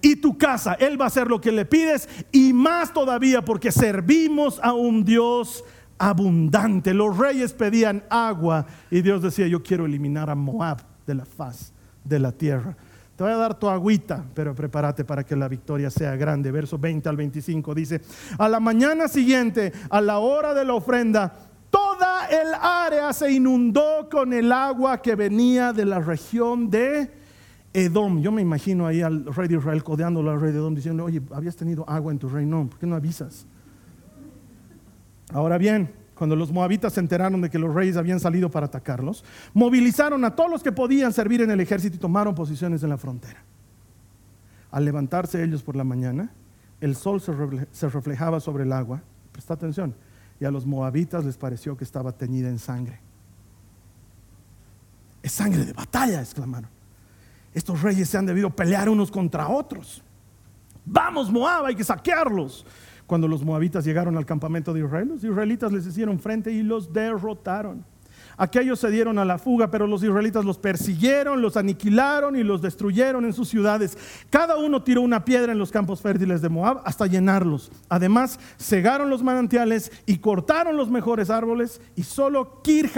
y 0.01 0.17
tu 0.17 0.37
casa. 0.37 0.73
Él 0.73 0.99
va 0.99 1.05
a 1.05 1.07
hacer 1.07 1.27
lo 1.27 1.39
que 1.39 1.51
le 1.51 1.65
pides 1.65 2.09
y 2.31 2.53
más 2.53 2.93
todavía 2.93 3.43
porque 3.43 3.71
servimos 3.71 4.59
a 4.61 4.73
un 4.73 5.05
Dios 5.05 5.63
abundante. 5.97 6.93
Los 6.93 7.17
reyes 7.17 7.53
pedían 7.53 8.03
agua 8.09 8.65
y 8.91 9.01
Dios 9.01 9.21
decía, 9.21 9.47
yo 9.47 9.63
quiero 9.63 9.85
eliminar 9.85 10.29
a 10.29 10.35
Moab 10.35 10.81
de 11.05 11.15
la 11.15 11.25
faz 11.25 11.73
de 12.03 12.19
la 12.19 12.31
tierra. 12.31 12.75
Te 13.15 13.23
voy 13.23 13.33
a 13.33 13.37
dar 13.37 13.59
tu 13.59 13.67
agüita, 13.67 14.23
pero 14.33 14.55
prepárate 14.55 15.03
para 15.03 15.25
que 15.25 15.35
la 15.35 15.49
victoria 15.49 15.89
sea 15.89 16.15
grande. 16.15 16.51
Verso 16.51 16.77
20 16.77 17.09
al 17.09 17.17
25 17.17 17.75
dice, 17.75 18.01
a 18.37 18.47
la 18.47 18.61
mañana 18.61 19.09
siguiente, 19.09 19.73
a 19.89 19.99
la 19.99 20.19
hora 20.19 20.53
de 20.53 20.63
la 20.63 20.73
ofrenda, 20.73 21.48
Toda 21.69 22.27
el 22.27 22.53
área 22.53 23.13
se 23.13 23.31
inundó 23.31 24.09
con 24.09 24.33
el 24.33 24.51
agua 24.51 25.01
que 25.01 25.15
venía 25.15 25.73
de 25.73 25.85
la 25.85 25.99
región 25.99 26.69
de 26.69 27.11
Edom. 27.73 28.21
Yo 28.21 28.31
me 28.31 28.41
imagino 28.41 28.87
ahí 28.87 29.01
al 29.01 29.25
rey 29.25 29.47
de 29.47 29.57
Israel 29.57 29.83
codeándolo 29.83 30.31
al 30.31 30.41
rey 30.41 30.51
de 30.51 30.57
Edom 30.57 30.73
diciendo, 30.73 31.05
oye, 31.05 31.21
habías 31.31 31.55
tenido 31.55 31.87
agua 31.87 32.11
en 32.11 32.19
tu 32.19 32.27
reino, 32.27 32.67
¿por 32.67 32.79
qué 32.79 32.87
no 32.87 32.95
avisas? 32.95 33.45
Ahora 35.31 35.57
bien, 35.57 35.91
cuando 36.15 36.35
los 36.35 36.51
moabitas 36.51 36.93
se 36.93 36.99
enteraron 36.99 37.39
de 37.41 37.49
que 37.49 37.59
los 37.59 37.73
reyes 37.73 37.95
habían 37.95 38.19
salido 38.19 38.49
para 38.49 38.65
atacarlos, 38.65 39.23
movilizaron 39.53 40.25
a 40.25 40.35
todos 40.35 40.49
los 40.49 40.63
que 40.63 40.71
podían 40.71 41.13
servir 41.13 41.41
en 41.41 41.51
el 41.51 41.59
ejército 41.59 41.97
y 41.97 41.99
tomaron 41.99 42.33
posiciones 42.33 42.81
en 42.83 42.89
la 42.89 42.97
frontera. 42.97 43.43
Al 44.71 44.85
levantarse 44.85 45.43
ellos 45.43 45.61
por 45.61 45.75
la 45.75 45.83
mañana, 45.83 46.31
el 46.81 46.95
sol 46.95 47.21
se 47.21 47.89
reflejaba 47.89 48.39
sobre 48.39 48.63
el 48.63 48.73
agua. 48.73 49.01
Presta 49.31 49.53
atención 49.53 49.93
y 50.39 50.45
a 50.45 50.51
los 50.51 50.65
moabitas 50.65 51.25
les 51.25 51.37
pareció 51.37 51.75
que 51.75 51.83
estaba 51.83 52.11
teñida 52.11 52.49
en 52.49 52.59
sangre. 52.59 52.99
Es 55.21 55.33
sangre 55.33 55.65
de 55.65 55.73
batalla, 55.73 56.21
exclamaron. 56.21 56.69
Estos 57.53 57.81
reyes 57.81 58.07
se 58.07 58.17
han 58.17 58.25
debido 58.25 58.49
pelear 58.49 58.89
unos 58.89 59.11
contra 59.11 59.49
otros. 59.49 60.01
Vamos, 60.85 61.31
Moab, 61.31 61.65
hay 61.65 61.75
que 61.75 61.83
saquearlos. 61.83 62.65
Cuando 63.05 63.27
los 63.27 63.43
moabitas 63.43 63.83
llegaron 63.83 64.17
al 64.17 64.25
campamento 64.25 64.73
de 64.73 64.81
Israel, 64.81 65.07
los 65.09 65.23
israelitas 65.23 65.71
les 65.71 65.85
hicieron 65.85 66.19
frente 66.19 66.51
y 66.51 66.61
los 66.61 66.93
derrotaron. 66.93 67.83
Aquellos 68.39 68.79
se 68.79 68.89
dieron 68.89 69.19
a 69.19 69.25
la 69.25 69.37
fuga, 69.37 69.69
pero 69.69 69.85
los 69.85 70.01
israelitas 70.01 70.45
los 70.45 70.57
persiguieron, 70.57 71.41
los 71.41 71.57
aniquilaron 71.57 72.37
y 72.37 72.43
los 72.43 72.61
destruyeron 72.61 73.25
en 73.25 73.33
sus 73.33 73.49
ciudades. 73.49 73.97
Cada 74.29 74.57
uno 74.57 74.81
tiró 74.81 75.01
una 75.01 75.25
piedra 75.25 75.51
en 75.51 75.59
los 75.59 75.71
campos 75.71 76.01
fértiles 76.01 76.41
de 76.41 76.47
Moab 76.47 76.81
hasta 76.85 77.05
llenarlos. 77.05 77.69
Además, 77.89 78.39
cegaron 78.57 79.09
los 79.09 79.23
manantiales 79.23 79.91
y 80.05 80.19
cortaron 80.19 80.77
los 80.77 80.89
mejores 80.89 81.29
árboles 81.29 81.81
y 81.97 82.03
solo 82.03 82.61
Kir 82.63 82.89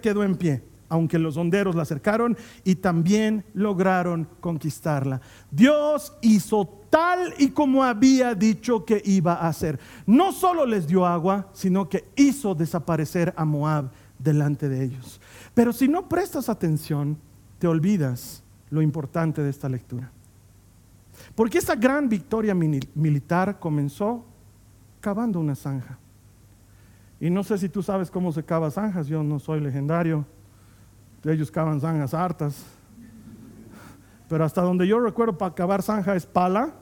quedó 0.00 0.22
en 0.22 0.36
pie 0.36 0.62
aunque 0.88 1.18
los 1.18 1.36
honderos 1.36 1.74
la 1.74 1.82
acercaron 1.82 2.36
y 2.62 2.76
también 2.76 3.44
lograron 3.52 4.28
conquistarla. 4.40 5.20
Dios 5.50 6.12
hizo 6.20 6.82
tal 6.88 7.34
y 7.38 7.48
como 7.48 7.82
había 7.82 8.34
dicho 8.36 8.84
que 8.84 9.02
iba 9.04 9.32
a 9.34 9.48
hacer. 9.48 9.80
No 10.06 10.30
solo 10.30 10.64
les 10.64 10.86
dio 10.86 11.04
agua, 11.04 11.48
sino 11.52 11.88
que 11.88 12.04
hizo 12.14 12.54
desaparecer 12.54 13.34
a 13.36 13.44
Moab 13.44 13.90
delante 14.18 14.68
de 14.68 14.84
ellos. 14.84 15.20
Pero 15.54 15.72
si 15.72 15.88
no 15.88 16.08
prestas 16.08 16.48
atención, 16.48 17.18
te 17.58 17.66
olvidas 17.66 18.42
lo 18.70 18.82
importante 18.82 19.42
de 19.42 19.50
esta 19.50 19.68
lectura. 19.68 20.10
Porque 21.34 21.58
esa 21.58 21.74
gran 21.74 22.08
victoria 22.08 22.54
militar 22.54 23.58
comenzó 23.58 24.24
cavando 25.00 25.38
una 25.38 25.54
zanja. 25.54 25.98
Y 27.20 27.30
no 27.30 27.44
sé 27.44 27.58
si 27.58 27.68
tú 27.68 27.82
sabes 27.82 28.10
cómo 28.10 28.32
se 28.32 28.42
cava 28.42 28.70
zanjas, 28.70 29.06
yo 29.06 29.22
no 29.22 29.38
soy 29.38 29.60
legendario. 29.60 30.26
Ellos 31.24 31.50
cavan 31.50 31.80
zanjas 31.80 32.12
hartas. 32.12 32.64
pero 34.28 34.44
hasta 34.44 34.62
donde 34.62 34.86
yo 34.86 34.98
recuerdo 35.00 35.38
para 35.38 35.54
cavar 35.54 35.82
zanja 35.82 36.16
es 36.16 36.26
pala, 36.26 36.74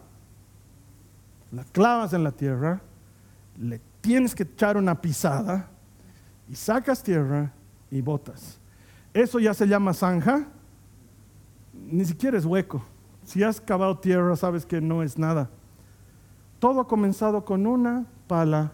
la 1.50 1.64
clavas 1.64 2.12
en 2.12 2.24
la 2.24 2.32
tierra, 2.32 2.80
le 3.58 3.80
tienes 4.00 4.34
que 4.34 4.44
echar 4.44 4.76
una 4.76 5.00
pisada 5.00 5.68
y 6.48 6.54
sacas 6.54 7.02
tierra 7.02 7.52
y 7.90 8.00
botas. 8.00 8.58
Eso 9.14 9.38
ya 9.38 9.54
se 9.54 9.66
llama 9.66 9.92
zanja, 9.92 10.46
ni 11.72 12.04
siquiera 12.04 12.38
es 12.38 12.44
hueco. 12.44 12.82
Si 13.24 13.42
has 13.42 13.60
cavado 13.60 13.98
tierra, 13.98 14.36
sabes 14.36 14.66
que 14.66 14.80
no 14.80 15.02
es 15.02 15.18
nada. 15.18 15.50
Todo 16.58 16.80
ha 16.80 16.88
comenzado 16.88 17.44
con 17.44 17.66
una 17.66 18.06
pala, 18.26 18.72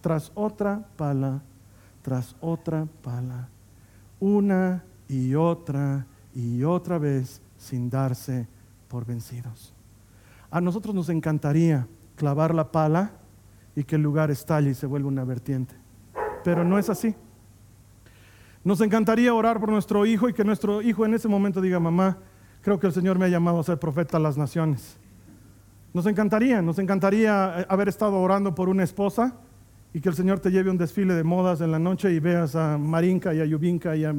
tras 0.00 0.30
otra 0.34 0.86
pala, 0.96 1.42
tras 2.02 2.36
otra 2.40 2.86
pala, 3.02 3.48
una 4.20 4.84
y 5.08 5.34
otra 5.34 6.06
y 6.34 6.62
otra 6.64 6.98
vez 6.98 7.40
sin 7.56 7.88
darse 7.88 8.46
por 8.88 9.06
vencidos. 9.06 9.72
A 10.50 10.60
nosotros 10.60 10.94
nos 10.94 11.08
encantaría 11.08 11.86
clavar 12.16 12.54
la 12.54 12.70
pala 12.70 13.12
y 13.74 13.84
que 13.84 13.96
el 13.96 14.02
lugar 14.02 14.30
estalle 14.30 14.70
y 14.70 14.74
se 14.74 14.86
vuelva 14.86 15.08
una 15.08 15.24
vertiente, 15.24 15.74
pero 16.44 16.62
no 16.62 16.78
es 16.78 16.88
así. 16.90 17.16
Nos 18.62 18.80
encantaría 18.80 19.34
orar 19.34 19.58
por 19.58 19.70
nuestro 19.70 20.06
hijo 20.06 20.28
y 20.28 20.34
que 20.34 20.44
nuestro 20.44 20.82
hijo 20.82 21.04
en 21.04 21.14
ese 21.14 21.26
momento 21.26 21.60
diga, 21.60 21.80
mamá, 21.80 22.18
creo 22.62 22.78
que 22.78 22.86
el 22.86 22.92
Señor 22.92 23.18
me 23.18 23.24
ha 23.24 23.28
llamado 23.28 23.58
a 23.58 23.64
ser 23.64 23.78
profeta 23.78 24.18
a 24.18 24.20
las 24.20 24.38
naciones. 24.38 24.98
Nos 25.92 26.06
encantaría, 26.06 26.62
nos 26.62 26.78
encantaría 26.78 27.60
eh, 27.60 27.66
haber 27.68 27.88
estado 27.88 28.16
orando 28.20 28.54
por 28.54 28.68
una 28.68 28.82
esposa 28.82 29.34
y 29.92 30.00
que 30.00 30.08
el 30.08 30.14
Señor 30.14 30.40
te 30.40 30.50
lleve 30.50 30.70
un 30.70 30.78
desfile 30.78 31.14
de 31.14 31.24
modas 31.24 31.60
en 31.60 31.70
la 31.70 31.78
noche 31.78 32.12
y 32.12 32.20
veas 32.20 32.56
a 32.56 32.78
Marinka 32.78 33.32
y 33.34 33.40
a 33.40 33.44
Yubinka 33.44 33.96
y 33.96 34.04
a 34.04 34.14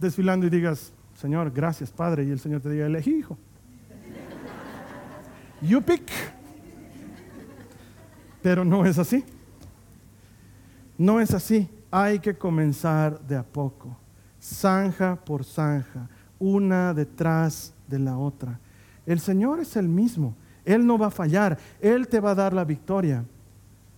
desfilando 0.00 0.46
y 0.46 0.50
digas, 0.50 0.92
Señor, 1.14 1.50
gracias 1.50 1.90
Padre, 1.90 2.24
y 2.24 2.30
el 2.30 2.38
Señor 2.38 2.60
te 2.60 2.70
diga, 2.70 2.86
elegí 2.86 3.14
hijo. 3.14 3.38
You 5.62 5.82
pick. 5.82 6.10
Pero 8.42 8.64
no 8.64 8.86
es 8.86 8.98
así. 8.98 9.24
No 10.98 11.20
es 11.20 11.32
así. 11.34 11.68
Hay 11.90 12.18
que 12.18 12.36
comenzar 12.36 13.20
de 13.26 13.36
a 13.36 13.42
poco, 13.42 13.96
zanja 14.40 15.16
por 15.16 15.44
zanja, 15.44 16.08
una 16.38 16.92
detrás 16.92 17.72
de 17.86 17.98
la 17.98 18.18
otra. 18.18 18.58
El 19.06 19.20
Señor 19.20 19.60
es 19.60 19.76
el 19.76 19.88
mismo. 19.88 20.34
Él 20.64 20.84
no 20.86 20.98
va 20.98 21.06
a 21.06 21.10
fallar. 21.10 21.58
Él 21.80 22.08
te 22.08 22.20
va 22.20 22.32
a 22.32 22.34
dar 22.34 22.52
la 22.52 22.64
victoria. 22.64 23.24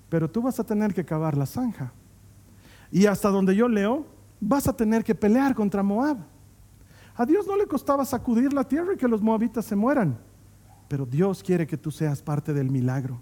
Pero 0.09 0.31
tú 0.31 0.43
vas 0.43 0.61
a 0.61 0.65
tener 0.65 0.93
que 0.95 1.05
cavar 1.05 1.37
la 1.37 1.47
zanja. 1.47 1.93
Y 2.91 3.07
hasta 3.07 3.31
donde 3.31 3.57
yo 3.57 3.69
leo, 3.69 4.07
vas 4.41 4.69
a 4.69 4.77
tener 4.77 5.03
que 5.03 5.15
pelear 5.15 5.55
contra 5.55 5.83
Moab. 5.83 6.19
A 7.17 7.27
Dios 7.27 7.47
no 7.47 7.57
le 7.57 7.67
costaba 7.67 8.05
sacudir 8.05 8.53
la 8.53 8.65
tierra 8.65 8.95
y 8.95 8.97
que 8.97 9.09
los 9.09 9.23
moabitas 9.23 9.65
se 9.65 9.75
mueran. 9.75 10.19
Pero 10.89 11.05
Dios 11.05 11.43
quiere 11.43 11.67
que 11.67 11.77
tú 11.77 11.91
seas 11.91 12.23
parte 12.23 12.53
del 12.53 12.71
milagro. 12.71 13.21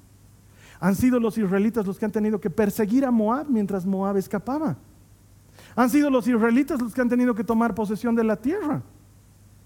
Han 0.80 0.94
sido 0.94 1.18
los 1.18 1.38
israelitas 1.38 1.86
los 1.86 1.98
que 1.98 2.04
han 2.04 2.12
tenido 2.12 2.40
que 2.40 2.50
perseguir 2.50 3.04
a 3.04 3.10
Moab 3.10 3.46
mientras 3.48 3.86
Moab 3.86 4.16
escapaba. 4.16 4.76
Han 5.74 5.90
sido 5.90 6.10
los 6.10 6.26
israelitas 6.26 6.80
los 6.80 6.94
que 6.94 7.00
han 7.00 7.08
tenido 7.08 7.34
que 7.34 7.44
tomar 7.44 7.74
posesión 7.74 8.14
de 8.14 8.24
la 8.24 8.36
tierra. 8.36 8.82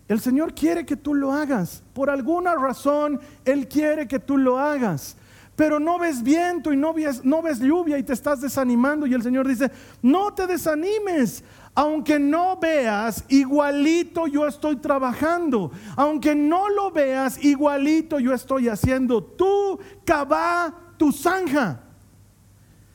El 0.09 0.21
Señor 0.21 0.55
quiere 0.55 0.85
que 0.85 0.97
tú 0.97 1.15
lo 1.15 1.33
hagas. 1.33 1.85
Por 1.93 2.11
alguna 2.11 2.57
razón, 2.57 3.21
Él 3.45 3.69
quiere 3.69 4.09
que 4.09 4.19
tú 4.19 4.37
lo 4.37 4.59
hagas. 4.59 5.17
Pero 5.55 5.79
no 5.79 5.99
ves 5.99 6.23
viento 6.23 6.73
y 6.73 6.77
no 6.77 6.93
ves, 6.93 7.25
no 7.25 7.43
ves 7.43 7.61
lluvia 7.61 7.97
y 7.97 8.03
te 8.03 8.15
estás 8.15 8.41
desanimando. 8.41 9.07
Y 9.07 9.15
el 9.15 9.23
Señor 9.23 9.47
dice, 9.47 9.71
no 10.03 10.35
te 10.35 10.49
desanimes. 10.49 11.45
Aunque 11.75 12.19
no 12.19 12.59
veas, 12.59 13.25
igualito 13.29 14.27
yo 14.27 14.49
estoy 14.49 14.77
trabajando. 14.77 15.71
Aunque 15.95 16.35
no 16.35 16.69
lo 16.69 16.91
veas, 16.91 17.45
igualito 17.45 18.19
yo 18.19 18.35
estoy 18.35 18.69
haciendo. 18.69 19.23
Tú 19.23 19.79
cava 20.05 20.75
tu 21.01 21.11
zanja. 21.13 21.81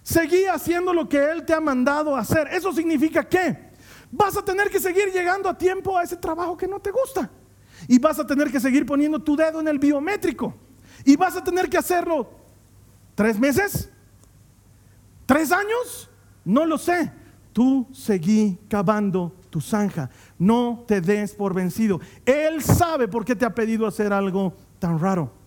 Seguí 0.03 0.45
haciendo 0.45 0.93
lo 0.93 1.09
que 1.09 1.17
Él 1.17 1.43
te 1.43 1.55
ha 1.55 1.59
mandado 1.59 2.15
hacer. 2.15 2.47
¿Eso 2.51 2.71
significa 2.71 3.27
qué? 3.27 3.65
vas 4.11 4.37
a 4.37 4.45
tener 4.45 4.69
que 4.69 4.79
seguir 4.79 5.11
llegando 5.11 5.49
a 5.49 5.57
tiempo 5.57 5.97
a 5.97 6.03
ese 6.03 6.15
trabajo 6.15 6.55
que 6.55 6.67
no 6.67 6.79
te 6.79 6.91
gusta. 6.91 7.31
Y 7.87 7.97
vas 7.97 8.19
a 8.19 8.27
tener 8.27 8.51
que 8.51 8.59
seguir 8.59 8.85
poniendo 8.85 9.17
tu 9.17 9.35
dedo 9.35 9.59
en 9.59 9.67
el 9.67 9.79
biométrico. 9.79 10.53
Y 11.03 11.15
vas 11.15 11.35
a 11.35 11.43
tener 11.43 11.67
que 11.67 11.79
hacerlo 11.79 12.29
tres 13.15 13.39
meses, 13.39 13.89
tres 15.25 15.51
años, 15.51 16.07
no 16.45 16.63
lo 16.63 16.77
sé. 16.77 17.11
Tú 17.53 17.87
seguí 17.91 18.59
cavando 18.69 19.35
tu 19.49 19.59
zanja. 19.59 20.11
No 20.37 20.83
te 20.87 21.01
des 21.01 21.33
por 21.33 21.55
vencido. 21.55 21.99
Él 22.23 22.61
sabe 22.61 23.07
por 23.07 23.25
qué 23.25 23.35
te 23.35 23.45
ha 23.45 23.55
pedido 23.55 23.87
hacer 23.87 24.13
algo 24.13 24.53
tan 24.77 24.99
raro. 24.99 25.44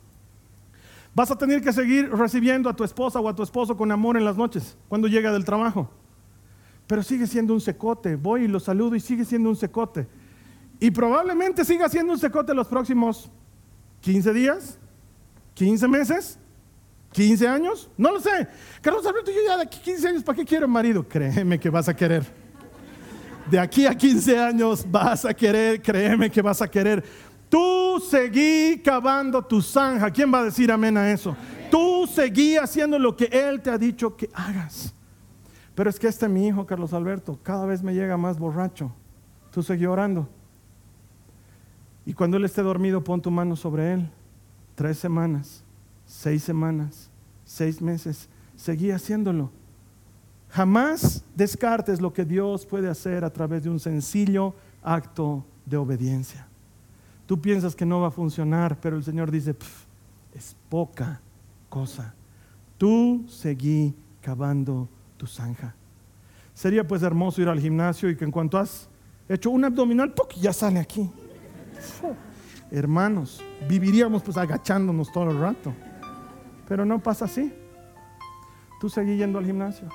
Vas 1.19 1.33
a 1.33 1.37
tener 1.37 1.61
que 1.61 1.73
seguir 1.73 2.09
recibiendo 2.11 2.71
a 2.71 2.77
tu 2.77 2.85
esposa 2.85 3.19
o 3.19 3.29
a 3.29 3.35
tu 3.35 3.43
esposo 3.43 3.77
con 3.77 3.91
amor 3.91 4.17
en 4.17 4.25
las 4.25 4.37
noches 4.37 4.77
cuando 4.89 5.09
llega 5.09 5.33
del 5.33 5.45
trabajo 5.45 5.91
pero 6.89 7.03
sigue 7.03 7.27
siendo 7.27 7.53
un 7.53 7.61
secote. 7.61 8.17
Voy 8.17 8.45
y 8.45 8.49
lo 8.49 8.59
saludo 8.59 8.97
y 8.97 9.01
sigue 9.01 9.25
siendo 9.25 9.51
un 9.51 9.57
secote. 9.57 10.09
Y 10.81 10.91
probablemente 10.91 11.65
siga 11.65 11.89
siendo 11.89 12.15
un 12.15 12.19
secote 12.19 12.55
los 12.55 12.67
próximos 12.67 13.31
15 14.01 14.33
días, 14.33 14.79
15 15.55 15.87
meses, 15.87 16.39
15 17.13 17.47
años, 17.47 17.91
no 17.99 18.11
lo 18.11 18.21
sé. 18.21 18.49
Carlos 18.81 19.05
Alberto, 19.07 19.31
yo 19.31 19.39
ya 19.47 19.57
de 19.59 19.65
aquí 19.65 19.81
15 19.81 20.09
años, 20.09 20.23
¿para 20.23 20.37
qué 20.37 20.47
quiero 20.47 20.67
marido? 20.67 21.07
Créeme 21.07 21.61
que 21.61 21.69
vas 21.69 21.89
a 21.91 21.95
querer. 21.95 22.25
De 23.51 23.59
aquí 23.59 23.85
a 23.87 23.95
15 23.95 24.39
años 24.39 24.87
vas 24.91 25.27
a 25.27 25.35
querer, 25.35 25.83
créeme 25.83 26.31
que 26.31 26.41
vas 26.41 26.63
a 26.63 26.71
querer. 26.71 27.05
Tú 27.49 28.01
seguí 28.01 28.81
cavando 28.85 29.43
tu 29.43 29.63
zanja. 29.63 30.11
¿Quién 30.11 30.33
va 30.33 30.41
a 30.41 30.45
decir 30.45 30.71
amén 30.71 30.97
a 30.97 31.11
eso? 31.11 31.37
Tú 31.71 32.07
seguí 32.07 32.57
haciendo 32.57 32.99
lo 32.99 33.17
que 33.17 33.25
Él 33.27 33.61
te 33.61 33.71
ha 33.71 33.79
dicho 33.79 34.17
que 34.17 34.29
hagas. 34.35 34.95
Pero 35.79 35.91
es 35.91 35.99
que 35.99 36.09
este 36.09 36.29
mi 36.29 36.49
hijo, 36.49 36.67
Carlos 36.67 36.93
Alberto, 36.93 37.39
cada 37.41 37.65
vez 37.65 37.85
me 37.85 37.95
llega 37.95 38.17
más 38.17 38.37
borracho. 38.37 38.91
Tú 39.53 39.63
seguí 39.63 39.87
orando. 39.87 40.29
Y 42.05 42.15
cuando 42.15 42.37
él 42.37 42.45
esté 42.45 42.63
dormido, 42.63 43.05
pon 43.05 43.23
tu 43.23 43.31
mano 43.31 43.55
sobre 43.55 43.93
él. 43.93 44.11
Tres 44.75 44.99
semanas, 44.99 45.63
seis 46.05 46.43
semanas, 46.43 47.11
seis 47.45 47.81
meses. 47.81 48.29
Seguí 48.57 48.91
haciéndolo. 48.91 49.53
Jamás 50.49 51.23
descartes 51.37 52.01
lo 52.01 52.13
que 52.13 52.25
Dios 52.25 52.67
puede 52.67 52.89
hacer 52.89 53.25
a 53.25 53.31
través 53.31 53.63
de 53.63 53.71
un 53.71 53.79
sencillo 53.79 54.55
acto 54.83 55.45
de 55.65 55.77
obediencia. 55.77 56.48
Tú 57.29 57.39
piensas 57.39 57.77
que 57.77 57.85
no 57.85 58.01
va 58.01 58.09
a 58.09 58.11
funcionar, 58.11 58.81
pero 58.81 58.97
el 58.97 59.05
Señor 59.05 59.31
dice, 59.31 59.55
es 60.35 60.57
poca 60.71 61.21
cosa. 61.69 62.15
Tú 62.79 63.27
seguí 63.29 63.95
cavando 64.23 64.89
tu 65.19 65.27
zanja. 65.27 65.75
Sería 66.55 66.89
pues 66.89 67.03
hermoso 67.03 67.43
ir 67.43 67.49
al 67.51 67.61
gimnasio 67.61 68.09
y 68.09 68.17
que 68.17 68.25
en 68.25 68.31
cuanto 68.31 68.57
has 68.57 68.89
hecho 69.29 69.51
un 69.51 69.63
abdominal, 69.63 70.15
ya 70.41 70.55
sale 70.55 70.79
aquí. 70.79 71.11
Hermanos, 72.71 73.43
viviríamos 73.69 74.23
pues 74.23 74.39
agachándonos 74.39 75.13
todo 75.13 75.31
el 75.31 75.39
rato. 75.39 75.75
Pero 76.67 76.87
no 76.87 76.99
pasa 76.99 77.27
así. 77.27 77.53
Tú 78.81 78.89
seguí 78.89 79.19
yendo 79.19 79.39
al 79.39 79.45
gimnasio. 79.45 79.91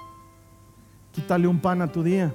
Quítale 1.11 1.47
un 1.47 1.59
pan 1.59 1.81
a 1.81 1.91
tu 1.91 2.03
día. 2.03 2.31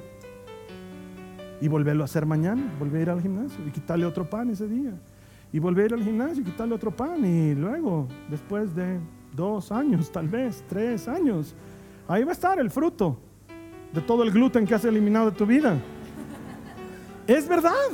Y 1.60 1.68
volverlo 1.68 2.04
a 2.04 2.06
hacer 2.06 2.26
mañana. 2.26 2.72
Volver 2.78 3.00
a 3.00 3.02
ir 3.02 3.10
al 3.10 3.22
gimnasio. 3.22 3.66
Y 3.66 3.70
quitarle 3.70 4.06
otro 4.06 4.28
pan 4.28 4.50
ese 4.50 4.68
día. 4.68 4.92
Y 5.52 5.58
volver 5.58 5.84
a 5.84 5.86
ir 5.86 5.94
al 5.94 6.04
gimnasio 6.04 6.42
y 6.42 6.44
quitarle 6.44 6.74
otro 6.74 6.90
pan. 6.90 7.24
Y 7.24 7.54
luego, 7.54 8.08
después 8.30 8.74
de 8.74 9.00
dos 9.34 9.72
años, 9.72 10.10
tal 10.10 10.28
vez, 10.28 10.64
tres 10.68 11.08
años, 11.08 11.54
Ahí 12.08 12.24
va 12.24 12.30
a 12.30 12.32
estar 12.32 12.58
el 12.58 12.70
fruto 12.70 13.18
de 13.92 14.00
todo 14.00 14.22
el 14.22 14.30
gluten 14.30 14.66
que 14.66 14.74
has 14.74 14.84
eliminado 14.86 15.30
de 15.30 15.36
tu 15.36 15.44
vida. 15.44 15.78
Es 17.26 17.46
verdad. 17.46 17.90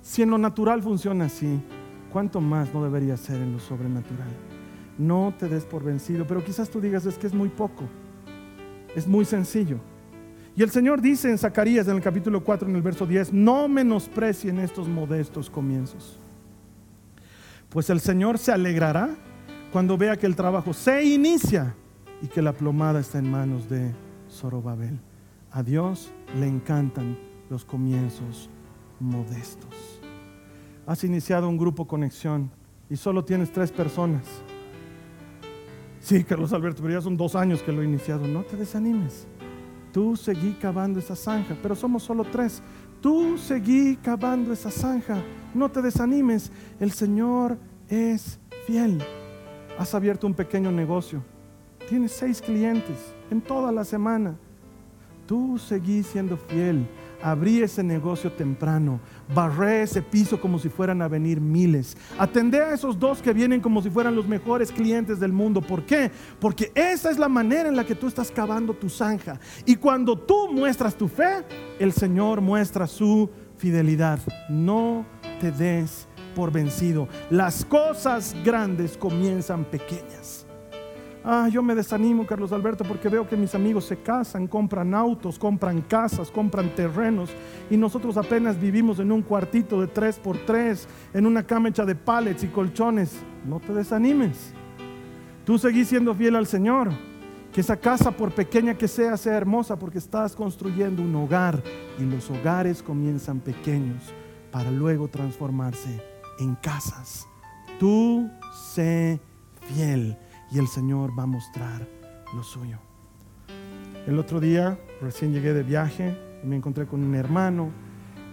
Si 0.00 0.22
en 0.22 0.30
lo 0.30 0.38
natural 0.38 0.82
funciona 0.82 1.26
así, 1.26 1.60
¿cuánto 2.10 2.40
más 2.40 2.72
no 2.72 2.82
debería 2.82 3.18
ser 3.18 3.36
en 3.36 3.52
lo 3.52 3.60
sobrenatural? 3.60 4.30
No 4.96 5.34
te 5.38 5.46
des 5.46 5.66
por 5.66 5.84
vencido, 5.84 6.26
pero 6.26 6.42
quizás 6.42 6.70
tú 6.70 6.80
digas 6.80 7.04
es 7.04 7.18
que 7.18 7.26
es 7.26 7.34
muy 7.34 7.50
poco. 7.50 7.84
Es 8.96 9.06
muy 9.06 9.26
sencillo. 9.26 9.78
Y 10.54 10.62
el 10.62 10.70
Señor 10.70 11.00
dice 11.00 11.30
en 11.30 11.38
Zacarías 11.38 11.88
en 11.88 11.96
el 11.96 12.02
capítulo 12.02 12.44
4 12.44 12.68
en 12.68 12.76
el 12.76 12.82
verso 12.82 13.06
10, 13.06 13.32
no 13.32 13.68
menosprecien 13.68 14.58
estos 14.58 14.86
modestos 14.86 15.48
comienzos. 15.48 16.18
Pues 17.70 17.88
el 17.88 18.00
Señor 18.00 18.38
se 18.38 18.52
alegrará 18.52 19.10
cuando 19.72 19.96
vea 19.96 20.18
que 20.18 20.26
el 20.26 20.36
trabajo 20.36 20.74
se 20.74 21.04
inicia 21.04 21.74
y 22.20 22.26
que 22.26 22.42
la 22.42 22.52
plomada 22.52 23.00
está 23.00 23.18
en 23.18 23.30
manos 23.30 23.70
de 23.70 23.92
Zorobabel. 24.30 25.00
A 25.50 25.62
Dios 25.62 26.12
le 26.38 26.46
encantan 26.46 27.18
los 27.48 27.64
comienzos 27.64 28.50
modestos. 29.00 30.00
Has 30.86 31.02
iniciado 31.04 31.48
un 31.48 31.56
grupo 31.56 31.86
conexión 31.86 32.50
y 32.90 32.96
solo 32.96 33.24
tienes 33.24 33.50
tres 33.50 33.72
personas. 33.72 34.24
Sí, 36.00 36.24
Carlos 36.24 36.52
Alberto, 36.52 36.82
pero 36.82 36.94
ya 36.94 37.00
son 37.00 37.16
dos 37.16 37.34
años 37.34 37.62
que 37.62 37.72
lo 37.72 37.80
he 37.80 37.86
iniciado. 37.86 38.26
No 38.26 38.42
te 38.42 38.56
desanimes. 38.56 39.26
Tú 39.92 40.16
seguí 40.16 40.52
cavando 40.54 40.98
esa 40.98 41.14
zanja, 41.14 41.54
pero 41.62 41.74
somos 41.74 42.02
solo 42.02 42.24
tres. 42.24 42.62
Tú 43.02 43.36
seguí 43.36 43.96
cavando 43.96 44.52
esa 44.52 44.70
zanja. 44.70 45.22
No 45.54 45.70
te 45.70 45.82
desanimes. 45.82 46.50
El 46.80 46.92
Señor 46.92 47.58
es 47.88 48.40
fiel. 48.66 49.02
Has 49.78 49.94
abierto 49.94 50.26
un 50.26 50.34
pequeño 50.34 50.72
negocio. 50.72 51.22
Tienes 51.88 52.12
seis 52.12 52.40
clientes 52.40 53.14
en 53.30 53.42
toda 53.42 53.70
la 53.70 53.84
semana. 53.84 54.34
Tú 55.26 55.58
seguí 55.58 56.02
siendo 56.02 56.36
fiel 56.36 56.86
abrí 57.22 57.62
ese 57.62 57.82
negocio 57.82 58.32
temprano, 58.32 59.00
barré 59.34 59.82
ese 59.82 60.02
piso 60.02 60.40
como 60.40 60.58
si 60.58 60.68
fueran 60.68 61.02
a 61.02 61.08
venir 61.08 61.40
miles, 61.40 61.96
atendé 62.18 62.60
a 62.60 62.74
esos 62.74 62.98
dos 62.98 63.22
que 63.22 63.32
vienen 63.32 63.60
como 63.60 63.82
si 63.82 63.90
fueran 63.90 64.16
los 64.16 64.26
mejores 64.26 64.70
clientes 64.72 65.20
del 65.20 65.32
mundo. 65.32 65.60
¿Por 65.60 65.84
qué? 65.84 66.10
Porque 66.40 66.72
esa 66.74 67.10
es 67.10 67.18
la 67.18 67.28
manera 67.28 67.68
en 67.68 67.76
la 67.76 67.84
que 67.84 67.94
tú 67.94 68.06
estás 68.06 68.30
cavando 68.30 68.74
tu 68.74 68.88
zanja. 68.88 69.38
Y 69.64 69.76
cuando 69.76 70.18
tú 70.18 70.52
muestras 70.52 70.94
tu 70.94 71.08
fe, 71.08 71.44
el 71.78 71.92
Señor 71.92 72.40
muestra 72.40 72.86
su 72.86 73.30
fidelidad. 73.56 74.18
No 74.48 75.04
te 75.40 75.52
des 75.52 76.08
por 76.34 76.50
vencido. 76.50 77.08
Las 77.30 77.64
cosas 77.64 78.34
grandes 78.44 78.96
comienzan 78.96 79.64
pequeñas. 79.64 80.41
Ah, 81.24 81.48
yo 81.48 81.62
me 81.62 81.76
desanimo, 81.76 82.26
Carlos 82.26 82.50
Alberto, 82.50 82.82
porque 82.82 83.08
veo 83.08 83.28
que 83.28 83.36
mis 83.36 83.54
amigos 83.54 83.84
se 83.84 83.96
casan, 83.96 84.48
compran 84.48 84.92
autos, 84.92 85.38
compran 85.38 85.80
casas, 85.82 86.32
compran 86.32 86.74
terrenos 86.74 87.30
y 87.70 87.76
nosotros 87.76 88.16
apenas 88.16 88.60
vivimos 88.60 88.98
en 88.98 89.12
un 89.12 89.22
cuartito 89.22 89.80
de 89.80 89.86
tres 89.86 90.18
por 90.18 90.36
tres, 90.38 90.88
en 91.14 91.24
una 91.24 91.44
cama 91.44 91.68
hecha 91.68 91.84
de 91.84 91.94
pallets 91.94 92.42
y 92.42 92.48
colchones. 92.48 93.20
No 93.46 93.60
te 93.60 93.72
desanimes. 93.72 94.52
Tú 95.44 95.58
seguís 95.58 95.88
siendo 95.88 96.14
fiel 96.14 96.34
al 96.34 96.46
Señor. 96.46 96.90
Que 97.52 97.60
esa 97.60 97.76
casa, 97.76 98.10
por 98.12 98.32
pequeña 98.32 98.78
que 98.78 98.88
sea, 98.88 99.16
sea 99.18 99.36
hermosa 99.36 99.78
porque 99.78 99.98
estás 99.98 100.34
construyendo 100.34 101.02
un 101.02 101.14
hogar 101.14 101.62
y 101.98 102.02
los 102.02 102.30
hogares 102.30 102.82
comienzan 102.82 103.40
pequeños 103.40 104.02
para 104.50 104.70
luego 104.70 105.06
transformarse 105.08 106.02
en 106.40 106.54
casas. 106.54 107.26
Tú 107.78 108.30
sé 108.54 109.20
fiel 109.68 110.16
y 110.52 110.58
el 110.58 110.68
Señor 110.68 111.18
va 111.18 111.22
a 111.22 111.26
mostrar 111.26 111.88
lo 112.34 112.42
suyo. 112.42 112.78
El 114.06 114.18
otro 114.18 114.40
día, 114.40 114.78
recién 115.00 115.32
llegué 115.32 115.54
de 115.54 115.62
viaje, 115.62 116.16
me 116.44 116.56
encontré 116.56 116.86
con 116.86 117.02
un 117.02 117.14
hermano 117.14 117.70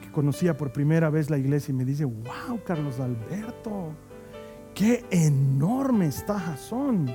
que 0.01 0.11
conocía 0.11 0.57
por 0.57 0.73
primera 0.73 1.09
vez 1.09 1.29
la 1.29 1.37
iglesia 1.37 1.71
y 1.71 1.75
me 1.75 1.85
dice, 1.85 2.05
wow, 2.05 2.59
Carlos 2.65 2.99
Alberto, 2.99 3.93
qué 4.73 5.05
enorme 5.11 6.07
está 6.07 6.39
Jasón. 6.39 7.09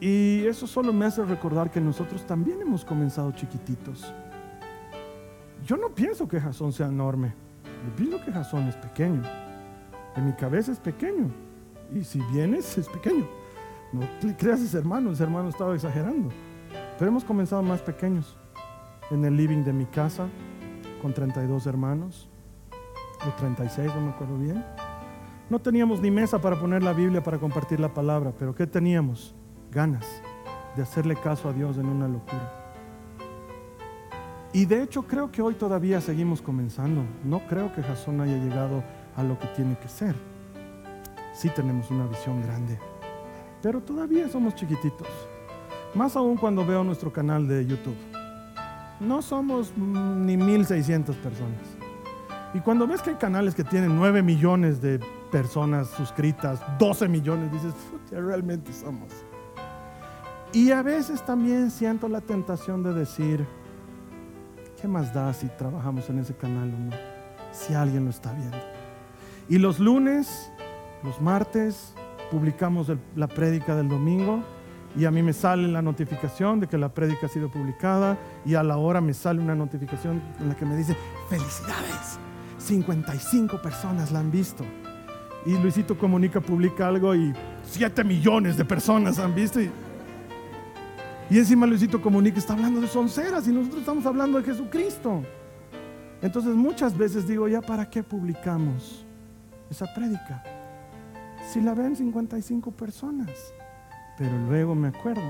Y 0.00 0.44
eso 0.46 0.66
solo 0.66 0.92
me 0.92 1.06
hace 1.06 1.24
recordar 1.24 1.70
que 1.70 1.80
nosotros 1.80 2.26
también 2.26 2.60
hemos 2.62 2.84
comenzado 2.84 3.30
chiquititos. 3.32 4.12
Yo 5.64 5.76
no 5.76 5.94
pienso 5.94 6.26
que 6.26 6.40
Jasón 6.40 6.72
sea 6.72 6.86
enorme, 6.86 7.34
yo 7.84 7.96
pienso 7.96 8.24
que 8.24 8.32
Jasón 8.32 8.68
es 8.68 8.76
pequeño. 8.76 9.22
En 10.16 10.26
mi 10.26 10.32
cabeza 10.32 10.72
es 10.72 10.78
pequeño, 10.78 11.30
y 11.94 12.04
si 12.04 12.20
vienes, 12.32 12.76
es 12.78 12.88
pequeño. 12.88 13.26
No 13.92 14.02
creas 14.36 14.60
ese 14.60 14.78
hermano, 14.78 15.12
ese 15.12 15.22
hermano 15.22 15.48
estaba 15.48 15.74
exagerando. 15.74 16.30
Pero 16.98 17.10
hemos 17.10 17.24
comenzado 17.24 17.62
más 17.62 17.80
pequeños. 17.80 18.36
En 19.10 19.24
el 19.24 19.36
living 19.36 19.62
de 19.62 19.72
mi 19.72 19.86
casa, 19.86 20.26
con 21.00 21.14
32 21.14 21.66
hermanos, 21.66 22.28
o 23.26 23.30
36, 23.38 23.94
no 23.94 24.00
me 24.00 24.10
acuerdo 24.10 24.36
bien. 24.36 24.64
No 25.48 25.60
teníamos 25.60 26.00
ni 26.00 26.10
mesa 26.10 26.40
para 26.40 26.58
poner 26.58 26.82
la 26.82 26.92
Biblia 26.92 27.22
para 27.22 27.38
compartir 27.38 27.78
la 27.78 27.94
palabra, 27.94 28.32
pero 28.36 28.54
¿qué 28.54 28.66
teníamos? 28.66 29.34
Ganas 29.70 30.04
de 30.74 30.82
hacerle 30.82 31.14
caso 31.14 31.48
a 31.48 31.52
Dios 31.52 31.78
en 31.78 31.86
una 31.86 32.08
locura. 32.08 32.52
Y 34.52 34.66
de 34.66 34.82
hecho 34.82 35.02
creo 35.02 35.30
que 35.30 35.42
hoy 35.42 35.54
todavía 35.54 36.00
seguimos 36.00 36.42
comenzando. 36.42 37.02
No 37.24 37.46
creo 37.46 37.72
que 37.72 37.82
Jasón 37.82 38.20
haya 38.20 38.36
llegado 38.38 38.82
a 39.14 39.22
lo 39.22 39.38
que 39.38 39.46
tiene 39.48 39.78
que 39.78 39.88
ser 39.88 40.16
sí 41.36 41.50
tenemos 41.50 41.90
una 41.90 42.06
visión 42.06 42.42
grande, 42.42 42.78
pero 43.62 43.80
todavía 43.80 44.28
somos 44.28 44.54
chiquititos. 44.54 45.08
Más 45.94 46.16
aún 46.16 46.36
cuando 46.36 46.64
veo 46.64 46.82
nuestro 46.82 47.12
canal 47.12 47.46
de 47.46 47.66
YouTube. 47.66 47.96
No 49.00 49.20
somos 49.20 49.76
ni 49.76 50.36
1600 50.36 51.16
personas. 51.16 51.60
Y 52.54 52.60
cuando 52.60 52.86
ves 52.86 53.02
que 53.02 53.10
hay 53.10 53.16
canales 53.16 53.54
que 53.54 53.64
tienen 53.64 53.94
9 53.96 54.22
millones 54.22 54.80
de 54.80 54.98
personas 55.30 55.88
suscritas, 55.90 56.60
12 56.78 57.08
millones, 57.08 57.52
dices, 57.52 57.74
ya 58.10 58.20
realmente 58.20 58.72
somos. 58.72 59.10
Y 60.52 60.70
a 60.70 60.82
veces 60.82 61.24
también 61.24 61.70
siento 61.70 62.08
la 62.08 62.22
tentación 62.22 62.82
de 62.82 62.94
decir, 62.94 63.46
¿qué 64.80 64.88
más 64.88 65.12
da 65.12 65.34
si 65.34 65.48
trabajamos 65.48 66.08
en 66.08 66.20
ese 66.20 66.34
canal 66.34 66.72
o 66.72 66.78
no? 66.78 66.96
Si 67.52 67.74
alguien 67.74 68.04
lo 68.04 68.10
está 68.10 68.32
viendo. 68.32 68.56
Y 69.48 69.58
los 69.58 69.78
lunes 69.78 70.50
los 71.06 71.20
martes 71.20 71.94
publicamos 72.32 72.90
la 73.14 73.28
prédica 73.28 73.76
del 73.76 73.88
domingo 73.88 74.42
y 74.96 75.04
a 75.04 75.12
mí 75.12 75.22
me 75.22 75.32
sale 75.32 75.68
la 75.68 75.80
notificación 75.80 76.58
de 76.58 76.66
que 76.66 76.76
la 76.76 76.88
prédica 76.88 77.26
ha 77.26 77.28
sido 77.28 77.48
publicada 77.48 78.18
y 78.44 78.56
a 78.56 78.64
la 78.64 78.76
hora 78.76 79.00
me 79.00 79.14
sale 79.14 79.40
una 79.40 79.54
notificación 79.54 80.20
en 80.40 80.48
la 80.48 80.56
que 80.56 80.64
me 80.64 80.76
dice, 80.76 80.96
felicidades, 81.28 82.18
55 82.58 83.62
personas 83.62 84.10
la 84.10 84.18
han 84.18 84.32
visto. 84.32 84.64
Y 85.44 85.56
Luisito 85.56 85.96
Comunica 85.96 86.40
publica 86.40 86.88
algo 86.88 87.14
y 87.14 87.32
7 87.62 88.02
millones 88.02 88.56
de 88.56 88.64
personas 88.64 89.20
han 89.20 89.32
visto. 89.32 89.60
Y, 89.60 89.70
encima 91.30 91.66
Luisito 91.66 92.02
Comunica 92.02 92.38
está 92.38 92.54
hablando 92.54 92.80
de 92.80 92.88
sonceras 92.88 93.46
y 93.46 93.52
nosotros 93.52 93.80
estamos 93.80 94.04
hablando 94.06 94.38
de 94.38 94.44
Jesucristo. 94.44 95.22
Entonces 96.20 96.52
muchas 96.56 96.98
veces 96.98 97.28
digo, 97.28 97.46
ya 97.46 97.60
para 97.60 97.88
qué 97.88 98.02
publicamos 98.02 99.04
esa 99.70 99.86
prédica 99.94 100.55
si 101.46 101.60
la 101.60 101.74
ven 101.74 101.96
55 101.96 102.72
personas. 102.72 103.54
Pero 104.18 104.36
luego 104.48 104.74
me 104.74 104.88
acuerdo 104.88 105.22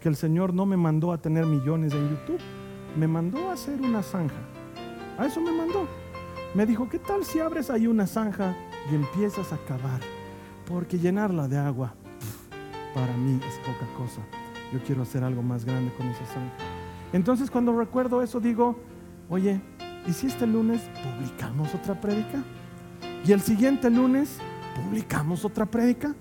que 0.00 0.08
el 0.08 0.16
Señor 0.16 0.54
no 0.54 0.66
me 0.66 0.76
mandó 0.76 1.12
a 1.12 1.18
tener 1.18 1.46
millones 1.46 1.92
en 1.92 2.10
YouTube, 2.10 2.40
me 2.96 3.06
mandó 3.06 3.50
a 3.50 3.52
hacer 3.52 3.80
una 3.80 4.02
zanja. 4.02 4.40
A 5.18 5.26
eso 5.26 5.40
me 5.40 5.52
mandó. 5.52 5.86
Me 6.54 6.64
dijo, 6.64 6.88
¿qué 6.88 6.98
tal 6.98 7.24
si 7.24 7.40
abres 7.40 7.70
ahí 7.70 7.86
una 7.86 8.06
zanja 8.06 8.54
y 8.90 8.94
empiezas 8.94 9.52
a 9.52 9.58
cavar? 9.66 10.00
Porque 10.66 10.98
llenarla 10.98 11.48
de 11.48 11.58
agua, 11.58 11.94
para 12.94 13.14
mí 13.16 13.38
es 13.46 13.58
poca 13.58 13.86
cosa. 13.96 14.20
Yo 14.72 14.80
quiero 14.84 15.02
hacer 15.02 15.22
algo 15.22 15.42
más 15.42 15.64
grande 15.64 15.92
con 15.94 16.06
esa 16.06 16.24
zanja. 16.26 16.56
Entonces 17.12 17.50
cuando 17.50 17.76
recuerdo 17.76 18.22
eso 18.22 18.40
digo, 18.40 18.76
oye, 19.28 19.60
¿y 20.06 20.12
si 20.12 20.28
este 20.28 20.46
lunes 20.46 20.80
publicamos 21.02 21.74
otra 21.74 22.00
prédica? 22.00 22.42
Y 23.24 23.32
el 23.32 23.40
siguiente 23.40 23.90
lunes 23.90 24.38
publicamos 24.76 25.44
otra 25.44 25.66
prédica. 25.66 26.14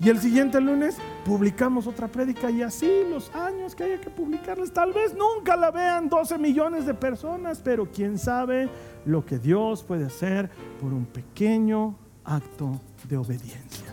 Y 0.00 0.08
el 0.08 0.18
siguiente 0.18 0.60
lunes 0.60 0.96
publicamos 1.24 1.86
otra 1.86 2.08
prédica 2.08 2.50
y 2.50 2.62
así 2.62 2.90
los 3.08 3.32
años 3.34 3.74
que 3.74 3.84
haya 3.84 4.00
que 4.00 4.10
publicarles. 4.10 4.72
Tal 4.72 4.92
vez 4.92 5.14
nunca 5.14 5.56
la 5.56 5.70
vean 5.70 6.08
12 6.08 6.38
millones 6.38 6.86
de 6.86 6.94
personas, 6.94 7.60
pero 7.62 7.88
quién 7.90 8.18
sabe 8.18 8.68
lo 9.04 9.24
que 9.24 9.38
Dios 9.38 9.82
puede 9.82 10.06
hacer 10.06 10.50
por 10.80 10.92
un 10.92 11.06
pequeño 11.06 11.96
acto 12.24 12.80
de 13.08 13.16
obediencia. 13.16 13.86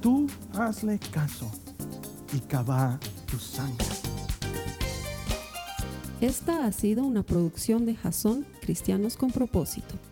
Tú 0.00 0.26
hazle 0.54 0.98
caso 1.12 1.50
y 2.34 2.40
cava 2.40 2.98
tu 3.30 3.38
sangre. 3.38 3.86
Esta 6.20 6.66
ha 6.66 6.72
sido 6.72 7.04
una 7.04 7.22
producción 7.22 7.86
de 7.86 7.96
Jason 7.96 8.46
Cristianos 8.60 9.16
con 9.16 9.30
propósito. 9.30 10.11